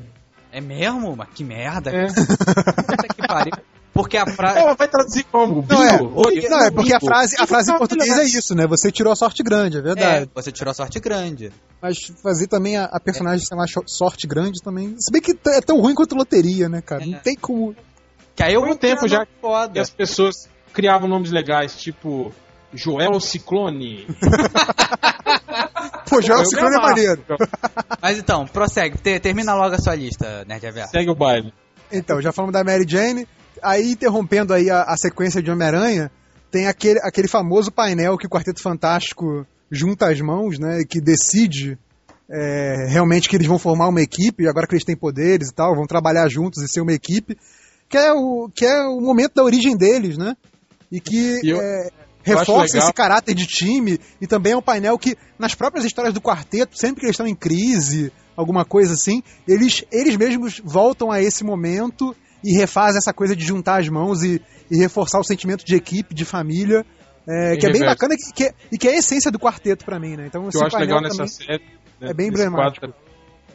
É 0.52 0.60
mesmo? 0.60 1.16
Mas 1.16 1.28
que 1.34 1.42
merda. 1.42 1.90
É. 1.90 2.06
Puta 2.06 3.08
que 3.08 3.26
pariu. 3.26 3.52
Porque 3.92 4.16
a 4.16 4.26
frase. 4.26 4.58
Ela 4.58 4.74
vai 4.74 4.88
traduzir 4.88 5.24
como? 5.24 5.64
Não, 5.68 5.82
é? 5.84 6.00
Oi, 6.00 6.48
não, 6.48 6.64
é 6.64 6.70
porque 6.70 6.94
a 6.94 7.00
frase, 7.00 7.36
a 7.38 7.46
frase 7.46 7.70
em 7.72 7.76
português 7.76 8.18
é 8.18 8.24
isso, 8.24 8.54
né? 8.54 8.66
Você 8.66 8.90
tirou 8.90 9.12
a 9.12 9.16
sorte 9.16 9.42
grande, 9.42 9.76
é 9.76 9.80
É, 9.80 9.82
verdade. 9.82 10.30
você 10.34 10.50
tirou 10.50 10.70
a 10.70 10.74
sorte 10.74 10.98
grande. 10.98 11.52
Mas 11.80 11.98
fazer 12.22 12.46
também 12.46 12.76
a, 12.78 12.84
a 12.84 12.98
personagem 12.98 13.44
ser 13.44 13.54
mais 13.54 13.70
cho- 13.70 13.84
sorte 13.86 14.26
grande 14.26 14.62
também. 14.62 14.94
Se 14.98 15.12
bem 15.12 15.20
que 15.20 15.36
é 15.48 15.60
tão 15.60 15.78
ruim 15.78 15.94
quanto 15.94 16.14
loteria, 16.14 16.68
né, 16.70 16.80
cara? 16.80 17.04
Não 17.04 17.18
tem 17.18 17.34
como. 17.36 17.76
Que 18.34 18.42
aí 18.42 18.56
um 18.56 18.74
tempo 18.74 19.06
já 19.06 19.26
foda. 19.40 19.78
E 19.78 19.80
as 19.82 19.90
pessoas 19.90 20.48
criavam 20.72 21.06
nomes 21.06 21.30
legais, 21.30 21.76
tipo 21.76 22.32
Joel 22.72 23.20
Ciclone. 23.20 24.06
Pô, 26.08 26.20
Joel 26.20 26.44
Ciclone 26.44 26.76
é 26.76 26.78
maneiro. 26.80 27.24
Mas 28.00 28.18
então, 28.18 28.46
prossegue. 28.46 28.98
Te- 28.98 29.20
termina 29.20 29.54
logo 29.54 29.74
a 29.74 29.78
sua 29.78 29.94
lista, 29.94 30.44
Nerd. 30.46 30.66
Segue 30.90 31.10
o 31.10 31.14
baile. 31.14 31.52
Então, 31.90 32.20
já 32.22 32.32
falamos 32.32 32.52
da 32.52 32.64
Mary 32.64 32.84
Jane. 32.88 33.26
Aí, 33.62 33.92
interrompendo 33.92 34.52
aí 34.52 34.68
a, 34.70 34.82
a 34.82 34.96
sequência 34.96 35.42
de 35.42 35.50
Homem-Aranha, 35.50 36.10
tem 36.50 36.66
aquele, 36.66 36.98
aquele 37.02 37.28
famoso 37.28 37.70
painel 37.70 38.18
que 38.18 38.26
o 38.26 38.30
Quarteto 38.30 38.60
Fantástico 38.60 39.46
junta 39.70 40.10
as 40.10 40.20
mãos, 40.20 40.58
né? 40.58 40.80
e 40.80 40.84
Que 40.86 41.00
decide 41.00 41.78
é, 42.28 42.86
realmente 42.88 43.28
que 43.28 43.36
eles 43.36 43.46
vão 43.46 43.58
formar 43.58 43.88
uma 43.88 44.00
equipe, 44.02 44.48
agora 44.48 44.66
que 44.66 44.74
eles 44.74 44.84
têm 44.84 44.96
poderes 44.96 45.48
e 45.48 45.54
tal, 45.54 45.74
vão 45.74 45.86
trabalhar 45.86 46.28
juntos 46.28 46.62
e 46.62 46.68
ser 46.68 46.80
uma 46.80 46.92
equipe. 46.92 47.36
Que 47.88 47.98
é 47.98 48.12
o, 48.12 48.50
que 48.54 48.64
é 48.64 48.82
o 48.86 49.00
momento 49.00 49.34
da 49.34 49.44
origem 49.44 49.76
deles, 49.76 50.16
né? 50.16 50.34
E 50.90 51.00
que 51.00 51.40
E 51.42 51.50
eu- 51.50 51.60
é, 51.60 51.86
eu 51.86 51.90
reforça 52.22 52.78
esse 52.78 52.92
caráter 52.92 53.34
de 53.34 53.46
time. 53.46 53.98
E 54.20 54.26
também 54.26 54.52
é 54.52 54.56
um 54.56 54.62
painel 54.62 54.98
que, 54.98 55.16
nas 55.38 55.54
próprias 55.54 55.84
histórias 55.84 56.14
do 56.14 56.20
quarteto, 56.20 56.76
sempre 56.78 57.00
que 57.00 57.06
eles 57.06 57.14
estão 57.14 57.26
em 57.26 57.34
crise, 57.34 58.10
alguma 58.36 58.64
coisa 58.64 58.94
assim, 58.94 59.22
eles, 59.46 59.84
eles 59.92 60.16
mesmos 60.16 60.60
voltam 60.64 61.10
a 61.10 61.20
esse 61.20 61.44
momento 61.44 62.16
e 62.44 62.52
refazem 62.56 62.98
essa 62.98 63.12
coisa 63.12 63.34
de 63.36 63.44
juntar 63.44 63.80
as 63.80 63.88
mãos 63.88 64.22
e, 64.22 64.40
e 64.70 64.76
reforçar 64.78 65.18
o 65.20 65.24
sentimento 65.24 65.64
de 65.64 65.74
equipe, 65.74 66.14
de 66.14 66.24
família. 66.24 66.84
é, 67.28 67.56
que 67.56 67.66
é 67.66 67.70
bem 67.70 67.80
reverso. 67.80 67.84
bacana 67.86 68.14
e 68.14 68.32
que, 68.32 68.44
é- 68.44 68.54
e 68.72 68.78
que 68.78 68.88
é 68.88 68.92
a 68.92 68.96
essência 68.98 69.30
do 69.30 69.38
quarteto 69.38 69.84
pra 69.84 69.98
mim, 70.00 70.16
né? 70.16 70.26
Então, 70.26 70.46
O 70.46 70.50
que 70.50 70.56
eu 70.56 70.66
acho 70.66 70.76
legal 70.78 71.00
nessa 71.00 71.26
série. 71.26 71.62
né, 72.00 72.10
é 72.10 72.14
bem 72.14 72.28
emblemático. 72.28 72.86
quadro- 72.86 72.96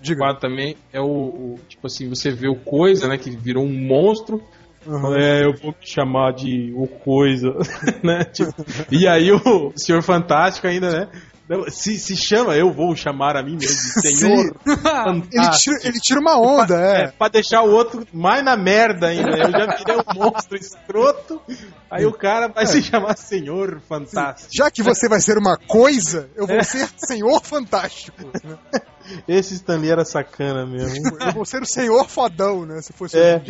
Diga. 0.02 0.20
quadro 0.20 0.40
também 0.40 0.78
é 0.94 1.02
o, 1.02 1.06
o- 1.06 1.60
Tipo 1.68 1.88
assim, 1.88 2.08
você 2.08 2.32
vê 2.32 2.48
o 2.48 2.56
Coisa, 2.56 3.08
né? 3.08 3.18
Que 3.18 3.30
virou 3.32 3.64
um 3.66 3.74
monstro. 3.88 4.42
Uhum. 4.86 5.16
É, 5.18 5.44
eu 5.44 5.54
vou 5.62 5.72
me 5.72 5.86
chamar 5.86 6.32
de 6.34 6.72
o 6.76 6.88
Coisa, 6.88 7.50
né? 8.02 8.24
Tipo, 8.24 8.54
e 8.90 9.06
aí 9.06 9.30
o 9.34 9.74
Senhor 9.76 10.02
Fantástico 10.02 10.66
ainda, 10.68 10.90
né? 10.92 11.10
Não, 11.50 11.70
Se, 11.70 11.98
se 11.98 12.16
chama, 12.18 12.56
eu 12.56 12.72
vou 12.74 12.96
chamar 12.96 13.38
a 13.38 13.44
mim 13.44 13.54
mesmo 13.58 14.02
de 14.02 14.08
Senhor 14.18 14.56
Ele 15.32 15.50
tira, 15.58 15.78
ele 15.84 16.00
tira 16.00 16.20
uma 16.20 16.38
onda, 16.40 16.76
É, 16.80 17.02
é. 17.04 17.08
pra 17.08 17.28
deixar 17.30 17.62
o 17.64 17.72
outro 17.72 18.06
mais 18.14 18.44
na 18.44 18.58
merda 18.58 19.08
ainda. 19.08 19.30
Eu 19.38 19.52
já 19.52 19.76
virei 19.78 19.96
um 19.96 20.14
monstro 20.20 20.58
escroto. 20.58 21.42
Aí 21.90 22.06
o 22.06 22.12
cara 22.12 22.48
vai 22.50 22.66
se 22.66 22.82
chamar 22.84 23.16
Senhor 23.18 23.80
Fantástico. 23.88 24.50
Já 24.54 24.70
que 24.70 24.84
você 24.84 25.08
vai 25.08 25.22
ser 25.22 25.38
uma 25.38 25.58
coisa, 25.58 26.30
eu 26.36 26.46
É. 26.46 26.56
vou 26.56 26.64
ser 26.64 26.90
Senhor 26.98 27.42
Fantástico. 27.42 28.26
né? 28.44 28.58
Esse 29.28 29.54
Stanley 29.54 29.90
era 29.90 30.04
sacana 30.04 30.66
mesmo. 30.66 31.18
Eu 31.22 31.32
vou 31.32 31.46
ser 31.46 31.62
o 31.62 31.66
Senhor 31.66 32.10
Fodão, 32.10 32.66
né? 32.66 32.82
Se 32.82 32.92
fosse 32.92 33.18
É, 33.18 33.42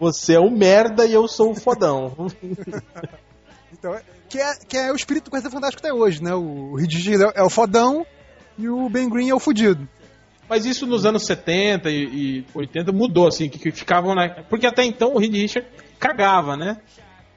você 0.00 0.34
é 0.36 0.40
o 0.40 0.50
merda 0.50 1.04
e 1.04 1.12
eu 1.12 1.28
sou 1.28 1.50
o 1.50 1.54
fodão. 1.54 2.14
Então, 3.72 3.94
é- 3.94 4.02
que, 4.32 4.38
é, 4.40 4.54
que 4.66 4.76
é 4.78 4.90
o 4.90 4.96
espírito 4.96 5.24
do 5.26 5.30
Quarteto 5.30 5.52
Fantástico 5.52 5.80
até 5.86 5.92
hoje, 5.92 6.22
né? 6.22 6.34
O 6.34 6.74
Richards 6.74 7.20
é, 7.20 7.32
é 7.40 7.42
o 7.42 7.50
fodão 7.50 8.06
e 8.58 8.68
o 8.68 8.88
Ben 8.88 9.08
Green 9.08 9.28
é 9.28 9.34
o 9.34 9.38
fudido. 9.38 9.86
Mas 10.48 10.64
isso 10.64 10.86
nos 10.86 11.04
anos 11.06 11.24
70 11.26 11.90
e, 11.90 12.38
e 12.40 12.46
80 12.54 12.92
mudou, 12.92 13.26
assim, 13.28 13.48
que, 13.48 13.58
que 13.58 13.70
ficavam 13.70 14.14
na. 14.14 14.28
Porque 14.28 14.66
até 14.66 14.84
então 14.84 15.14
o 15.14 15.18
Reed 15.18 15.34
Richard 15.34 15.68
cagava, 15.98 16.56
né? 16.56 16.78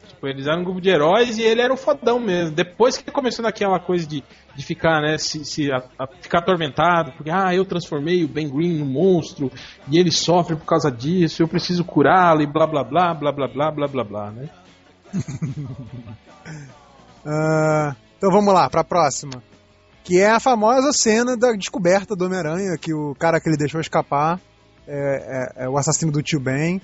Tipo, 0.08 0.28
eles 0.28 0.48
eram 0.48 0.62
um 0.62 0.64
grupo 0.64 0.80
de 0.80 0.90
heróis 0.90 1.38
e 1.38 1.42
ele 1.44 1.62
era 1.62 1.74
o 1.74 1.78
fodão 1.78 2.20
mesmo. 2.20 2.56
Depois 2.56 2.98
que 2.98 3.12
começou 3.12 3.44
naquela 3.44 3.80
coisa 3.80 4.08
de, 4.08 4.24
de 4.56 4.66
ficar, 4.66 5.02
né, 5.02 5.18
se, 5.18 5.44
se 5.44 5.72
a- 5.72 5.84
a- 6.00 6.08
ficar 6.22 6.40
atormentado, 6.40 7.12
porque, 7.14 7.30
ah, 7.30 7.54
eu 7.54 7.66
transformei 7.66 8.24
o 8.24 8.28
Ben 8.28 8.48
Green 8.50 8.78
num 8.78 8.86
monstro 8.86 9.52
e 9.90 9.98
ele 10.00 10.12
sofre 10.12 10.56
por 10.56 10.66
causa 10.66 10.90
disso, 10.92 11.42
eu 11.44 11.48
preciso 11.48 11.84
curá-lo 11.84 12.42
e 12.42 12.48
blá 12.48 12.66
blá 12.68 12.84
blá, 12.84 13.14
blá 13.14 13.32
blá 13.32 13.48
blá, 13.48 13.72
blá 13.72 13.88
blá 13.88 14.04
blá, 14.04 14.32
né? 14.32 14.50
Ah, 17.26 17.96
então 18.18 18.32
vamos 18.32 18.54
lá, 18.54 18.70
pra 18.70 18.84
próxima. 18.84 19.42
Que 20.04 20.20
é 20.20 20.30
a 20.30 20.40
famosa 20.40 20.92
cena 20.94 21.36
da 21.36 21.52
descoberta 21.54 22.16
do 22.16 22.26
Homem-Aranha, 22.26 22.78
que 22.78 22.94
o 22.94 23.16
cara 23.16 23.40
que 23.40 23.50
ele 23.50 23.58
deixou 23.58 23.82
escapar 23.82 24.40
é, 24.88 25.54
é- 25.58 25.66
é 25.66 25.70
o 25.70 25.78
assassino 25.78 26.12
do 26.12 26.22
tio 26.22 26.40
Ben. 26.40 26.80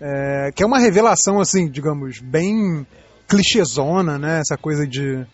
É, 0.00 0.50
que 0.54 0.62
é 0.62 0.66
uma 0.66 0.78
revelação, 0.78 1.40
assim, 1.40 1.68
digamos, 1.70 2.20
bem 2.20 2.86
clichêzona, 3.28 4.18
né? 4.18 4.40
Essa 4.40 4.56
coisa 4.56 4.86
de. 4.86 5.24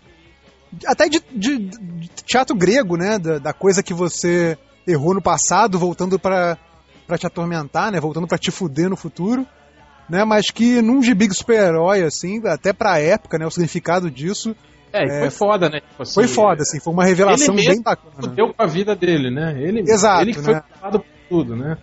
Até 0.86 1.08
de, 1.08 1.22
de- 1.32 1.58
de 1.68 2.08
teatro 2.26 2.54
grego, 2.56 2.96
né? 2.96 3.18
Da, 3.18 3.38
da 3.38 3.52
coisa 3.52 3.82
que 3.82 3.94
você 3.94 4.58
errou 4.86 5.14
no 5.14 5.22
passado, 5.22 5.78
voltando 5.78 6.18
pra 6.18 6.58
te 7.18 7.26
atormentar, 7.26 7.90
né? 7.92 8.00
Voltando 8.00 8.26
pra 8.26 8.36
te 8.38 8.50
fuder 8.50 8.88
no 8.90 8.96
futuro. 8.96 9.46
Né, 10.08 10.22
mas 10.24 10.50
que 10.50 10.82
num 10.82 11.02
gibi 11.02 11.28
super-herói, 11.32 12.02
assim, 12.02 12.40
até 12.46 12.72
pra 12.72 12.98
época, 12.98 13.38
né, 13.38 13.46
o 13.46 13.50
significado 13.50 14.10
disso 14.10 14.54
É, 14.92 15.02
e 15.04 15.08
É, 15.10 15.20
foi 15.20 15.30
foda, 15.30 15.68
né? 15.70 15.80
Tipo 15.80 16.02
assim, 16.02 16.14
foi 16.14 16.28
foda, 16.28 16.62
assim, 16.62 16.78
foi 16.78 16.92
uma 16.92 17.04
revelação 17.04 17.54
bem 17.54 17.82
bacana. 17.82 18.14
Fudeu 18.20 18.52
com 18.54 18.62
a 18.62 18.66
vida 18.66 18.94
dele, 18.94 19.30
né? 19.30 19.54
Ele, 19.60 19.80
Exato, 19.80 20.22
ele 20.22 20.34
que 20.34 20.40
foi 20.42 20.54
né? 20.54 20.60
culpado 20.70 21.00
por 21.00 21.06
tudo, 21.28 21.56
né? 21.56 21.78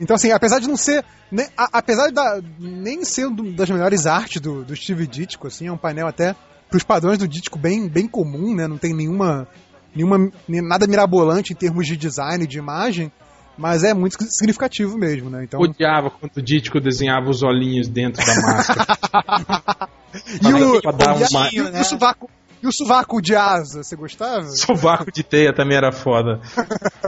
Então, 0.00 0.16
assim, 0.16 0.30
apesar 0.32 0.58
de 0.58 0.68
não 0.68 0.76
ser. 0.76 1.04
né, 1.32 1.48
a- 1.56 1.70
apesar 1.78 2.10
da, 2.12 2.40
nem 2.60 3.02
ser 3.04 3.28
do- 3.30 3.50
das 3.52 3.68
melhores 3.70 4.06
artes 4.06 4.40
do, 4.40 4.62
do 4.64 4.76
Steve 4.76 5.06
Ditko, 5.06 5.46
assim, 5.46 5.66
é 5.68 5.72
um 5.72 5.76
painel 5.76 6.06
até 6.06 6.34
pros 6.68 6.82
padrões 6.84 7.18
do 7.18 7.26
Ditko 7.26 7.58
bem, 7.58 7.88
bem 7.88 8.06
comum, 8.06 8.54
né? 8.54 8.66
Não 8.68 8.76
tem 8.78 8.92
nenhuma. 8.94 9.48
nenhuma 9.94 10.30
nada 10.48 10.86
mirabolante 10.86 11.52
em 11.52 11.56
termos 11.56 11.86
de 11.86 11.96
design, 11.96 12.46
de 12.46 12.58
imagem, 12.58 13.10
mas 13.56 13.84
é 13.84 13.94
muito 13.94 14.16
significativo 14.30 14.96
mesmo, 14.98 15.30
né? 15.30 15.44
Então, 15.44 15.60
Odiava 15.60 16.10
quando 16.10 16.36
o 16.36 16.42
Dítico 16.42 16.80
desenhava 16.80 17.28
os 17.30 17.42
olhinhos 17.42 17.88
dentro 17.88 18.24
da 18.24 18.34
máscara. 18.42 19.88
e 20.42 20.52
o, 20.54 20.80
pra 20.82 20.92
dar 20.92 21.20
e, 21.20 21.24
uma- 21.24 21.48
e 21.52 21.60
o- 21.60 21.76
e 21.76 21.80
o 21.80 21.84
sovaco, 21.84 22.30
e 22.62 22.66
o 22.66 22.72
sovaco 22.72 23.20
de 23.20 23.36
asa, 23.36 23.82
você 23.82 23.94
gostava? 23.96 24.46
Sovaco 24.56 25.12
de 25.12 25.22
teia 25.22 25.52
também 25.52 25.76
era 25.76 25.92
foda. 25.92 26.40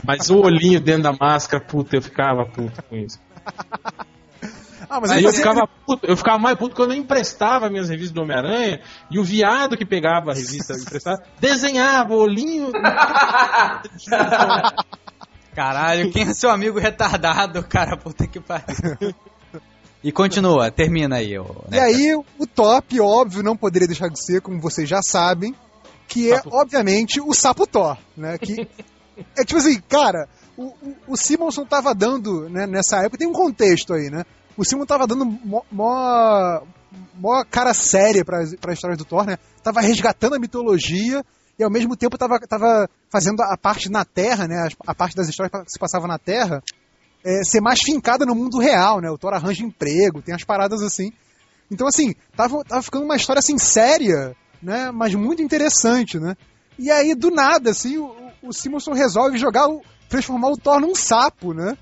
Mas 0.05 0.28
o 0.30 0.38
olhinho 0.40 0.80
dentro 0.80 1.03
da 1.05 1.12
máscara, 1.12 1.62
puta, 1.64 1.97
eu 1.97 2.03
ficava 2.03 2.44
puto 2.44 2.82
com 2.84 2.97
isso. 2.97 3.18
Ah, 4.88 5.01
mas 5.01 5.11
Aí 5.11 5.24
eu 5.24 5.32
ficava 5.32 5.66
puto, 5.66 6.07
eu 6.07 6.16
ficava 6.16 6.38
mais 6.38 6.57
puto 6.57 6.76
quando 6.76 6.92
eu 6.92 6.97
emprestava 6.97 7.68
minhas 7.68 7.88
revistas 7.88 8.12
do 8.12 8.22
Homem-Aranha 8.22 8.80
e 9.11 9.18
o 9.18 9.24
viado 9.24 9.76
que 9.76 9.84
pegava 9.84 10.30
a 10.30 10.34
revista 10.34 10.74
emprestada 10.74 11.24
desenhava 11.40 12.14
o 12.14 12.18
olhinho. 12.18 12.70
Caralho, 15.57 16.13
quem 16.13 16.25
é 16.25 16.35
seu 16.35 16.51
amigo 16.51 16.79
retardado, 16.79 17.63
cara? 17.65 17.97
Puta 17.97 18.27
que 18.27 18.39
pariu. 18.39 19.15
E 20.05 20.13
continua, 20.13 20.71
termina 20.71 21.17
aí. 21.17 21.39
ô, 21.39 21.47
E 21.73 21.79
aí, 21.79 22.15
o 22.39 22.47
top, 22.47 23.01
óbvio, 23.01 23.43
não 23.43 23.57
poderia 23.57 23.89
deixar 23.89 24.09
de 24.09 24.23
ser, 24.23 24.43
como 24.43 24.61
vocês 24.61 24.87
já 24.87 25.01
sabem, 25.03 25.55
que 26.07 26.31
é, 26.31 26.37
Sapo. 26.37 26.51
obviamente, 26.53 27.21
o 27.23 27.33
Sapo 27.33 27.67
Thor, 27.67 27.97
né? 28.15 28.37
Que 28.37 28.69
É 29.35 29.45
tipo 29.45 29.59
assim, 29.59 29.81
cara, 29.89 30.29
o, 30.59 30.65
o, 30.65 30.97
o 31.09 31.17
Simonson 31.17 31.65
tava 31.65 31.95
dando, 31.95 32.51
né, 32.51 32.67
nessa 32.67 32.99
época, 32.99 33.17
tem 33.17 33.27
um 33.27 33.33
contexto 33.33 33.95
aí, 33.95 34.11
né? 34.11 34.25
O 34.59 34.65
Simon 34.65 34.85
tava 34.85 35.07
dando 35.07 35.25
mó, 35.25 35.63
mó, 35.73 36.61
mó 37.15 37.45
cara 37.51 37.73
séria 37.73 38.25
pra, 38.27 38.45
pra 38.61 38.75
história 38.75 38.95
do 38.97 39.07
Thor, 39.07 39.25
né? 39.25 39.39
Tava 39.63 39.81
resgatando 39.81 40.35
a 40.35 40.39
mitologia 40.39 41.25
e 41.59 41.65
ao 41.65 41.71
mesmo 41.71 41.97
tempo 41.97 42.19
tava, 42.19 42.39
tava 42.41 42.89
fazendo 43.11 43.43
a 43.43 43.57
parte 43.57 43.91
na 43.91 44.05
Terra, 44.05 44.47
né? 44.47 44.69
A, 44.87 44.95
parte 44.95 45.17
das 45.17 45.29
histórias 45.29 45.63
que 45.65 45.73
se 45.73 45.79
passavam 45.79 46.07
na 46.07 46.19
Terra 46.19 46.63
é, 47.25 47.43
ser 47.43 47.61
mais 47.61 47.81
fincada 47.81 48.27
no 48.27 48.35
mundo 48.35 48.59
real, 48.59 49.01
né? 49.01 49.11
O 49.11 49.19
Thor 49.19 49.33
arranja 49.33 49.65
emprego, 49.65 50.23
tem 50.23 50.35
as 50.35 50.45
paradas 50.45 50.83
assim. 50.83 51.13
Então, 51.71 51.87
assim, 51.87 52.15
tava, 52.37 52.63
tava 52.65 52.83
ficando 52.83 53.05
uma 53.05 53.17
história 53.17 53.41
assim 53.41 53.59
séria, 53.59 54.37
né? 54.63 54.91
Mas 54.93 55.15
muito 55.15 55.43
interessante, 55.43 56.19
né? 56.19 56.37
E 56.79 56.91
aí, 56.91 57.15
do 57.15 57.31
nada, 57.31 57.71
assim, 57.71 57.97
o, 57.99 58.15
o 58.43 58.53
Simonson 58.53 58.93
resolve 58.93 59.39
jogar, 59.39 59.67
o, 59.67 59.83
transformar 60.09 60.51
o 60.51 60.57
Thor 60.57 60.81
num 60.81 60.95
sapo, 60.95 61.55
né? 61.55 61.77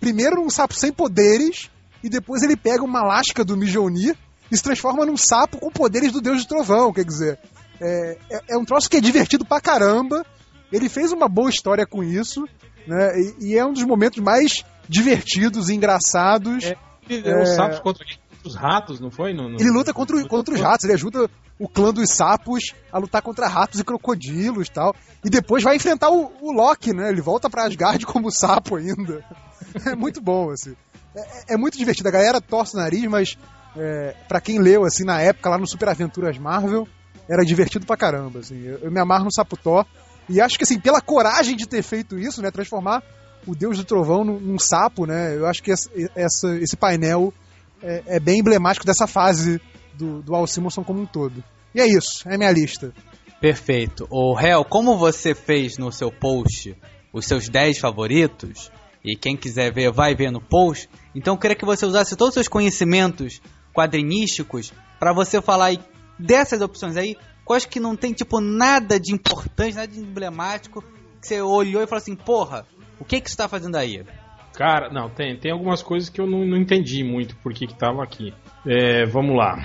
Primeiro 0.00 0.36
num 0.36 0.50
sapo 0.50 0.74
sem 0.74 0.92
poderes, 0.92 1.70
e 2.02 2.08
depois 2.08 2.42
ele 2.42 2.56
pega 2.56 2.82
uma 2.82 3.02
lasca 3.02 3.44
do 3.44 3.56
Mjolnir 3.56 4.16
e 4.50 4.56
se 4.56 4.62
transforma 4.62 5.04
num 5.04 5.16
sapo 5.16 5.58
com 5.58 5.70
poderes 5.70 6.12
do 6.12 6.20
Deus 6.20 6.44
do 6.44 6.48
Trovão, 6.48 6.92
quer 6.92 7.04
dizer. 7.04 7.38
É, 7.80 8.18
é, 8.30 8.40
é 8.50 8.58
um 8.58 8.64
troço 8.64 8.88
que 8.88 8.96
é 8.96 9.00
divertido 9.00 9.44
pra 9.44 9.60
caramba. 9.60 10.24
Ele 10.72 10.88
fez 10.88 11.12
uma 11.12 11.28
boa 11.28 11.50
história 11.50 11.86
com 11.86 12.02
isso, 12.02 12.46
né? 12.86 13.12
E, 13.20 13.48
e 13.48 13.58
é 13.58 13.64
um 13.64 13.72
dos 13.72 13.84
momentos 13.84 14.18
mais 14.18 14.64
divertidos 14.88 15.68
e 15.68 15.74
engraçados. 15.74 16.64
É, 16.64 16.76
é... 17.08 17.42
Os 17.42 17.54
sapos 17.54 17.80
contra 17.80 18.04
os 18.44 18.54
ratos, 18.54 19.00
não 19.00 19.10
foi? 19.10 19.32
No, 19.32 19.48
no... 19.48 19.60
Ele 19.60 19.70
luta 19.70 19.92
contra, 19.92 20.22
contra 20.26 20.54
os 20.54 20.60
ratos, 20.60 20.84
ele 20.84 20.94
ajuda 20.94 21.28
o 21.58 21.68
clã 21.68 21.92
dos 21.92 22.10
sapos 22.10 22.72
a 22.92 22.98
lutar 22.98 23.20
contra 23.20 23.48
ratos 23.48 23.80
e 23.80 23.84
crocodilos 23.84 24.68
e 24.68 24.70
tal. 24.70 24.94
E 25.24 25.28
depois 25.28 25.62
vai 25.62 25.76
enfrentar 25.76 26.10
o, 26.10 26.32
o 26.40 26.52
Loki, 26.52 26.92
né? 26.92 27.10
Ele 27.10 27.20
volta 27.20 27.50
pra 27.50 27.64
Asgard 27.64 28.04
como 28.06 28.30
sapo 28.30 28.76
ainda. 28.76 29.24
É 29.84 29.94
muito 29.94 30.20
bom, 30.20 30.50
assim. 30.50 30.74
É, 31.14 31.54
é 31.54 31.56
muito 31.56 31.76
divertido. 31.76 32.08
A 32.08 32.12
galera 32.12 32.40
torce 32.40 32.74
o 32.74 32.78
nariz, 32.78 33.04
mas 33.06 33.36
é, 33.76 34.14
para 34.28 34.40
quem 34.40 34.58
leu, 34.58 34.84
assim, 34.84 35.04
na 35.04 35.20
época, 35.20 35.50
lá 35.50 35.58
no 35.58 35.66
Super 35.66 35.88
Aventuras 35.88 36.38
Marvel, 36.38 36.86
era 37.28 37.44
divertido 37.44 37.86
pra 37.86 37.96
caramba, 37.96 38.40
assim. 38.40 38.62
Eu, 38.64 38.78
eu 38.78 38.90
me 38.90 39.00
amarro 39.00 39.24
no 39.24 39.32
Saputó. 39.32 39.84
E 40.28 40.40
acho 40.40 40.58
que, 40.58 40.64
assim, 40.64 40.78
pela 40.78 41.00
coragem 41.00 41.56
de 41.56 41.66
ter 41.66 41.82
feito 41.82 42.18
isso, 42.18 42.42
né? 42.42 42.50
Transformar 42.50 43.02
o 43.46 43.54
Deus 43.54 43.78
do 43.78 43.84
Trovão 43.84 44.24
num, 44.24 44.38
num 44.38 44.58
sapo, 44.58 45.06
né? 45.06 45.36
Eu 45.36 45.46
acho 45.46 45.62
que 45.62 45.72
essa, 45.72 45.90
essa 46.14 46.56
esse 46.56 46.76
painel 46.76 47.32
é, 47.82 48.02
é, 48.06 48.20
bem 48.20 48.40
emblemático 48.40 48.84
dessa 48.84 49.06
fase 49.06 49.60
do, 49.94 50.22
do 50.22 50.34
Al 50.34 50.46
Simonson 50.46 50.84
como 50.84 51.00
um 51.00 51.06
todo. 51.06 51.42
E 51.74 51.80
é 51.80 51.86
isso, 51.86 52.28
é 52.28 52.36
minha 52.36 52.50
lista. 52.50 52.92
Perfeito. 53.40 54.06
O 54.10 54.38
Hel, 54.38 54.64
como 54.64 54.98
você 54.98 55.34
fez 55.34 55.78
no 55.78 55.92
seu 55.92 56.10
post 56.10 56.76
os 57.12 57.24
seus 57.24 57.48
10 57.48 57.78
favoritos, 57.78 58.70
e 59.02 59.16
quem 59.16 59.36
quiser 59.36 59.72
ver 59.72 59.90
vai 59.90 60.14
ver 60.14 60.30
no 60.30 60.40
post, 60.40 60.90
então 61.14 61.34
eu 61.34 61.38
queria 61.38 61.56
que 61.56 61.64
você 61.64 61.86
usasse 61.86 62.16
todos 62.16 62.30
os 62.30 62.34
seus 62.34 62.48
conhecimentos 62.48 63.40
quadrinísticos 63.72 64.72
para 64.98 65.12
você 65.12 65.40
falar 65.40 65.72
dessas 66.18 66.60
opções 66.60 66.96
aí, 66.96 67.16
quais 67.44 67.64
que 67.64 67.80
não 67.80 67.96
tem 67.96 68.12
tipo 68.12 68.40
nada 68.40 68.98
de 68.98 69.14
importante, 69.14 69.74
nada 69.74 69.88
de 69.88 70.00
emblemático, 70.00 70.82
que 71.20 71.26
você 71.26 71.40
olhou 71.40 71.82
e 71.82 71.86
falou 71.86 72.00
assim, 72.00 72.16
porra, 72.16 72.66
o 72.98 73.04
que 73.04 73.20
que 73.20 73.30
você 73.30 73.36
tá 73.36 73.48
fazendo 73.48 73.76
aí? 73.76 74.04
Cara, 74.54 74.90
não, 74.90 75.08
tem, 75.08 75.36
tem 75.36 75.52
algumas 75.52 75.82
coisas 75.82 76.08
que 76.08 76.20
eu 76.20 76.26
não, 76.26 76.44
não 76.44 76.56
entendi 76.56 77.04
muito 77.04 77.36
por 77.36 77.52
que 77.54 77.66
que 77.66 77.74
tava 77.74 78.02
aqui. 78.02 78.34
É, 78.66 79.06
vamos 79.06 79.36
lá. 79.36 79.64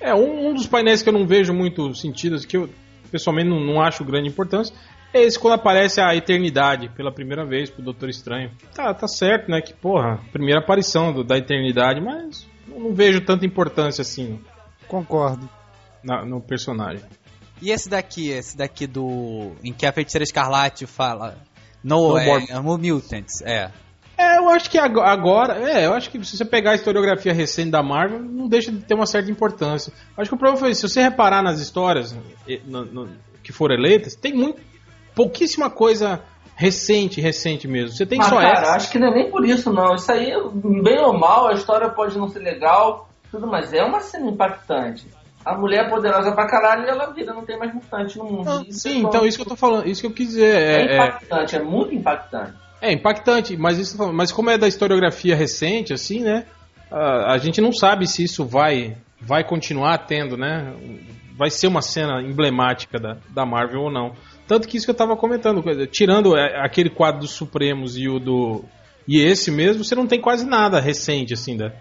É, 0.00 0.14
um, 0.14 0.48
um, 0.48 0.54
dos 0.54 0.66
painéis 0.66 1.02
que 1.02 1.08
eu 1.08 1.12
não 1.12 1.26
vejo 1.26 1.52
muito 1.52 1.94
sentido, 1.94 2.38
que 2.46 2.56
eu 2.56 2.68
pessoalmente 3.10 3.48
não, 3.48 3.60
não 3.60 3.80
acho 3.80 4.04
grande 4.04 4.28
importância, 4.28 4.74
é 5.12 5.22
esse 5.22 5.38
quando 5.38 5.54
aparece 5.54 6.00
a 6.00 6.14
eternidade 6.14 6.88
pela 6.90 7.12
primeira 7.12 7.44
vez 7.44 7.70
pro 7.70 7.82
Doutor 7.82 8.08
Estranho. 8.08 8.50
Tá, 8.74 8.92
tá 8.92 9.06
certo, 9.06 9.50
né? 9.50 9.60
Que, 9.60 9.72
porra, 9.72 10.20
primeira 10.32 10.60
aparição 10.60 11.12
do, 11.12 11.22
da 11.22 11.36
eternidade, 11.36 12.00
mas 12.00 12.48
não 12.66 12.94
vejo 12.94 13.20
tanta 13.20 13.46
importância 13.46 14.02
assim. 14.02 14.40
Concordo. 14.88 15.48
Na, 16.06 16.24
no 16.24 16.40
personagem. 16.40 17.04
E 17.60 17.70
esse 17.70 17.88
daqui, 17.88 18.30
esse 18.30 18.56
daqui 18.56 18.86
do. 18.86 19.52
em 19.64 19.72
que 19.72 19.86
a 19.86 19.92
feiticeira 19.92 20.22
escarlate 20.22 20.86
fala. 20.86 21.36
No, 21.82 22.12
no 22.12 22.18
é, 22.18 22.46
é, 22.50 22.60
Mutants, 22.60 23.42
é. 23.42 23.70
É, 24.18 24.38
eu 24.38 24.48
acho 24.48 24.70
que 24.70 24.78
agora. 24.78 25.58
É, 25.70 25.86
eu 25.86 25.92
acho 25.92 26.10
que 26.10 26.22
se 26.24 26.36
você 26.36 26.44
pegar 26.44 26.72
a 26.72 26.74
historiografia 26.74 27.32
recente 27.32 27.70
da 27.70 27.82
Marvel, 27.82 28.20
não 28.20 28.48
deixa 28.48 28.72
de 28.72 28.78
ter 28.78 28.94
uma 28.94 29.06
certa 29.06 29.30
importância. 29.30 29.92
Acho 30.16 30.30
que 30.30 30.34
o 30.34 30.38
problema 30.38 30.58
foi 30.58 30.74
se 30.74 30.88
você 30.88 31.02
reparar 31.02 31.42
nas 31.42 31.60
histórias 31.60 32.16
no, 32.64 32.84
no, 32.84 33.08
que 33.42 33.52
foram 33.52 33.74
eleitas, 33.74 34.14
tem 34.14 34.32
muito. 34.32 34.60
pouquíssima 35.14 35.70
coisa 35.70 36.22
recente, 36.56 37.20
recente 37.20 37.68
mesmo. 37.68 37.94
Você 37.94 38.06
tem 38.06 38.18
Mas, 38.18 38.28
só 38.28 38.36
cara, 38.36 38.60
essa. 38.60 38.72
acho 38.72 38.90
que 38.90 38.98
não 38.98 39.08
é 39.08 39.14
nem 39.14 39.30
por 39.30 39.44
isso, 39.44 39.70
não. 39.72 39.94
Isso 39.94 40.10
aí, 40.10 40.32
bem 40.82 40.98
ou 41.00 41.12
mal, 41.12 41.48
a 41.48 41.52
história 41.52 41.88
pode 41.90 42.16
não 42.18 42.28
ser 42.28 42.38
legal, 42.38 43.08
tudo, 43.30 43.46
mas 43.46 43.72
é 43.74 43.84
uma 43.84 44.00
cena 44.00 44.30
impactante. 44.30 45.06
A 45.46 45.56
mulher 45.56 45.84
é 45.86 45.88
poderosa 45.88 46.32
pra 46.32 46.48
caralho 46.48 46.84
e 46.84 46.88
ela 46.88 47.12
vira, 47.12 47.32
não 47.32 47.44
tem 47.44 47.56
mais 47.56 47.72
mutante 47.72 48.18
no 48.18 48.24
mundo. 48.24 48.44
Não, 48.44 48.64
sim, 48.68 49.04
então 49.04 49.24
isso 49.24 49.38
que 49.38 49.42
eu 49.42 49.48
tô 49.48 49.54
falando, 49.54 49.86
isso 49.86 50.00
que 50.00 50.08
eu 50.08 50.12
quis 50.12 50.30
dizer. 50.30 50.56
É, 50.56 50.80
é 50.80 50.94
impactante, 50.96 51.54
é, 51.54 51.58
é 51.60 51.62
muito 51.62 51.94
impactante. 51.94 52.52
É 52.82 52.92
impactante, 52.92 53.56
mas, 53.56 53.78
isso, 53.78 54.12
mas 54.12 54.32
como 54.32 54.50
é 54.50 54.58
da 54.58 54.66
historiografia 54.66 55.36
recente, 55.36 55.92
assim, 55.92 56.18
né? 56.20 56.46
A, 56.90 57.34
a, 57.34 57.38
gente 57.38 57.60
não 57.60 57.70
sabe 57.70 58.08
se 58.08 58.24
isso 58.24 58.44
vai, 58.44 58.96
vai 59.20 59.44
continuar 59.44 59.98
tendo, 59.98 60.36
né? 60.36 60.74
Vai 61.38 61.48
ser 61.48 61.68
uma 61.68 61.80
cena 61.80 62.20
emblemática 62.20 62.98
da, 62.98 63.16
da 63.32 63.46
Marvel 63.46 63.82
ou 63.82 63.90
não. 63.90 64.14
Tanto 64.48 64.66
que 64.66 64.76
isso 64.76 64.84
que 64.84 64.90
eu 64.90 64.96
tava 64.96 65.16
comentando, 65.16 65.62
tirando 65.86 66.36
é, 66.36 66.60
aquele 66.60 66.90
quadro 66.90 67.20
dos 67.20 67.30
Supremos 67.30 67.96
e 67.96 68.08
o 68.08 68.18
do. 68.18 68.64
E 69.06 69.22
esse 69.22 69.52
mesmo, 69.52 69.84
você 69.84 69.94
não 69.94 70.08
tem 70.08 70.20
quase 70.20 70.44
nada 70.44 70.80
recente, 70.80 71.34
assim, 71.34 71.56
da. 71.56 71.72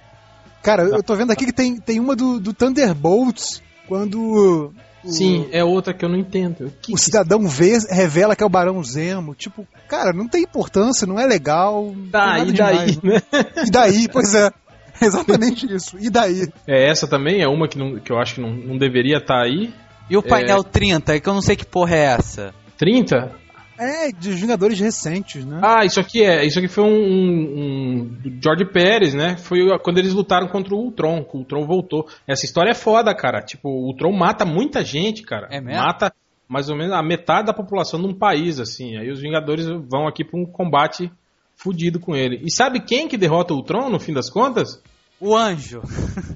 Cara, 0.65 0.81
eu 0.81 1.03
tô 1.03 1.15
vendo 1.15 1.31
aqui 1.31 1.45
que 1.45 1.53
tem, 1.53 1.79
tem 1.79 1.99
uma 1.99 2.15
do, 2.15 2.39
do 2.39 2.51
Thunderbolts, 2.51 3.61
quando 3.87 4.73
Sim, 5.05 5.47
é 5.51 5.63
outra 5.63 5.93
que 5.93 6.03
eu 6.03 6.09
não 6.09 6.17
entendo. 6.17 6.73
Que 6.81 6.91
o 6.91 6.97
cidadão 6.97 7.47
vê, 7.47 7.77
revela 7.87 8.35
que 8.35 8.41
é 8.41 8.45
o 8.45 8.49
Barão 8.49 8.83
Zemo. 8.83 9.35
Tipo, 9.35 9.67
cara, 9.87 10.11
não 10.11 10.27
tem 10.27 10.41
importância, 10.41 11.05
não 11.05 11.19
é 11.19 11.27
legal. 11.27 11.93
Tá, 12.11 12.39
e 12.39 12.51
daí, 12.51 12.91
demais, 12.91 13.01
né? 13.03 13.21
E 13.67 13.69
daí, 13.69 14.07
pois 14.11 14.33
é. 14.33 14.51
Exatamente 14.99 15.71
isso. 15.71 15.97
E 15.99 16.09
daí? 16.09 16.47
É, 16.67 16.89
essa 16.89 17.07
também 17.07 17.43
é 17.43 17.47
uma 17.47 17.67
que, 17.67 17.77
não, 17.77 17.99
que 17.99 18.11
eu 18.11 18.17
acho 18.17 18.33
que 18.33 18.41
não, 18.41 18.49
não 18.49 18.75
deveria 18.75 19.17
estar 19.17 19.41
tá 19.41 19.43
aí. 19.43 19.71
E 20.09 20.17
o 20.17 20.23
painel 20.23 20.61
é... 20.61 20.63
30, 20.63 21.19
que 21.19 21.29
eu 21.29 21.33
não 21.35 21.41
sei 21.43 21.55
que 21.55 21.65
porra 21.65 21.95
é 21.95 22.05
essa. 22.05 22.55
30? 22.75 23.44
É, 23.77 24.11
de 24.11 24.31
Vingadores 24.31 24.79
recentes, 24.79 25.45
né? 25.45 25.59
Ah, 25.61 25.85
isso 25.85 25.99
aqui 25.99 26.23
é. 26.23 26.45
Isso 26.45 26.59
aqui 26.59 26.67
foi 26.67 26.83
um, 26.83 26.87
um, 26.87 28.01
um 28.25 28.39
George 28.41 28.65
Pérez, 28.71 29.13
né? 29.13 29.37
Foi 29.37 29.59
quando 29.83 29.97
eles 29.97 30.13
lutaram 30.13 30.47
contra 30.47 30.73
o 30.73 30.79
Ultron, 30.79 31.23
que 31.23 31.35
o 31.35 31.39
Ultron 31.39 31.65
voltou. 31.65 32.07
Essa 32.27 32.45
história 32.45 32.71
é 32.71 32.75
foda, 32.75 33.13
cara. 33.13 33.41
Tipo, 33.41 33.69
o 33.69 33.87
Ultron 33.87 34.11
mata 34.11 34.45
muita 34.45 34.83
gente, 34.83 35.23
cara. 35.23 35.47
É 35.51 35.59
mesmo? 35.59 35.81
Mata 35.81 36.13
mais 36.47 36.69
ou 36.69 36.75
menos 36.75 36.93
a 36.93 37.01
metade 37.01 37.47
da 37.47 37.53
população 37.53 37.99
de 37.99 38.07
um 38.07 38.13
país, 38.13 38.59
assim. 38.59 38.97
Aí 38.97 39.09
os 39.11 39.19
Vingadores 39.19 39.65
vão 39.65 40.07
aqui 40.07 40.23
pra 40.23 40.39
um 40.39 40.45
combate 40.45 41.11
fudido 41.55 41.99
com 41.99 42.15
ele. 42.15 42.41
E 42.43 42.51
sabe 42.51 42.79
quem 42.81 43.07
que 43.07 43.17
derrota 43.17 43.53
o 43.53 43.57
Ultron, 43.57 43.89
no 43.89 43.99
fim 43.99 44.13
das 44.13 44.29
contas? 44.29 44.81
O 45.19 45.35
anjo. 45.35 45.81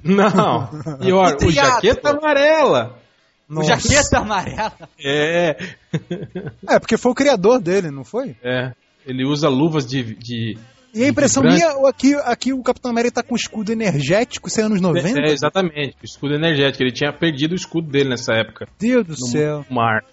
Não. 0.02 0.68
Pior, 1.00 1.36
o, 1.42 1.46
o 1.46 1.50
Jaqueta 1.52 2.10
Amarela. 2.10 2.98
Nossa. 3.50 3.74
O 3.74 3.80
jaqueta 3.80 4.18
amarela. 4.18 4.88
É. 5.04 5.56
É, 6.68 6.78
porque 6.78 6.96
foi 6.96 7.10
o 7.10 7.14
criador 7.14 7.60
dele, 7.60 7.90
não 7.90 8.04
foi? 8.04 8.36
É. 8.44 8.72
Ele 9.04 9.26
usa 9.26 9.48
luvas 9.48 9.84
de. 9.84 10.14
de 10.14 10.56
e 10.94 11.04
a 11.04 11.08
impressão 11.08 11.42
minha, 11.42 11.68
aqui, 11.88 12.14
aqui 12.14 12.52
o 12.52 12.62
Capitão 12.62 12.90
América 12.90 13.22
tá 13.22 13.28
com 13.28 13.36
escudo 13.36 13.70
energético, 13.70 14.48
isso 14.48 14.60
é 14.60 14.64
anos 14.64 14.80
90? 14.80 15.20
É, 15.20 15.32
exatamente, 15.32 15.96
o 16.02 16.04
escudo 16.04 16.34
energético. 16.34 16.82
Ele 16.82 16.92
tinha 16.92 17.12
perdido 17.12 17.52
o 17.52 17.56
escudo 17.56 17.88
dele 17.88 18.10
nessa 18.10 18.34
época. 18.34 18.68
Deus 18.78 19.06
do 19.06 19.16
céu. 19.16 19.64
mar. 19.70 20.04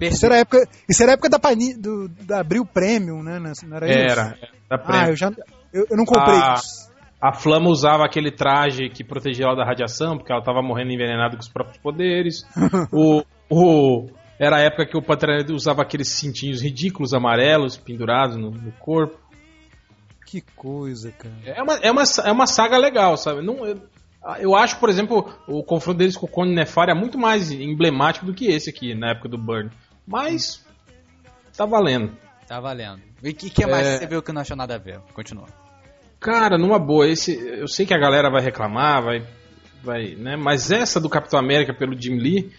Isso 0.00 0.26
era, 0.26 0.38
época, 0.38 0.68
isso 0.88 1.02
era 1.02 1.12
época 1.12 1.28
da, 1.28 1.38
Pani, 1.38 1.74
do, 1.74 2.08
da 2.08 2.40
Abril 2.40 2.66
Premium, 2.66 3.22
né? 3.22 3.40
Não 3.40 3.76
era, 3.76 3.88
era 3.88 4.06
isso? 4.06 4.18
Era, 4.18 4.38
da 4.68 4.82
Ah, 4.86 5.08
eu 5.08 5.16
já. 5.16 5.32
Eu, 5.72 5.86
eu 5.90 5.96
não 5.96 6.04
comprei 6.04 6.38
a, 6.38 6.54
isso. 6.54 6.90
A 7.26 7.32
Flama 7.32 7.68
usava 7.68 8.04
aquele 8.04 8.30
traje 8.30 8.88
que 8.88 9.02
protegia 9.02 9.46
ela 9.46 9.56
da 9.56 9.64
radiação, 9.64 10.16
porque 10.16 10.30
ela 10.30 10.40
estava 10.40 10.62
morrendo 10.62 10.92
envenenada 10.92 11.34
com 11.34 11.42
os 11.42 11.48
próprios 11.48 11.76
poderes. 11.76 12.46
o, 12.92 13.24
o, 13.50 14.08
era 14.38 14.58
a 14.58 14.60
época 14.60 14.86
que 14.86 14.96
o 14.96 15.02
Pantera 15.02 15.44
usava 15.52 15.82
aqueles 15.82 16.08
cintinhos 16.08 16.62
ridículos 16.62 17.12
amarelos 17.12 17.76
pendurados 17.76 18.36
no, 18.36 18.52
no 18.52 18.70
corpo. 18.78 19.18
Que 20.24 20.40
coisa, 20.40 21.10
cara. 21.10 21.34
É 21.44 21.60
uma, 21.60 21.74
é 21.74 21.90
uma, 21.90 22.02
é 22.24 22.30
uma 22.30 22.46
saga 22.46 22.78
legal, 22.78 23.16
sabe? 23.16 23.44
Não, 23.44 23.66
eu, 23.66 23.80
eu 24.38 24.54
acho, 24.54 24.78
por 24.78 24.88
exemplo, 24.88 25.28
o 25.48 25.64
confronto 25.64 25.98
deles 25.98 26.16
com 26.16 26.26
o 26.26 26.30
Cone 26.30 26.54
Nefária 26.54 26.92
é 26.92 26.94
muito 26.94 27.18
mais 27.18 27.50
emblemático 27.50 28.24
do 28.24 28.34
que 28.34 28.46
esse 28.46 28.70
aqui, 28.70 28.94
na 28.94 29.10
época 29.10 29.28
do 29.28 29.38
Burn. 29.38 29.68
Mas, 30.06 30.64
tá 31.56 31.66
valendo. 31.66 32.16
Tá 32.46 32.60
valendo. 32.60 33.02
E 33.20 33.30
o 33.30 33.34
que, 33.34 33.50
que 33.50 33.66
mais 33.66 33.84
é... 33.84 33.98
você 33.98 34.06
viu 34.06 34.22
que 34.22 34.32
não 34.32 34.42
achou 34.42 34.56
nada 34.56 34.76
a 34.76 34.78
ver? 34.78 35.00
Continua. 35.12 35.65
Cara, 36.20 36.56
numa 36.58 36.78
boa, 36.78 37.08
esse, 37.08 37.34
eu 37.60 37.68
sei 37.68 37.86
que 37.86 37.94
a 37.94 37.98
galera 37.98 38.30
vai 38.30 38.42
reclamar, 38.42 39.02
vai, 39.02 39.22
vai, 39.82 40.14
né? 40.16 40.36
Mas 40.36 40.70
essa 40.70 41.00
do 41.00 41.08
Capitão 41.08 41.38
América 41.38 41.74
pelo 41.74 42.00
Jim 42.00 42.16
Lee, 42.16 42.50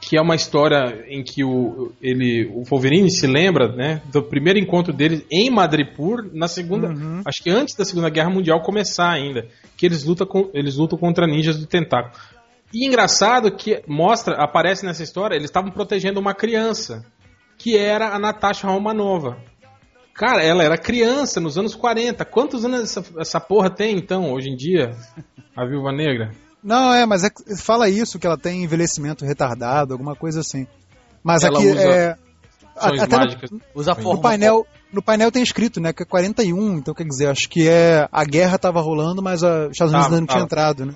que 0.00 0.16
é 0.16 0.20
uma 0.20 0.34
história 0.34 1.04
em 1.08 1.22
que 1.24 1.42
o, 1.42 1.92
ele, 2.02 2.46
o 2.52 2.62
Wolverine 2.64 3.10
se 3.10 3.26
lembra, 3.26 3.68
né, 3.74 4.02
do 4.12 4.22
primeiro 4.22 4.58
encontro 4.58 4.92
dele 4.92 5.26
em 5.30 5.50
Madripoor, 5.50 6.28
na 6.32 6.46
segunda, 6.48 6.88
Uhum. 6.88 7.22
acho 7.24 7.42
que 7.42 7.50
antes 7.50 7.74
da 7.74 7.84
Segunda 7.84 8.10
Guerra 8.10 8.30
Mundial 8.30 8.60
começar 8.62 9.10
ainda, 9.10 9.46
que 9.76 9.86
eles 9.86 10.04
lutam, 10.04 10.26
com, 10.26 10.50
eles 10.52 10.76
lutam 10.76 10.98
contra 10.98 11.26
ninjas 11.26 11.58
do 11.58 11.66
tentáculo. 11.66 12.14
E 12.74 12.86
engraçado 12.86 13.50
que 13.50 13.82
mostra, 13.86 14.34
aparece 14.36 14.84
nessa 14.84 15.02
história, 15.02 15.34
eles 15.34 15.48
estavam 15.48 15.70
protegendo 15.70 16.20
uma 16.20 16.34
criança, 16.34 17.06
que 17.56 17.76
era 17.76 18.14
a 18.14 18.18
Natasha 18.18 18.68
Romanova. 18.68 19.38
Cara, 20.16 20.42
ela 20.42 20.62
era 20.64 20.78
criança 20.78 21.38
nos 21.40 21.58
anos 21.58 21.74
40. 21.74 22.24
Quantos 22.24 22.64
anos 22.64 22.80
essa, 22.82 23.04
essa 23.18 23.38
porra 23.40 23.68
tem 23.70 23.96
então, 23.98 24.32
hoje 24.32 24.48
em 24.48 24.56
dia? 24.56 24.92
A 25.54 25.66
Viúva 25.66 25.92
Negra? 25.92 26.30
Não, 26.62 26.92
é, 26.92 27.04
mas 27.06 27.22
é 27.22 27.30
que 27.30 27.56
fala 27.56 27.88
isso, 27.88 28.18
que 28.18 28.26
ela 28.26 28.38
tem 28.38 28.64
envelhecimento 28.64 29.24
retardado, 29.24 29.92
alguma 29.92 30.16
coisa 30.16 30.40
assim. 30.40 30.66
Mas 31.22 31.42
Ela 31.44 31.58
aqui 31.58 31.68
usa 31.68 31.80
é. 31.82 32.16
Ações 32.76 33.02
até 33.02 33.16
no- 33.16 33.22
mágicas. 33.24 33.50
Usa 33.74 33.90
No 33.94 33.96
forma. 34.02 34.14
No 34.14 34.20
painel, 34.20 34.66
no 34.92 35.02
painel 35.02 35.30
tem 35.32 35.42
escrito, 35.42 35.80
né, 35.80 35.92
que 35.92 36.02
é 36.02 36.06
41, 36.06 36.78
então 36.78 36.92
quer 36.94 37.04
dizer, 37.04 37.28
acho 37.28 37.48
que 37.48 37.68
é 37.68 38.08
a 38.10 38.24
guerra 38.24 38.58
tava 38.58 38.80
rolando, 38.80 39.22
mas 39.22 39.42
a- 39.44 39.66
os 39.66 39.72
Estados 39.72 39.92
Unidos 39.94 40.06
ainda 40.12 40.20
não 40.20 40.26
tinha 40.26 40.42
entrado, 40.42 40.84
né? 40.86 40.92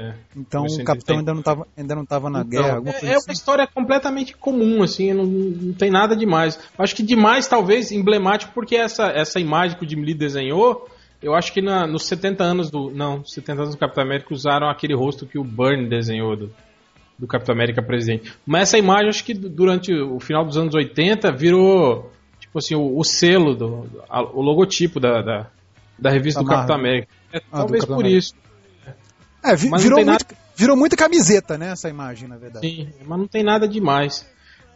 É. 0.00 0.14
Então 0.36 0.64
o 0.64 0.84
capitão 0.84 1.18
ainda 1.18 1.34
não 1.34 1.42
tava, 1.42 1.66
ainda 1.76 1.94
não 1.94 2.06
tava 2.06 2.30
na 2.30 2.40
Então, 2.40 2.50
guerra, 2.50 2.76
alguma 2.76 2.94
é, 2.94 3.06
é 3.06 3.14
assim. 3.16 3.26
uma 3.28 3.32
história 3.34 3.66
completamente 3.66 4.34
comum, 4.34 4.82
assim, 4.82 5.12
não, 5.12 5.24
não 5.26 5.72
tem 5.74 5.90
nada 5.90 6.16
demais. 6.16 6.58
Acho 6.78 6.96
que 6.96 7.02
demais, 7.02 7.46
talvez, 7.46 7.92
emblemático, 7.92 8.52
porque 8.54 8.76
essa, 8.76 9.08
essa 9.08 9.38
imagem 9.38 9.76
que 9.78 9.84
o 9.84 9.88
Jim 9.88 10.00
Lee 10.00 10.14
desenhou, 10.14 10.88
eu 11.22 11.34
acho 11.34 11.52
que 11.52 11.60
na- 11.60 11.86
nos 11.86 12.04
70 12.04 12.42
anos 12.42 12.70
do. 12.70 12.90
Não, 12.90 13.22
70 13.26 13.62
anos 13.62 13.74
do 13.74 13.78
Capitão 13.78 14.02
América 14.04 14.32
usaram 14.32 14.70
aquele 14.70 14.94
rosto 14.94 15.26
que 15.26 15.38
o 15.38 15.44
Byrne 15.44 15.86
desenhou 15.88 16.34
do, 16.34 16.50
do 17.18 17.26
Capitão 17.26 17.54
América 17.54 17.82
presidente. 17.82 18.32
Mas 18.46 18.62
essa 18.62 18.78
imagem, 18.78 19.08
acho 19.10 19.22
que 19.22 19.34
du- 19.34 19.50
durante 19.50 19.92
o 19.92 20.18
final 20.18 20.44
dos 20.46 20.56
anos 20.56 20.74
80, 20.74 21.30
virou, 21.30 22.10
tipo 22.40 22.58
assim, 22.58 22.74
o, 22.74 22.96
o 22.98 23.04
selo, 23.04 23.54
do, 23.54 23.86
a- 24.08 24.22
o 24.22 24.40
logotipo 24.40 24.98
da, 24.98 25.20
da, 25.20 25.46
da 25.98 26.08
revista 26.10 26.40
Da 26.40 26.44
do 26.44 26.48
Capitão 26.48 26.76
Marvel. 26.76 26.90
América. 26.92 27.12
É, 27.32 27.38
Ah, 27.52 27.58
talvez 27.58 27.80
Capitão 27.82 27.96
por 27.96 28.04
América. 28.06 28.18
isso. 28.18 28.34
É, 29.42 29.54
vi- 29.56 29.70
virou, 29.78 30.04
muito, 30.04 30.26
virou 30.56 30.76
muita 30.76 30.96
camiseta, 30.96 31.56
né, 31.58 31.72
essa 31.72 31.88
imagem, 31.88 32.28
na 32.28 32.36
verdade. 32.36 32.66
Sim, 32.68 32.92
mas 33.06 33.18
não 33.18 33.26
tem 33.26 33.42
nada 33.42 33.66
demais. 33.68 34.26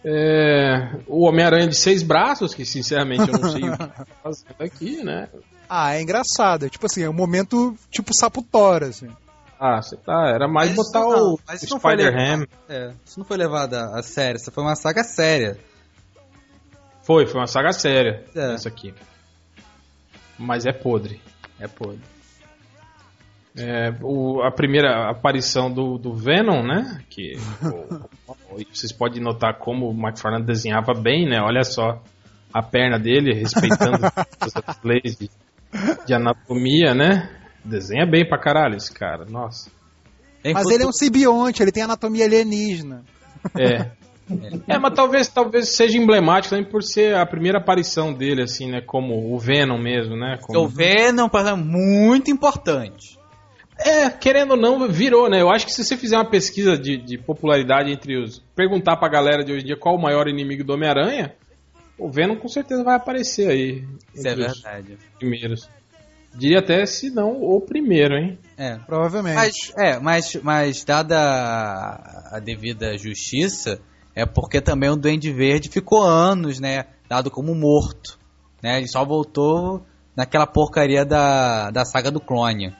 É, 0.04 0.96
o 1.06 1.24
Homem-Aranha 1.26 1.68
de 1.68 1.76
seis 1.76 2.02
braços, 2.02 2.52
que 2.54 2.64
sinceramente 2.64 3.22
eu 3.30 3.38
não 3.38 3.50
sei 3.52 3.62
o 3.68 3.72
que 3.72 3.78
tá 3.78 4.06
fazendo 4.22 4.54
aqui, 4.60 5.02
né? 5.02 5.28
Ah, 5.68 5.94
é 5.94 6.02
engraçado. 6.02 6.66
É, 6.66 6.68
tipo 6.68 6.84
assim, 6.86 7.02
é 7.02 7.08
um 7.08 7.12
momento 7.14 7.74
tipo 7.90 8.14
Saputora, 8.14 8.86
assim. 8.88 9.08
Ah, 9.58 9.80
você 9.80 9.96
tá, 9.96 10.28
era 10.28 10.46
mais 10.46 10.74
Mas 10.74 10.76
botar 10.76 11.00
não, 11.00 11.34
o 11.34 11.38
mas 11.46 11.62
isso 11.62 11.72
não 11.72 11.80
foi 11.80 11.92
Spider-Ham. 11.92 12.30
levado- 12.40 12.48
É, 12.68 12.92
isso 13.06 13.18
não 13.18 13.24
foi 13.24 13.36
levado 13.38 13.74
a, 13.74 13.98
a 13.98 14.02
sério, 14.02 14.36
isso 14.36 14.50
foi 14.52 14.62
uma 14.62 14.76
saga 14.76 15.02
séria. 15.04 15.58
Foi, 17.02 17.26
foi 17.26 17.40
uma 17.40 17.46
saga 17.46 17.72
séria, 17.72 18.24
É. 18.34 18.54
isso 18.56 18.68
aqui. 18.68 18.92
Mas 20.38 20.66
é 20.66 20.72
podre. 20.72 21.20
É 21.58 21.66
podre. 21.68 22.00
É, 23.56 23.92
o- 24.02 24.42
a 24.42 24.50
primeira 24.50 25.08
aparição 25.10 25.70
do, 25.72 25.96
do 25.96 26.12
Venom, 26.12 26.62
né? 26.62 27.02
Que 27.08 27.34
o- 27.62 27.94
o- 28.56 28.64
vocês 28.72 28.92
podem 28.92 29.22
notar 29.22 29.58
como 29.58 29.88
o 29.88 29.92
McFarlane 29.92 30.44
desenhava 30.44 30.92
bem, 30.92 31.28
né? 31.28 31.40
Olha 31.40 31.62
só 31.62 32.02
a 32.52 32.62
perna 32.62 32.98
dele, 32.98 33.32
respeitando 33.34 33.98
as 34.40 34.52
leis 34.84 35.16
de, 35.16 35.30
de 36.06 36.14
anatomia, 36.14 36.94
né? 36.94 37.30
Desenha 37.64 38.04
bem 38.06 38.28
pra 38.28 38.38
caralho 38.38 38.76
esse 38.76 38.92
cara, 38.92 39.24
nossa. 39.24 39.70
Tem 40.42 40.52
Mas 40.52 40.62
futuro- 40.64 40.76
ele 40.76 40.84
é 40.84 40.88
um 40.88 40.92
simbionte, 40.92 41.62
ele 41.62 41.72
tem 41.72 41.82
anatomia 41.84 42.24
alienígena. 42.24 43.02
É. 43.58 43.90
É, 44.66 44.78
mas 44.78 44.94
talvez, 44.94 45.28
talvez 45.28 45.68
seja 45.76 45.98
emblemático 45.98 46.54
também 46.56 46.64
por 46.70 46.82
ser 46.82 47.14
a 47.14 47.26
primeira 47.26 47.58
aparição 47.58 48.10
dele, 48.10 48.40
assim, 48.40 48.70
né? 48.70 48.80
Como 48.80 49.34
o 49.34 49.38
Venom 49.38 49.76
mesmo, 49.76 50.16
né? 50.16 50.38
Como... 50.40 50.60
O 50.60 50.66
Venom, 50.66 51.28
exemplo, 51.34 51.56
muito 51.58 52.30
importante. 52.30 53.18
É, 53.78 54.08
querendo 54.08 54.52
ou 54.52 54.56
não, 54.56 54.88
virou, 54.88 55.28
né? 55.28 55.40
Eu 55.40 55.50
acho 55.50 55.66
que 55.66 55.72
se 55.72 55.84
você 55.84 55.96
fizer 55.96 56.16
uma 56.16 56.28
pesquisa 56.28 56.78
de, 56.78 56.96
de 56.96 57.18
popularidade 57.18 57.90
entre 57.90 58.16
os. 58.16 58.38
perguntar 58.54 58.96
pra 58.96 59.08
galera 59.08 59.44
de 59.44 59.52
hoje 59.52 59.62
em 59.62 59.66
dia 59.66 59.76
qual 59.76 59.96
o 59.96 60.00
maior 60.00 60.28
inimigo 60.28 60.62
do 60.62 60.74
Homem-Aranha, 60.74 61.34
o 61.98 62.10
Venom 62.10 62.36
com 62.36 62.48
certeza 62.48 62.84
vai 62.84 62.96
aparecer 62.96 63.48
aí. 63.48 63.84
Isso 64.14 64.28
é 64.28 64.34
verdade. 64.34 64.98
primeiros. 65.18 65.68
Diria 66.36 66.58
até 66.58 66.84
se 66.84 67.10
não 67.10 67.40
o 67.42 67.60
primeiro, 67.60 68.16
hein? 68.16 68.38
É. 68.56 68.76
Provavelmente. 68.78 69.36
Mas, 69.36 69.72
é, 69.76 69.98
mas, 70.00 70.34
mas 70.42 70.84
dada 70.84 71.16
a, 71.16 72.36
a 72.36 72.40
devida 72.40 72.98
justiça, 72.98 73.80
é 74.14 74.26
porque 74.26 74.60
também 74.60 74.90
o 74.90 74.96
Duende 74.96 75.32
Verde 75.32 75.68
ficou 75.68 76.02
anos, 76.02 76.58
né, 76.58 76.86
dado 77.08 77.30
como 77.30 77.54
morto. 77.54 78.18
Né, 78.62 78.78
ele 78.78 78.88
só 78.88 79.04
voltou 79.04 79.84
naquela 80.16 80.46
porcaria 80.46 81.04
da, 81.04 81.70
da 81.70 81.84
saga 81.84 82.10
do 82.10 82.20
clone. 82.20 82.74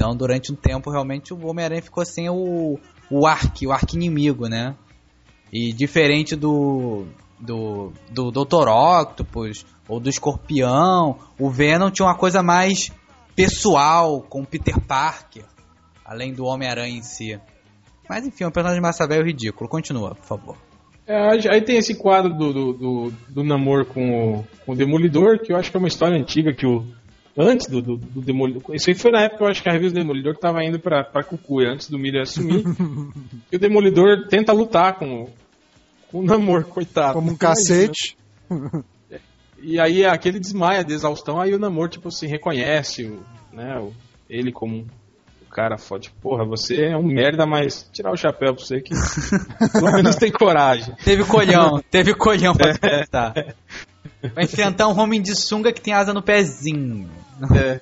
Então, 0.00 0.16
durante 0.16 0.50
um 0.50 0.54
tempo, 0.56 0.90
realmente, 0.90 1.34
o 1.34 1.46
Homem-Aranha 1.46 1.82
ficou 1.82 2.02
sem 2.06 2.26
o, 2.30 2.78
o 3.10 3.26
arque, 3.26 3.66
o 3.66 3.70
arqui-inimigo, 3.70 4.48
né? 4.48 4.74
E 5.52 5.74
diferente 5.74 6.34
do, 6.34 7.04
do, 7.38 7.92
do 8.10 8.30
Dr. 8.30 8.66
Octopus 8.66 9.66
ou 9.86 10.00
do 10.00 10.08
Escorpião, 10.08 11.18
o 11.38 11.50
Venom 11.50 11.90
tinha 11.90 12.06
uma 12.06 12.16
coisa 12.16 12.42
mais 12.42 12.90
pessoal 13.36 14.22
com 14.22 14.40
o 14.40 14.46
Peter 14.46 14.80
Parker, 14.80 15.44
além 16.02 16.32
do 16.32 16.46
Homem-Aranha 16.46 16.96
em 16.96 17.02
si. 17.02 17.38
Mas 18.08 18.26
enfim, 18.26 18.44
é 18.44 18.48
um 18.48 18.50
personagem 18.50 18.80
massa 18.80 19.06
velho 19.06 19.26
ridículo. 19.26 19.68
Continua, 19.68 20.14
por 20.14 20.24
favor. 20.24 20.56
É, 21.06 21.50
aí- 21.50 21.60
tem 21.60 21.76
esse 21.76 21.96
quadro 21.96 22.32
do, 22.32 22.52
do, 22.52 22.72
do, 22.72 23.12
do 23.28 23.44
namoro 23.44 23.84
com 23.84 24.38
o, 24.38 24.46
com 24.64 24.72
o 24.72 24.76
Demolidor, 24.76 25.40
que 25.40 25.52
eu 25.52 25.56
acho 25.56 25.68
que 25.68 25.76
é 25.76 25.78
uma 25.80 25.88
história 25.88 26.16
antiga 26.16 26.54
que 26.54 26.64
o. 26.64 26.86
Antes 27.38 27.68
do, 27.68 27.80
do, 27.80 27.96
do 27.96 28.20
Demolidor. 28.20 28.62
Isso 28.74 28.90
aí 28.90 28.94
foi 28.96 29.10
na 29.12 29.22
época, 29.22 29.44
eu 29.44 29.48
acho 29.48 29.62
que 29.62 29.68
a 29.68 29.72
revista 29.72 29.94
do 29.94 30.00
Demolidor 30.02 30.36
tava 30.36 30.62
indo 30.64 30.78
pra, 30.80 31.04
pra 31.04 31.22
Cucuia, 31.22 31.70
antes 31.70 31.88
do 31.88 31.98
Miller 31.98 32.22
assumir. 32.22 32.64
e 33.50 33.56
o 33.56 33.58
Demolidor 33.58 34.26
tenta 34.28 34.52
lutar 34.52 34.98
com, 34.98 35.22
o- 35.24 35.30
com 36.10 36.18
o 36.20 36.24
namoro, 36.24 36.64
coitado. 36.64 37.14
Como 37.14 37.30
um 37.30 37.36
cacete. 37.36 38.16
E 39.62 39.78
aí 39.78 40.04
aquele 40.04 40.40
desmaia 40.40 40.82
de 40.84 40.92
exaustão, 40.92 41.40
aí 41.40 41.54
o 41.54 41.58
namoro, 41.58 41.88
tipo, 41.88 42.10
se 42.10 42.26
reconhece, 42.26 43.04
o, 43.04 43.22
né, 43.52 43.78
o- 43.78 43.92
ele 44.28 44.50
como 44.52 44.76
um 44.78 44.86
cara 45.50 45.76
foda. 45.78 46.00
Tipo, 46.02 46.16
Porra, 46.20 46.44
você 46.44 46.86
é 46.86 46.96
um 46.96 47.02
merda, 47.06 47.46
mas 47.46 47.88
tirar 47.92 48.10
o 48.12 48.16
chapéu 48.16 48.54
pra 48.54 48.64
você 48.64 48.80
que 48.80 48.92
pelo 49.72 49.92
menos 49.94 50.16
tem 50.16 50.32
coragem. 50.32 50.94
Teve 51.04 51.24
colhão, 51.24 51.80
teve 51.90 52.12
colhão 52.14 52.54
pra 52.54 52.70
enfrentar. 52.72 53.34
Vai 54.34 54.44
enfrentar 54.44 54.88
um 54.88 54.98
homem 54.98 55.20
de 55.22 55.34
sunga 55.34 55.72
que 55.72 55.80
tem 55.80 55.92
asa 55.94 56.12
no 56.14 56.22
pezinho. 56.22 57.08
É. 57.56 57.80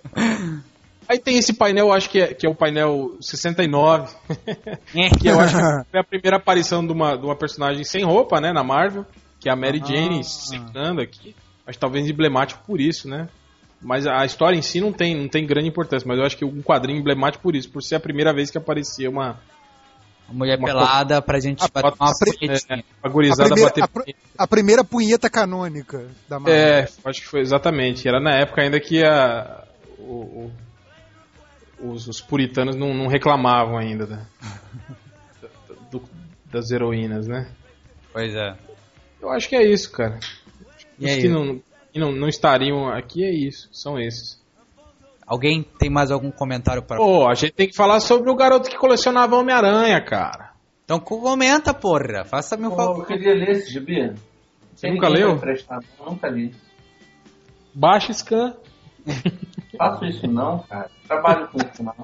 Aí 1.08 1.18
tem 1.18 1.38
esse 1.38 1.54
painel, 1.54 1.90
acho 1.90 2.10
que 2.10 2.20
é, 2.20 2.34
que 2.34 2.46
é 2.46 2.50
o 2.50 2.54
painel 2.54 3.16
69, 3.18 4.14
que 5.18 5.28
eu 5.28 5.40
acho 5.40 5.56
que 5.56 5.62
foi 5.90 6.00
a 6.00 6.04
primeira 6.04 6.36
aparição 6.36 6.86
de 6.86 6.92
uma, 6.92 7.16
de 7.16 7.24
uma 7.24 7.34
personagem 7.34 7.82
sem 7.82 8.04
roupa, 8.04 8.38
né, 8.42 8.52
na 8.52 8.62
Marvel, 8.62 9.06
que 9.40 9.48
é 9.48 9.52
a 9.52 9.56
Mary 9.56 9.82
Jane 9.82 10.22
secando 10.22 11.00
aqui. 11.00 11.34
Acho 11.66 11.78
que 11.78 11.80
talvez 11.80 12.06
emblemático 12.06 12.62
por 12.66 12.78
isso, 12.78 13.08
né? 13.08 13.28
Mas 13.80 14.06
a 14.06 14.24
história 14.24 14.56
em 14.56 14.62
si 14.62 14.80
não 14.80 14.92
tem, 14.92 15.16
não 15.16 15.28
tem 15.28 15.46
grande 15.46 15.68
importância, 15.68 16.06
mas 16.06 16.18
eu 16.18 16.24
acho 16.24 16.36
que 16.36 16.44
um 16.44 16.60
quadrinho 16.60 16.98
emblemático 16.98 17.42
por 17.42 17.56
isso, 17.56 17.70
por 17.70 17.82
ser 17.82 17.94
a 17.94 18.00
primeira 18.00 18.32
vez 18.34 18.50
que 18.50 18.58
aparecia 18.58 19.08
Uma 19.08 19.38
mulher 20.32 20.58
Uma 20.58 20.66
pelada 20.68 21.22
pra 21.22 21.40
gente 21.40 21.62
a, 21.64 21.68
bater 21.68 21.96
uma 22.00 22.12
pre- 22.18 22.36
punhetinha. 22.38 22.78
é, 22.78 22.84
A 23.02 23.08
gurizada 23.08 23.48
primeira, 23.48 23.68
bater 23.70 23.82
a, 23.84 23.88
pr- 23.88 24.10
a 24.38 24.46
primeira 24.46 24.84
punheta 24.84 25.30
canônica 25.30 26.06
da 26.28 26.38
Marvel. 26.38 26.54
É, 26.54 26.88
acho 27.04 27.20
que 27.22 27.26
foi 27.26 27.40
exatamente. 27.40 28.06
Era 28.06 28.20
na 28.20 28.34
época 28.34 28.62
ainda 28.62 28.78
que 28.80 29.02
a, 29.04 29.64
o- 29.98 30.50
o- 31.80 31.90
os, 31.90 32.08
os 32.08 32.20
puritanos 32.20 32.74
não, 32.76 32.92
não 32.92 33.06
reclamavam 33.06 33.78
ainda 33.78 34.06
da- 34.06 34.26
da- 35.42 35.74
do- 35.90 36.08
das 36.46 36.70
heroínas, 36.70 37.26
né? 37.26 37.50
Pois 38.12 38.34
é. 38.34 38.56
Eu 39.20 39.30
acho 39.30 39.48
que 39.48 39.56
é 39.56 39.62
isso, 39.64 39.90
cara. 39.92 40.18
E 40.98 41.04
Os 41.06 41.10
aí? 41.12 41.20
que, 41.22 41.28
não, 41.28 41.60
que 41.92 41.98
não, 41.98 42.12
não 42.12 42.28
estariam 42.28 42.88
aqui 42.88 43.24
é 43.24 43.30
isso, 43.30 43.68
são 43.72 43.98
esses. 43.98 44.38
Alguém 45.28 45.62
tem 45.78 45.90
mais 45.90 46.10
algum 46.10 46.30
comentário 46.30 46.82
para 46.82 46.96
Pô, 46.96 47.28
a 47.28 47.34
gente 47.34 47.52
tem 47.52 47.68
que 47.68 47.76
falar 47.76 48.00
sobre 48.00 48.30
o 48.30 48.34
garoto 48.34 48.70
que 48.70 48.78
colecionava 48.78 49.36
Homem-Aranha, 49.36 50.02
cara. 50.02 50.52
Então 50.84 50.98
comenta, 50.98 51.74
porra. 51.74 52.24
Faça-me 52.24 52.66
um 52.66 52.70
Pô, 52.70 52.76
favor. 52.76 52.98
eu 53.00 53.04
queria 53.04 53.34
ler 53.34 53.50
esse 53.50 53.70
gibi. 53.70 54.14
Você 54.74 54.90
nunca 54.90 55.06
leu? 55.08 55.38
Nunca 56.06 56.28
li. 56.28 56.54
Baixa 57.74 58.12
scan. 58.14 58.54
Faço 59.76 60.04
isso 60.06 60.26
não, 60.26 60.60
cara. 60.60 60.90
Trabalho 61.06 61.48
com 61.48 61.58
isso 61.58 61.82
não. 61.82 61.94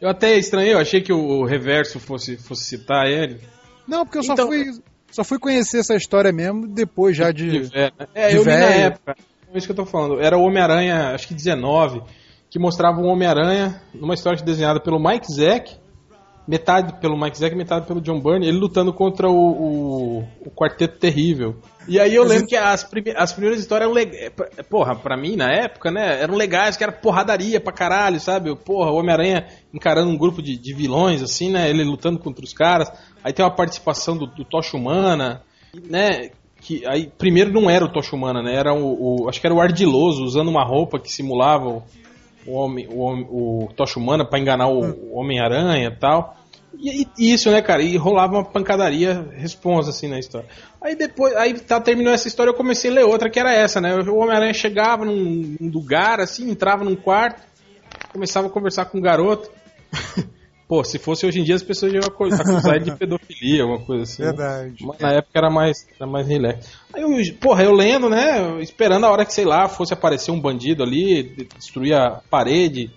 Eu 0.00 0.08
até 0.08 0.36
estranhei, 0.36 0.74
eu 0.74 0.78
achei 0.78 1.00
que 1.00 1.12
o 1.12 1.44
reverso 1.44 1.98
fosse, 1.98 2.36
fosse 2.36 2.64
citar 2.64 3.06
ele. 3.06 3.40
Não, 3.86 4.04
porque 4.04 4.18
eu 4.18 4.22
só 4.22 4.34
Então- 4.34 4.48
fui 4.48 4.66
só 5.10 5.24
fui 5.24 5.38
conhecer 5.40 5.78
essa 5.78 5.94
história 5.96 6.30
mesmo 6.30 6.68
depois 6.68 7.16
já 7.16 7.32
de. 7.32 7.68
É, 7.74 7.90
é, 8.14 8.28
de 8.28 8.36
eu 8.36 8.42
li 8.44 8.48
na 8.50 8.56
velho. 8.56 8.80
época. 8.84 9.16
É 9.52 9.58
isso 9.58 9.66
que 9.66 9.72
eu 9.72 9.76
tô 9.76 9.84
falando. 9.84 10.20
Era 10.20 10.36
o 10.36 10.42
Homem-Aranha, 10.42 11.14
acho 11.14 11.28
que 11.28 11.34
19, 11.34 12.02
que 12.48 12.58
mostrava 12.58 13.00
um 13.00 13.08
Homem-Aranha 13.08 13.82
numa 13.94 14.14
história 14.14 14.42
desenhada 14.42 14.80
pelo 14.80 14.98
Mike 14.98 15.32
Zeck 15.32 15.80
metade 16.50 16.94
pelo 17.00 17.16
Mike 17.16 17.38
Zack, 17.38 17.54
metade 17.54 17.86
pelo 17.86 18.00
John 18.00 18.20
Byrne, 18.20 18.44
ele 18.44 18.58
lutando 18.58 18.92
contra 18.92 19.28
o, 19.28 19.32
o, 19.32 20.18
o 20.44 20.50
Quarteto 20.50 20.98
Terrível. 20.98 21.54
E 21.86 21.98
aí 22.00 22.12
eu 22.12 22.24
lembro 22.24 22.48
que 22.48 22.56
as, 22.56 22.82
prime 22.82 23.14
as 23.16 23.32
primeiras 23.32 23.60
histórias 23.60 23.86
eram 23.86 23.94
legais. 23.94 24.32
Porra, 24.68 24.96
pra 24.96 25.16
mim, 25.16 25.36
na 25.36 25.48
época, 25.48 25.92
né? 25.92 26.20
Eram 26.20 26.34
legais, 26.34 26.76
que 26.76 26.82
era 26.82 26.92
porradaria 26.92 27.60
pra 27.60 27.72
caralho, 27.72 28.18
sabe? 28.18 28.54
Porra, 28.56 28.90
o 28.90 28.96
Homem-Aranha 28.96 29.46
encarando 29.72 30.10
um 30.10 30.18
grupo 30.18 30.42
de, 30.42 30.58
de, 30.58 30.74
vilões, 30.74 31.22
assim, 31.22 31.50
né? 31.50 31.70
Ele 31.70 31.84
lutando 31.84 32.18
contra 32.18 32.44
os 32.44 32.52
caras. 32.52 32.90
Aí 33.22 33.32
tem 33.32 33.44
uma 33.44 33.54
participação 33.54 34.16
do, 34.16 34.26
do 34.26 34.44
Tocha 34.44 34.76
Humana, 34.76 35.44
né? 35.88 36.30
Que 36.60 36.86
aí 36.86 37.10
primeiro 37.18 37.52
não 37.52 37.70
era 37.70 37.84
o 37.84 37.88
Tocha 37.88 38.14
Humana, 38.14 38.42
né? 38.42 38.54
Era 38.54 38.74
o, 38.74 39.22
o, 39.24 39.28
Acho 39.28 39.40
que 39.40 39.46
era 39.46 39.54
o 39.54 39.60
Ardiloso, 39.60 40.24
usando 40.24 40.48
uma 40.48 40.64
roupa 40.64 40.98
que 40.98 41.10
simulava 41.10 41.82
o, 42.46 42.52
homem, 42.52 42.86
o, 42.90 43.64
o 43.64 43.72
Tocha 43.74 43.98
Humana 43.98 44.24
pra 44.24 44.38
enganar 44.38 44.68
o, 44.68 44.80
o 44.80 45.18
Homem-Aranha 45.18 45.88
e 45.88 45.98
tal. 45.98 46.36
E, 46.78 47.06
e, 47.18 47.34
isso, 47.34 47.50
né, 47.50 47.60
cara? 47.60 47.82
E 47.82 47.96
rolava 47.96 48.34
uma 48.34 48.44
pancadaria 48.44 49.28
responsa, 49.36 49.90
assim, 49.90 50.08
na 50.08 50.18
história. 50.18 50.48
Aí 50.80 50.94
depois, 50.94 51.34
aí 51.36 51.58
tá, 51.58 51.80
terminou 51.80 52.12
essa 52.12 52.28
história, 52.28 52.50
eu 52.50 52.54
comecei 52.54 52.90
a 52.90 52.94
ler 52.94 53.04
outra, 53.04 53.28
que 53.28 53.40
era 53.40 53.52
essa, 53.52 53.80
né? 53.80 53.94
O 53.96 54.16
Homem-Aranha 54.16 54.54
chegava 54.54 55.04
num, 55.04 55.56
num, 55.60 55.70
lugar, 55.70 56.20
assim, 56.20 56.50
entrava 56.50 56.84
num 56.84 56.96
quarto, 56.96 57.42
começava 58.12 58.46
a 58.46 58.50
conversar 58.50 58.86
com 58.86 58.98
um 58.98 59.02
garoto. 59.02 59.50
Pô, 60.70 60.84
se 60.84 61.00
fosse 61.00 61.26
hoje 61.26 61.40
em 61.40 61.42
dia, 61.42 61.56
as 61.56 61.64
pessoas 61.64 61.92
iam 61.92 62.04
acusar 62.06 62.76
ele 62.76 62.84
de 62.84 62.96
pedofilia, 62.96 63.64
alguma 63.64 63.84
coisa 63.84 64.04
assim. 64.04 64.22
Né? 64.22 64.28
Verdade. 64.28 64.86
Mas 64.86 65.00
na 65.00 65.12
época 65.14 65.36
era 65.36 65.50
mais, 65.50 65.84
era 65.98 66.08
mais 66.08 66.28
relax. 66.28 66.78
Aí 66.94 67.02
eu, 67.02 67.10
porra, 67.40 67.64
eu 67.64 67.72
lendo, 67.72 68.08
né? 68.08 68.62
Esperando 68.62 69.04
a 69.04 69.10
hora 69.10 69.24
que, 69.24 69.34
sei 69.34 69.44
lá, 69.44 69.66
fosse 69.66 69.92
aparecer 69.92 70.30
um 70.30 70.40
bandido 70.40 70.84
ali, 70.84 71.24
destruir 71.56 71.94
a 71.94 72.22
parede, 72.30 72.88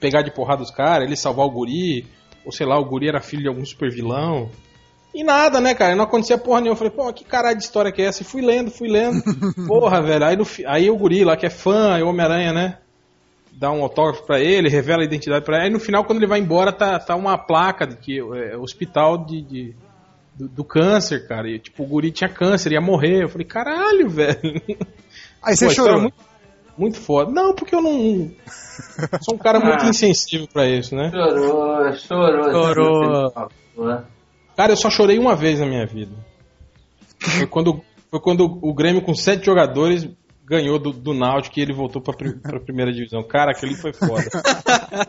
pegar 0.00 0.22
de 0.22 0.30
porrada 0.30 0.62
os 0.62 0.70
caras, 0.70 1.06
ele 1.06 1.16
salvar 1.16 1.44
o 1.44 1.50
guri 1.50 2.06
ou 2.46 2.50
sei 2.50 2.64
lá, 2.64 2.78
o 2.78 2.84
guri 2.86 3.08
era 3.08 3.20
filho 3.20 3.42
de 3.42 3.48
algum 3.48 3.62
super 3.62 3.90
vilão. 3.90 4.48
E 5.14 5.22
nada, 5.22 5.60
né, 5.60 5.74
cara? 5.74 5.94
Não 5.94 6.04
acontecia 6.04 6.38
porra 6.38 6.62
nenhuma. 6.62 6.76
Eu 6.76 6.78
falei, 6.78 6.92
pô, 6.94 7.12
que 7.12 7.24
caralho 7.26 7.58
de 7.58 7.64
história 7.64 7.92
que 7.92 8.00
é 8.00 8.06
essa? 8.06 8.22
E 8.22 8.24
fui 8.24 8.40
lendo, 8.40 8.70
fui 8.70 8.88
lendo. 8.88 9.22
porra, 9.68 10.00
velho. 10.00 10.24
Aí, 10.24 10.34
no, 10.34 10.46
aí 10.66 10.90
o 10.90 10.96
guri 10.96 11.24
lá, 11.24 11.36
que 11.36 11.44
é 11.44 11.50
fã, 11.50 12.02
o 12.02 12.08
Homem-Aranha, 12.08 12.54
né? 12.54 12.78
Dá 13.58 13.72
um 13.72 13.82
autógrafo 13.82 14.24
pra 14.24 14.38
ele, 14.38 14.68
revela 14.68 15.02
a 15.02 15.04
identidade 15.04 15.44
pra 15.44 15.56
ele. 15.56 15.64
Aí 15.64 15.72
no 15.72 15.80
final, 15.80 16.04
quando 16.04 16.18
ele 16.18 16.28
vai 16.28 16.38
embora, 16.38 16.72
tá, 16.72 16.96
tá 16.98 17.16
uma 17.16 17.36
placa 17.36 17.86
de 17.86 17.96
que 17.96 18.20
é 18.20 18.56
hospital 18.56 19.24
de, 19.24 19.42
de 19.42 19.74
do, 20.36 20.48
do, 20.48 20.64
câncer, 20.64 21.26
cara. 21.26 21.48
E, 21.50 21.58
tipo, 21.58 21.82
o 21.82 21.86
guri 21.86 22.12
tinha 22.12 22.30
câncer, 22.30 22.70
ia 22.70 22.80
morrer. 22.80 23.24
Eu 23.24 23.28
falei, 23.28 23.44
caralho, 23.44 24.08
velho. 24.08 24.62
Aí 25.42 25.56
você 25.56 25.66
Pô, 25.66 25.72
chorou? 25.72 26.02
Muito, 26.02 26.14
muito 26.78 27.00
foda. 27.00 27.32
Não, 27.32 27.52
porque 27.52 27.74
eu 27.74 27.82
não. 27.82 28.30
Sou 29.22 29.34
um 29.34 29.38
cara 29.38 29.58
muito 29.58 29.84
ah. 29.84 29.88
insensível 29.88 30.46
pra 30.52 30.68
isso, 30.68 30.94
né? 30.94 31.10
Chorou, 31.10 31.92
chorou. 31.94 32.52
Chorou. 32.52 34.02
Cara, 34.56 34.72
eu 34.72 34.76
só 34.76 34.88
chorei 34.88 35.18
uma 35.18 35.34
vez 35.34 35.58
na 35.58 35.66
minha 35.66 35.84
vida. 35.84 36.12
Foi 37.18 37.46
quando, 37.48 37.80
foi 38.08 38.20
quando 38.20 38.58
o 38.62 38.72
Grêmio, 38.72 39.02
com 39.02 39.14
sete 39.14 39.44
jogadores, 39.44 40.08
ganhou 40.48 40.78
do, 40.78 40.92
do 40.92 41.12
Náutico 41.12 41.58
e 41.58 41.62
ele 41.62 41.74
voltou 41.74 42.00
pra, 42.00 42.14
pra 42.14 42.60
primeira 42.60 42.92
divisão. 42.92 43.22
Cara, 43.22 43.52
aquele 43.52 43.74
foi 43.74 43.92
foda. 43.92 44.24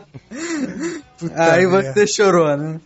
Aí 1.36 1.66
você 1.66 2.06
chorou, 2.06 2.56
né? 2.56 2.80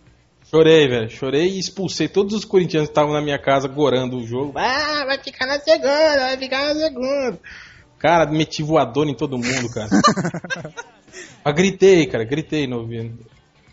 Chorei, 0.49 0.87
velho. 0.87 1.09
Chorei 1.09 1.49
e 1.49 1.59
expulsei 1.59 2.07
todos 2.07 2.33
os 2.33 2.45
corintianos 2.45 2.87
que 2.87 2.91
estavam 2.91 3.13
na 3.13 3.21
minha 3.21 3.37
casa 3.37 3.67
gorando 3.67 4.17
o 4.17 4.25
jogo. 4.25 4.57
Ah, 4.57 5.03
vai 5.05 5.19
ficar 5.19 5.45
na 5.45 5.59
segunda, 5.59 6.17
vai 6.17 6.37
ficar 6.37 6.73
na 6.73 6.75
segunda. 6.75 7.39
Cara, 7.99 8.31
meti 8.31 8.63
voador 8.63 9.07
em 9.07 9.15
todo 9.15 9.37
mundo, 9.37 9.69
cara. 9.73 9.89
Eu 11.45 11.53
gritei, 11.53 12.05
cara, 12.07 12.23
gritei 12.23 12.67
no 12.67 12.79
ouvido. 12.79 13.25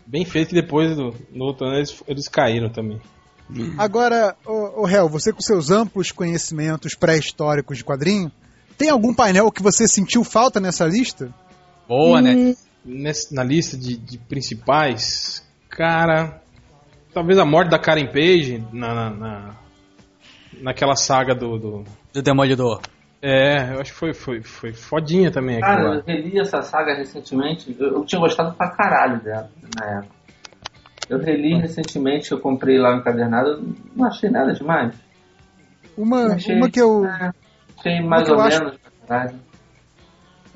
Bem 0.05 0.25
feito 0.25 0.49
que 0.49 0.55
depois 0.55 0.95
do, 0.95 1.13
no 1.31 1.45
outro 1.45 1.67
ano 1.67 1.77
eles, 1.77 2.03
eles 2.07 2.27
caíram 2.27 2.69
também. 2.69 2.99
Agora, 3.77 4.35
o, 4.45 4.83
o 4.83 4.87
Hel, 4.87 5.09
você 5.09 5.31
com 5.31 5.41
seus 5.41 5.69
amplos 5.69 6.11
conhecimentos 6.11 6.95
pré-históricos 6.95 7.77
de 7.77 7.83
quadrinho, 7.83 8.31
tem 8.83 8.89
algum 8.89 9.13
painel 9.13 9.49
que 9.49 9.63
você 9.63 9.87
sentiu 9.87 10.25
falta 10.25 10.59
nessa 10.59 10.85
lista? 10.85 11.33
Boa, 11.87 12.21
né? 12.21 12.33
hum, 12.35 12.49
né? 12.49 12.55
Nessa, 12.85 13.33
na 13.33 13.41
lista 13.41 13.77
de, 13.77 13.95
de, 13.95 14.17
principais, 14.17 15.41
cara. 15.69 16.41
Talvez 17.13 17.39
a 17.39 17.45
morte 17.45 17.69
da 17.69 17.79
Karen 17.79 18.07
Page 18.07 18.61
na, 18.73 18.93
na, 18.93 19.09
na 19.09 19.55
naquela 20.61 20.95
saga 20.95 21.33
do, 21.33 21.57
do. 21.57 21.83
Do 22.11 22.21
Demolidor. 22.21 22.81
É, 23.21 23.73
eu 23.73 23.79
acho 23.79 23.93
que 23.93 23.97
foi, 23.97 24.13
foi, 24.13 24.41
foi 24.41 24.73
fodinha 24.73 25.31
também 25.31 25.55
aqui. 25.55 25.65
Cara, 25.65 25.95
eu 25.95 26.03
reli 26.05 26.37
essa 26.37 26.61
saga 26.61 26.93
recentemente. 26.93 27.73
Eu, 27.79 27.99
eu, 27.99 28.05
tinha 28.05 28.19
gostado 28.19 28.53
pra 28.53 28.69
caralho 28.69 29.21
dela 29.21 29.49
na 29.79 29.99
época. 29.99 30.15
Eu 31.09 31.19
reli 31.19 31.57
recentemente, 31.57 32.33
eu 32.33 32.39
comprei 32.41 32.77
lá 32.77 32.93
no 32.93 32.99
encadernado, 32.99 33.63
não 33.95 34.07
achei 34.07 34.29
nada 34.29 34.51
demais. 34.51 34.93
Uma, 35.97 36.33
achei, 36.33 36.57
uma 36.57 36.69
que 36.69 36.81
eu. 36.81 37.05
É, 37.05 37.31
achei 37.83 38.01
mais 38.01 38.29
ou 38.29 38.37
menos, 38.37 38.53
acho... 38.53 38.79
verdade. 38.99 39.39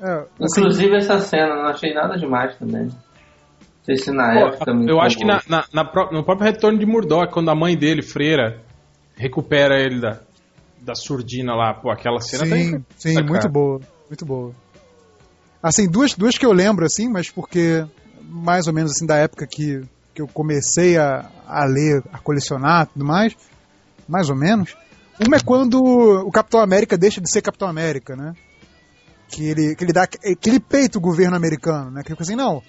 É, 0.00 0.26
assim, 0.44 0.60
Inclusive 0.60 0.96
essa 0.96 1.20
cena, 1.20 1.56
não 1.56 1.66
achei 1.66 1.92
nada 1.92 2.16
demais 2.16 2.56
também. 2.56 2.84
Não 2.84 3.84
sei 3.84 3.96
se 3.96 4.12
na 4.12 4.32
Pô, 4.32 4.38
época. 4.48 4.70
Eu 4.86 5.00
acho 5.00 5.18
que 5.18 5.24
na, 5.24 5.42
na, 5.48 5.64
na, 5.72 5.84
no 6.12 6.24
próprio 6.24 6.44
retorno 6.44 6.78
de 6.78 6.86
Murdoch, 6.86 7.32
quando 7.32 7.50
a 7.50 7.54
mãe 7.54 7.76
dele, 7.76 8.02
Freira, 8.02 8.62
recupera 9.16 9.80
ele 9.80 10.00
da, 10.00 10.20
da 10.80 10.94
surdina 10.94 11.54
lá, 11.54 11.74
pô, 11.74 11.90
aquela 11.90 12.20
cena 12.20 12.46
sim, 12.46 12.78
tá 12.78 12.84
Sim, 12.96 13.22
muito 13.22 13.48
boa, 13.48 13.80
muito 14.08 14.24
boa. 14.24 14.52
Assim, 15.62 15.88
duas, 15.88 16.14
duas 16.14 16.38
que 16.38 16.46
eu 16.46 16.52
lembro, 16.52 16.84
assim, 16.84 17.08
mas 17.08 17.30
porque 17.30 17.84
mais 18.22 18.66
ou 18.68 18.72
menos 18.72 18.92
assim 18.92 19.06
da 19.06 19.16
época 19.16 19.46
que, 19.46 19.82
que 20.14 20.22
eu 20.22 20.28
comecei 20.28 20.96
a, 20.96 21.28
a 21.46 21.64
ler, 21.64 22.02
a 22.12 22.18
colecionar 22.18 22.86
tudo 22.86 23.04
mais, 23.04 23.36
mais 24.06 24.30
ou 24.30 24.36
menos. 24.36 24.76
Uma 25.26 25.36
é 25.36 25.40
quando 25.40 25.82
o 25.82 26.30
Capitão 26.30 26.60
América 26.60 26.96
deixa 26.96 27.20
de 27.20 27.30
ser 27.30 27.42
Capitão 27.42 27.68
América, 27.68 28.14
né? 28.14 28.34
Que 29.28 29.44
ele, 29.44 29.74
que 29.74 29.84
ele 29.84 29.92
dá. 29.92 30.06
que 30.06 30.48
ele 30.48 30.60
peita 30.60 30.98
o 30.98 31.00
governo 31.00 31.36
americano, 31.36 31.90
né? 31.90 32.02
Que 32.02 32.12
ele 32.12 32.18
assim, 32.20 32.36
não. 32.36 32.62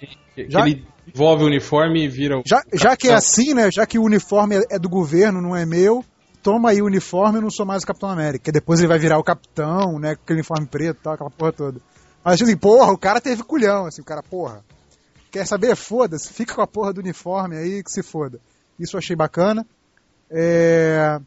Já, 0.48 0.60
ele 0.60 0.84
envolve 1.06 1.44
o 1.44 1.46
uniforme 1.46 2.04
e 2.04 2.08
vira 2.08 2.38
o. 2.38 2.42
Já, 2.44 2.62
já 2.72 2.96
que 2.96 3.08
é 3.08 3.14
assim, 3.14 3.54
né? 3.54 3.70
Já 3.72 3.86
que 3.86 3.98
o 3.98 4.02
uniforme 4.02 4.56
é, 4.56 4.62
é 4.72 4.78
do 4.78 4.88
governo, 4.88 5.40
não 5.40 5.56
é 5.56 5.64
meu, 5.64 6.04
toma 6.42 6.70
aí 6.70 6.82
o 6.82 6.86
uniforme, 6.86 7.38
eu 7.38 7.42
não 7.42 7.50
sou 7.50 7.64
mais 7.64 7.82
o 7.82 7.86
Capitão 7.86 8.10
América. 8.10 8.52
Depois 8.52 8.80
ele 8.80 8.88
vai 8.88 8.98
virar 8.98 9.18
o 9.18 9.24
Capitão, 9.24 9.98
né? 9.98 10.16
Com 10.16 10.22
aquele 10.22 10.40
uniforme 10.40 10.66
preto 10.66 10.98
e 10.98 11.02
tal, 11.02 11.14
aquela 11.14 11.30
porra 11.30 11.52
toda. 11.52 11.80
Mas 12.24 12.42
assim, 12.42 12.56
porra, 12.56 12.92
o 12.92 12.98
cara 12.98 13.20
teve 13.20 13.42
culhão, 13.42 13.86
assim, 13.86 14.02
o 14.02 14.04
cara, 14.04 14.22
porra. 14.22 14.62
Quer 15.30 15.46
saber? 15.46 15.76
Foda-se, 15.76 16.32
fica 16.32 16.54
com 16.54 16.62
a 16.62 16.66
porra 16.66 16.92
do 16.92 17.00
uniforme 17.00 17.56
aí 17.56 17.82
que 17.82 17.90
se 17.90 18.02
foda. 18.02 18.40
Isso 18.78 18.96
eu 18.96 18.98
achei 18.98 19.14
bacana. 19.14 19.64
É... 20.30 21.20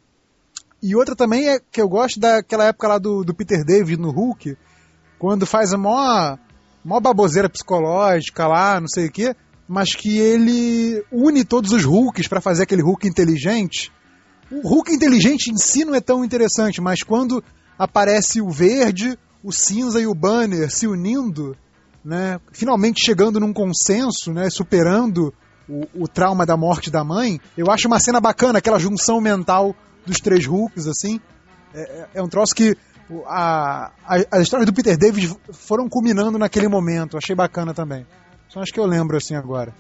E 0.84 0.98
outra 0.98 1.16
também 1.16 1.48
é 1.48 1.62
que 1.72 1.80
eu 1.80 1.88
gosto 1.88 2.20
daquela 2.20 2.66
época 2.66 2.90
lá 2.90 2.98
do, 2.98 3.24
do 3.24 3.34
Peter 3.34 3.64
David 3.64 4.02
no 4.02 4.12
Hulk, 4.12 4.58
quando 5.18 5.46
faz 5.46 5.74
a 5.74 5.78
maior, 5.78 6.38
baboseira 6.84 7.50
psicológica 7.50 8.46
lá, 8.46 8.82
não 8.82 8.90
sei 8.90 9.08
o 9.08 9.12
quê, 9.12 9.34
mas 9.66 9.96
que 9.96 10.18
ele 10.18 11.02
une 11.10 11.46
todos 11.46 11.72
os 11.72 11.86
Hulks 11.86 12.28
para 12.28 12.42
fazer 12.42 12.64
aquele 12.64 12.82
Hulk 12.82 13.08
inteligente. 13.08 13.94
O 14.52 14.68
Hulk 14.68 14.94
inteligente 14.94 15.50
em 15.50 15.58
si 15.58 15.86
não 15.86 15.96
é 15.96 16.02
tão 16.02 16.22
interessante, 16.22 16.82
mas 16.82 17.02
quando 17.02 17.42
aparece 17.80 18.42
o 18.42 18.50
verde, 18.50 19.18
o 19.42 19.54
cinza 19.54 20.02
e 20.02 20.06
o 20.06 20.14
banner 20.14 20.70
se 20.70 20.86
unindo, 20.86 21.56
né, 22.04 22.42
finalmente 22.52 23.06
chegando 23.06 23.40
num 23.40 23.54
consenso, 23.54 24.34
né, 24.34 24.50
superando 24.50 25.34
o, 25.70 26.04
o, 26.04 26.08
trauma 26.10 26.46
da 26.46 26.58
morte 26.58 26.92
da 26.92 27.06
mãe, 27.06 27.40
eu 27.58 27.72
acho 27.72 27.88
uma 27.88 28.02
cena 28.02 28.20
bacana, 28.20 28.60
aquela 28.60 28.78
junção 28.78 29.22
mental 29.22 29.74
dos 30.06 30.18
três 30.18 30.46
Hulks, 30.46 30.88
assim. 30.88 31.20
É, 31.74 31.82
é, 31.82 32.08
é 32.16 32.24
um 32.24 32.28
troço 32.28 32.54
que 32.54 32.76
a, 33.26 33.92
a, 34.06 34.16
as 34.32 34.44
histórias 34.44 34.66
do 34.66 34.74
Peter 34.74 34.98
David 34.98 35.36
foram 35.52 35.90
culminando 35.90 36.38
naquele 36.38 36.68
momento, 36.68 37.18
achei 37.18 37.36
bacana 37.36 37.74
também. 37.74 38.06
Só 38.48 38.60
acho 38.60 38.72
que 38.72 38.80
eu 38.80 38.86
lembro 38.86 39.18
assim 39.18 39.36
agora. 39.36 39.74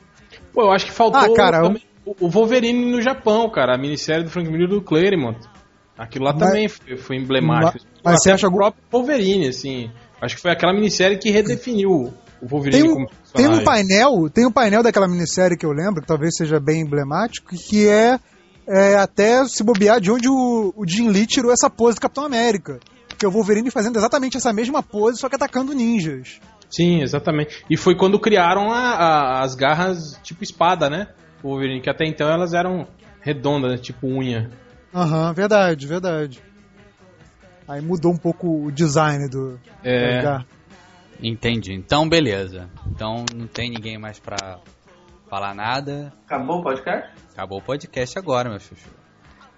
Pô, 0.52 0.64
eu 0.64 0.72
acho 0.72 0.86
que 0.86 0.92
faltou 0.92 1.22
ah, 1.22 1.36
cara, 1.36 1.62
também, 1.62 1.84
o 2.06 2.30
Wolverine 2.30 2.92
no 2.92 3.02
Japão, 3.02 3.50
cara, 3.50 3.76
a 3.76 3.78
minissérie 3.78 4.24
do 4.24 4.30
Frank 4.30 4.50
Miller 4.50 4.68
do 4.68 4.82
Claremont. 4.82 5.40
Aquilo 5.98 6.26
lá 6.26 6.34
mas, 6.34 6.44
também 6.44 6.68
foi, 6.68 6.98
foi 6.98 7.16
emblemático. 7.18 7.86
Mas, 7.96 8.02
mas 8.04 8.24
você 8.24 8.32
acha 8.32 8.48
o 8.48 8.52
próprio 8.52 8.84
Wolverine, 8.92 9.48
assim. 9.48 9.92
Acho 10.20 10.36
que 10.36 10.42
foi 10.42 10.52
aquela 10.52 10.74
minissérie 10.74 11.18
que 11.18 11.30
redefiniu 11.30 12.14
o 12.44 12.48
Wolverine 12.48 12.82
tem 12.82 12.92
um, 12.92 12.94
como 12.96 13.10
Tem 13.34 13.48
um 13.48 13.64
painel, 13.64 14.30
tem 14.30 14.46
um 14.46 14.52
painel 14.52 14.84
daquela 14.84 15.08
minissérie 15.08 15.58
que 15.58 15.66
eu 15.66 15.72
lembro, 15.72 16.02
que 16.02 16.08
talvez 16.08 16.36
seja 16.36 16.60
bem 16.60 16.82
emblemático, 16.82 17.56
que 17.56 17.88
é, 17.88 18.20
é 18.68 18.96
até 18.96 19.46
se 19.46 19.64
bobear 19.64 20.00
de 20.00 20.12
onde 20.12 20.30
o, 20.30 20.74
o 20.76 20.88
Jim 20.88 21.10
Lee 21.10 21.26
tirou 21.26 21.52
essa 21.52 21.70
pose 21.70 21.96
do 21.98 22.02
Capitão 22.02 22.26
América. 22.26 22.80
Que 23.18 23.26
é 23.26 23.30
o 23.30 23.32
Wolverine 23.32 23.72
fazendo 23.72 23.98
exatamente 23.98 24.38
essa 24.38 24.52
mesma 24.52 24.82
pose, 24.82 25.20
só 25.20 25.30
que 25.30 25.36
atacando 25.36 25.74
ninjas. 25.74 26.40
Sim, 26.70 27.02
exatamente. 27.02 27.64
E 27.70 27.78
foi 27.78 27.96
quando 27.96 28.20
criaram 28.20 28.72
a, 28.72 28.80
a, 28.80 29.44
as 29.44 29.56
garras 29.56 30.20
tipo 30.24 30.44
espada, 30.44 30.90
né? 30.90 31.08
Wolverine, 31.42 31.82
que 31.82 31.90
até 31.90 32.06
então 32.06 32.28
elas 32.28 32.54
eram 32.54 32.88
redondas, 33.22 33.72
né? 33.72 33.78
tipo 33.78 34.08
unha. 34.08 34.50
Aham, 34.94 35.28
uhum, 35.28 35.34
verdade, 35.34 35.88
verdade. 35.88 36.42
Aí 37.68 37.82
mudou 37.82 38.12
um 38.12 38.18
pouco 38.18 38.66
o 38.66 38.72
design 38.72 39.30
do, 39.30 39.60
é... 39.84 40.44
Entendi. 41.22 41.74
Então, 41.74 42.08
beleza. 42.08 42.70
Então 42.88 43.24
não 43.34 43.48
tem 43.48 43.70
ninguém 43.70 43.98
mais 43.98 44.20
pra 44.20 44.60
falar 45.34 45.56
nada. 45.56 46.14
Acabou 46.28 46.60
o 46.60 46.64
podcast? 46.64 47.10
Acabou 47.34 47.58
o 47.58 47.62
podcast 47.64 48.20
agora, 48.20 48.50
meu 48.50 48.60
chuchu. 48.60 48.88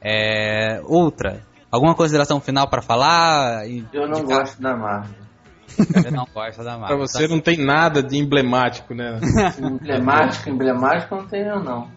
É. 0.02 0.80
Ultra. 0.88 1.44
Alguma 1.70 1.94
consideração 1.94 2.40
final 2.40 2.70
pra 2.70 2.82
falar? 2.82 3.68
Eu 3.68 4.08
não 4.08 4.20
Indicar- 4.20 4.40
gosto 4.40 4.62
da 4.62 4.78
Marvel. 4.78 5.26
Você 5.68 6.12
não 6.12 6.26
gosta 6.34 6.64
da 6.64 6.72
Pra 6.72 6.80
Marvel. 6.80 7.00
você 7.00 7.28
não 7.28 7.42
tem 7.42 7.58
nada 7.58 8.02
de 8.02 8.18
emblemático, 8.18 8.94
né? 8.94 9.20
Emblemático, 9.60 10.50
emblemático 10.50 11.14
não 11.16 11.28
tenho 11.28 11.60
não. 11.62 11.90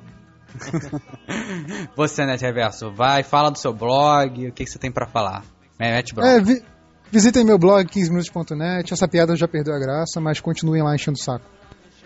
Você, 1.95 2.25
Net 2.27 2.43
Reverso, 2.43 2.91
vai, 2.93 3.23
fala 3.23 3.51
do 3.51 3.59
seu 3.59 3.73
blog, 3.73 4.49
o 4.49 4.53
que, 4.53 4.65
que 4.65 4.71
você 4.71 4.79
tem 4.79 4.91
pra 4.91 5.07
falar? 5.07 5.45
Mete 5.79 6.15
bro. 6.15 6.25
É, 6.27 6.41
vi- 6.41 6.65
visitem 7.13 7.45
meu 7.45 7.59
blog 7.59 7.87
15minutos.net. 7.87 8.93
Essa 8.93 9.07
piada 9.07 9.37
já 9.37 9.47
perdeu 9.47 9.75
a 9.75 9.79
graça, 9.79 10.21
mas 10.21 10.41
continuem 10.41 10.83
lá 10.83 10.95
enchendo 10.95 11.17
o 11.17 11.23
saco. 11.23 11.45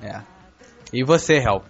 É. 0.03 0.21
E 0.93 1.05
você, 1.05 1.35
Hel? 1.35 1.63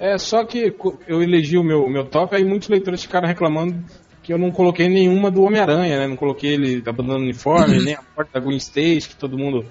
É, 0.00 0.18
só 0.18 0.44
que 0.44 0.74
eu 1.06 1.22
elegi 1.22 1.56
o 1.56 1.62
meu, 1.62 1.88
meu 1.88 2.04
top, 2.04 2.34
aí 2.34 2.44
muitos 2.44 2.68
leitores 2.68 3.02
ficaram 3.02 3.28
reclamando 3.28 3.84
que 4.22 4.32
eu 4.32 4.38
não 4.38 4.50
coloquei 4.50 4.88
nenhuma 4.88 5.30
do 5.30 5.42
Homem-Aranha, 5.42 5.98
né? 5.98 6.06
Não 6.06 6.16
coloquei 6.16 6.54
ele 6.54 6.82
abandonando 6.86 7.20
o 7.20 7.24
uniforme, 7.24 7.78
nem 7.82 7.94
a 7.94 8.02
morte 8.16 8.32
da 8.32 8.40
Gwen 8.40 8.56
Stacy, 8.56 9.08
que 9.08 9.16
todo 9.16 9.38
mundo 9.38 9.64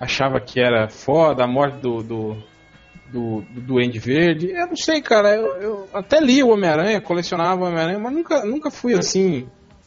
achava 0.00 0.40
que 0.40 0.60
era 0.60 0.88
foda, 0.88 1.44
a 1.44 1.46
morte 1.46 1.78
do, 1.78 2.02
do, 2.02 2.36
do, 3.12 3.42
do 3.42 3.60
Duende 3.60 3.98
Verde. 3.98 4.50
Eu 4.50 4.68
não 4.68 4.76
sei, 4.76 5.00
cara, 5.00 5.34
eu, 5.34 5.46
eu 5.60 5.88
até 5.92 6.20
li 6.20 6.42
o 6.42 6.48
Homem-Aranha, 6.48 7.00
colecionava 7.00 7.62
o 7.62 7.66
Homem-Aranha, 7.66 7.98
mas 7.98 8.12
nunca, 8.12 8.44
nunca 8.44 8.70
fui 8.70 8.94
assim, 8.94 9.46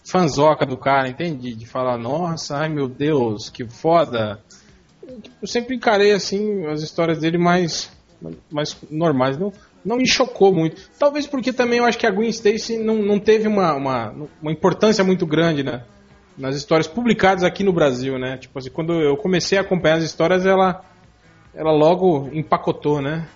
fanzoca 0.09 0.65
do 0.65 0.77
cara, 0.77 1.09
entende? 1.09 1.53
De 1.55 1.65
falar, 1.65 1.97
nossa, 1.97 2.57
ai 2.57 2.69
meu 2.69 2.87
Deus, 2.87 3.49
que 3.49 3.67
foda. 3.67 4.39
Eu 5.41 5.47
sempre 5.47 5.75
encarei 5.75 6.11
assim 6.13 6.65
as 6.67 6.81
histórias 6.81 7.19
dele 7.19 7.37
mais, 7.37 7.91
mais 8.51 8.77
normais. 8.89 9.37
Não, 9.37 9.51
não 9.83 9.97
me 9.97 10.07
chocou 10.07 10.53
muito. 10.53 10.89
Talvez 10.99 11.27
porque 11.27 11.53
também 11.53 11.79
eu 11.79 11.85
acho 11.85 11.97
que 11.97 12.05
a 12.05 12.11
Gwen 12.11 12.29
Stacy 12.29 12.77
não, 12.77 12.95
não 12.95 13.19
teve 13.19 13.47
uma, 13.47 13.73
uma, 13.73 14.13
uma 14.41 14.51
importância 14.51 15.03
muito 15.03 15.25
grande 15.25 15.63
né, 15.63 15.83
nas 16.37 16.55
histórias 16.55 16.87
publicadas 16.87 17.43
aqui 17.43 17.63
no 17.63 17.73
Brasil, 17.73 18.17
né? 18.17 18.37
Tipo 18.37 18.59
assim, 18.59 18.69
quando 18.69 18.93
eu 18.93 19.15
comecei 19.17 19.57
a 19.57 19.61
acompanhar 19.61 19.97
as 19.97 20.03
histórias, 20.03 20.45
ela, 20.45 20.83
ela 21.53 21.71
logo 21.71 22.29
empacotou, 22.33 23.01
né? 23.01 23.27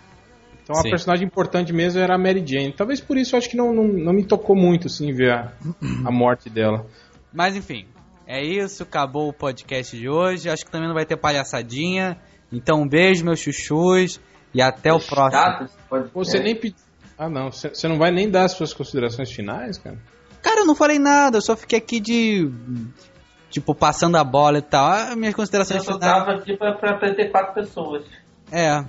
Então 0.63 0.75
a 0.79 0.83
Sim. 0.83 0.89
personagem 0.89 1.25
importante 1.25 1.73
mesmo 1.73 1.99
era 1.99 2.15
a 2.15 2.17
Mary 2.17 2.45
Jane. 2.45 2.71
Talvez 2.71 3.01
por 3.01 3.17
isso 3.17 3.35
eu 3.35 3.39
acho 3.39 3.49
que 3.49 3.57
não, 3.57 3.73
não, 3.73 3.87
não 3.87 4.13
me 4.13 4.23
tocou 4.23 4.55
muito, 4.55 4.87
assim, 4.87 5.11
ver 5.11 5.31
a, 5.31 5.53
a 6.05 6.11
morte 6.11 6.49
dela. 6.49 6.85
Mas 7.33 7.55
enfim, 7.55 7.87
é 8.27 8.43
isso, 8.43 8.83
acabou 8.83 9.29
o 9.29 9.33
podcast 9.33 9.97
de 9.97 10.07
hoje. 10.07 10.49
Acho 10.49 10.65
que 10.65 10.71
também 10.71 10.87
não 10.87 10.95
vai 10.95 11.05
ter 11.05 11.17
palhaçadinha. 11.17 12.17
Então 12.51 12.81
um 12.81 12.87
beijo, 12.87 13.25
meus 13.25 13.39
chuchus, 13.39 14.19
e 14.53 14.61
até 14.61 14.91
o 14.93 14.99
próximo. 14.99 15.69
Você 16.13 16.39
nem 16.39 16.55
pediu. 16.55 16.77
Ah, 17.17 17.29
não. 17.29 17.51
Você 17.51 17.87
não 17.87 17.97
vai 17.97 18.11
nem 18.11 18.29
dar 18.29 18.45
as 18.45 18.53
suas 18.53 18.73
considerações 18.73 19.31
finais, 19.31 19.77
cara? 19.77 19.97
Cara, 20.41 20.61
eu 20.61 20.65
não 20.65 20.75
falei 20.75 20.97
nada, 20.97 21.37
eu 21.37 21.41
só 21.41 21.55
fiquei 21.55 21.77
aqui 21.77 21.99
de. 21.99 22.51
Tipo, 23.49 23.75
passando 23.75 24.15
a 24.15 24.23
bola 24.23 24.57
e 24.59 24.61
tal. 24.61 24.85
Ah, 24.85 25.15
minhas 25.15 25.33
Eu 25.33 25.37
considerações 25.37 25.83
só 25.83 25.93
finais. 25.93 26.13
tava 26.13 26.31
aqui 26.37 26.55
pra, 26.57 26.73
pra, 26.73 26.97
pra 26.97 27.13
ter 27.13 27.29
quatro 27.29 27.53
pessoas. 27.53 28.03
É. 28.51 28.83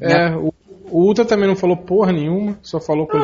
É, 0.00 0.36
o, 0.36 0.52
o 0.90 1.06
Ultra 1.06 1.24
também 1.24 1.48
não 1.48 1.56
falou 1.56 1.76
porra 1.76 2.12
nenhuma, 2.12 2.56
só 2.62 2.78
falou 2.78 3.04
Eu 3.04 3.08
que 3.08 3.16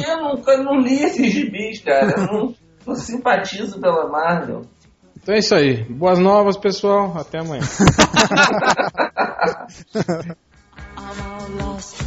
eu 0.00 0.22
nunca 0.22 0.52
eu 0.52 0.62
não 0.64 0.80
li 0.80 1.02
esses 1.02 1.32
gibis, 1.32 1.80
cara. 1.80 2.12
Eu 2.16 2.26
não, 2.26 2.54
não 2.86 2.94
simpatizo 2.94 3.80
pela 3.80 4.08
Marvel. 4.08 4.62
Então 5.16 5.34
é 5.34 5.38
isso 5.38 5.54
aí. 5.54 5.82
Boas 5.84 6.18
novas, 6.18 6.56
pessoal. 6.56 7.16
Até 7.18 7.38
amanhã. 7.40 7.62
I'm 11.16 11.26
all 11.30 11.48
lost. 11.50 12.02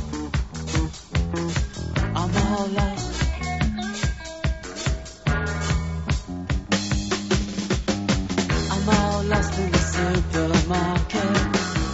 I'm 2.15 2.35
all 2.37 2.67
lost. 2.67 3.23
I'm 8.71 8.89
all 8.89 9.23
lost 9.23 9.59
in 9.59 9.71
the 9.71 9.77
supermarket. 9.77 11.37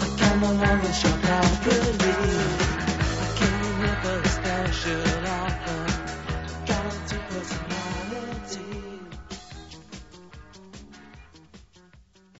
I 0.01 0.16
can 0.18 0.41
no 0.41 0.51
longer 0.53 0.93
shop 0.93 1.14
like 1.14 1.22
a 1.22 1.22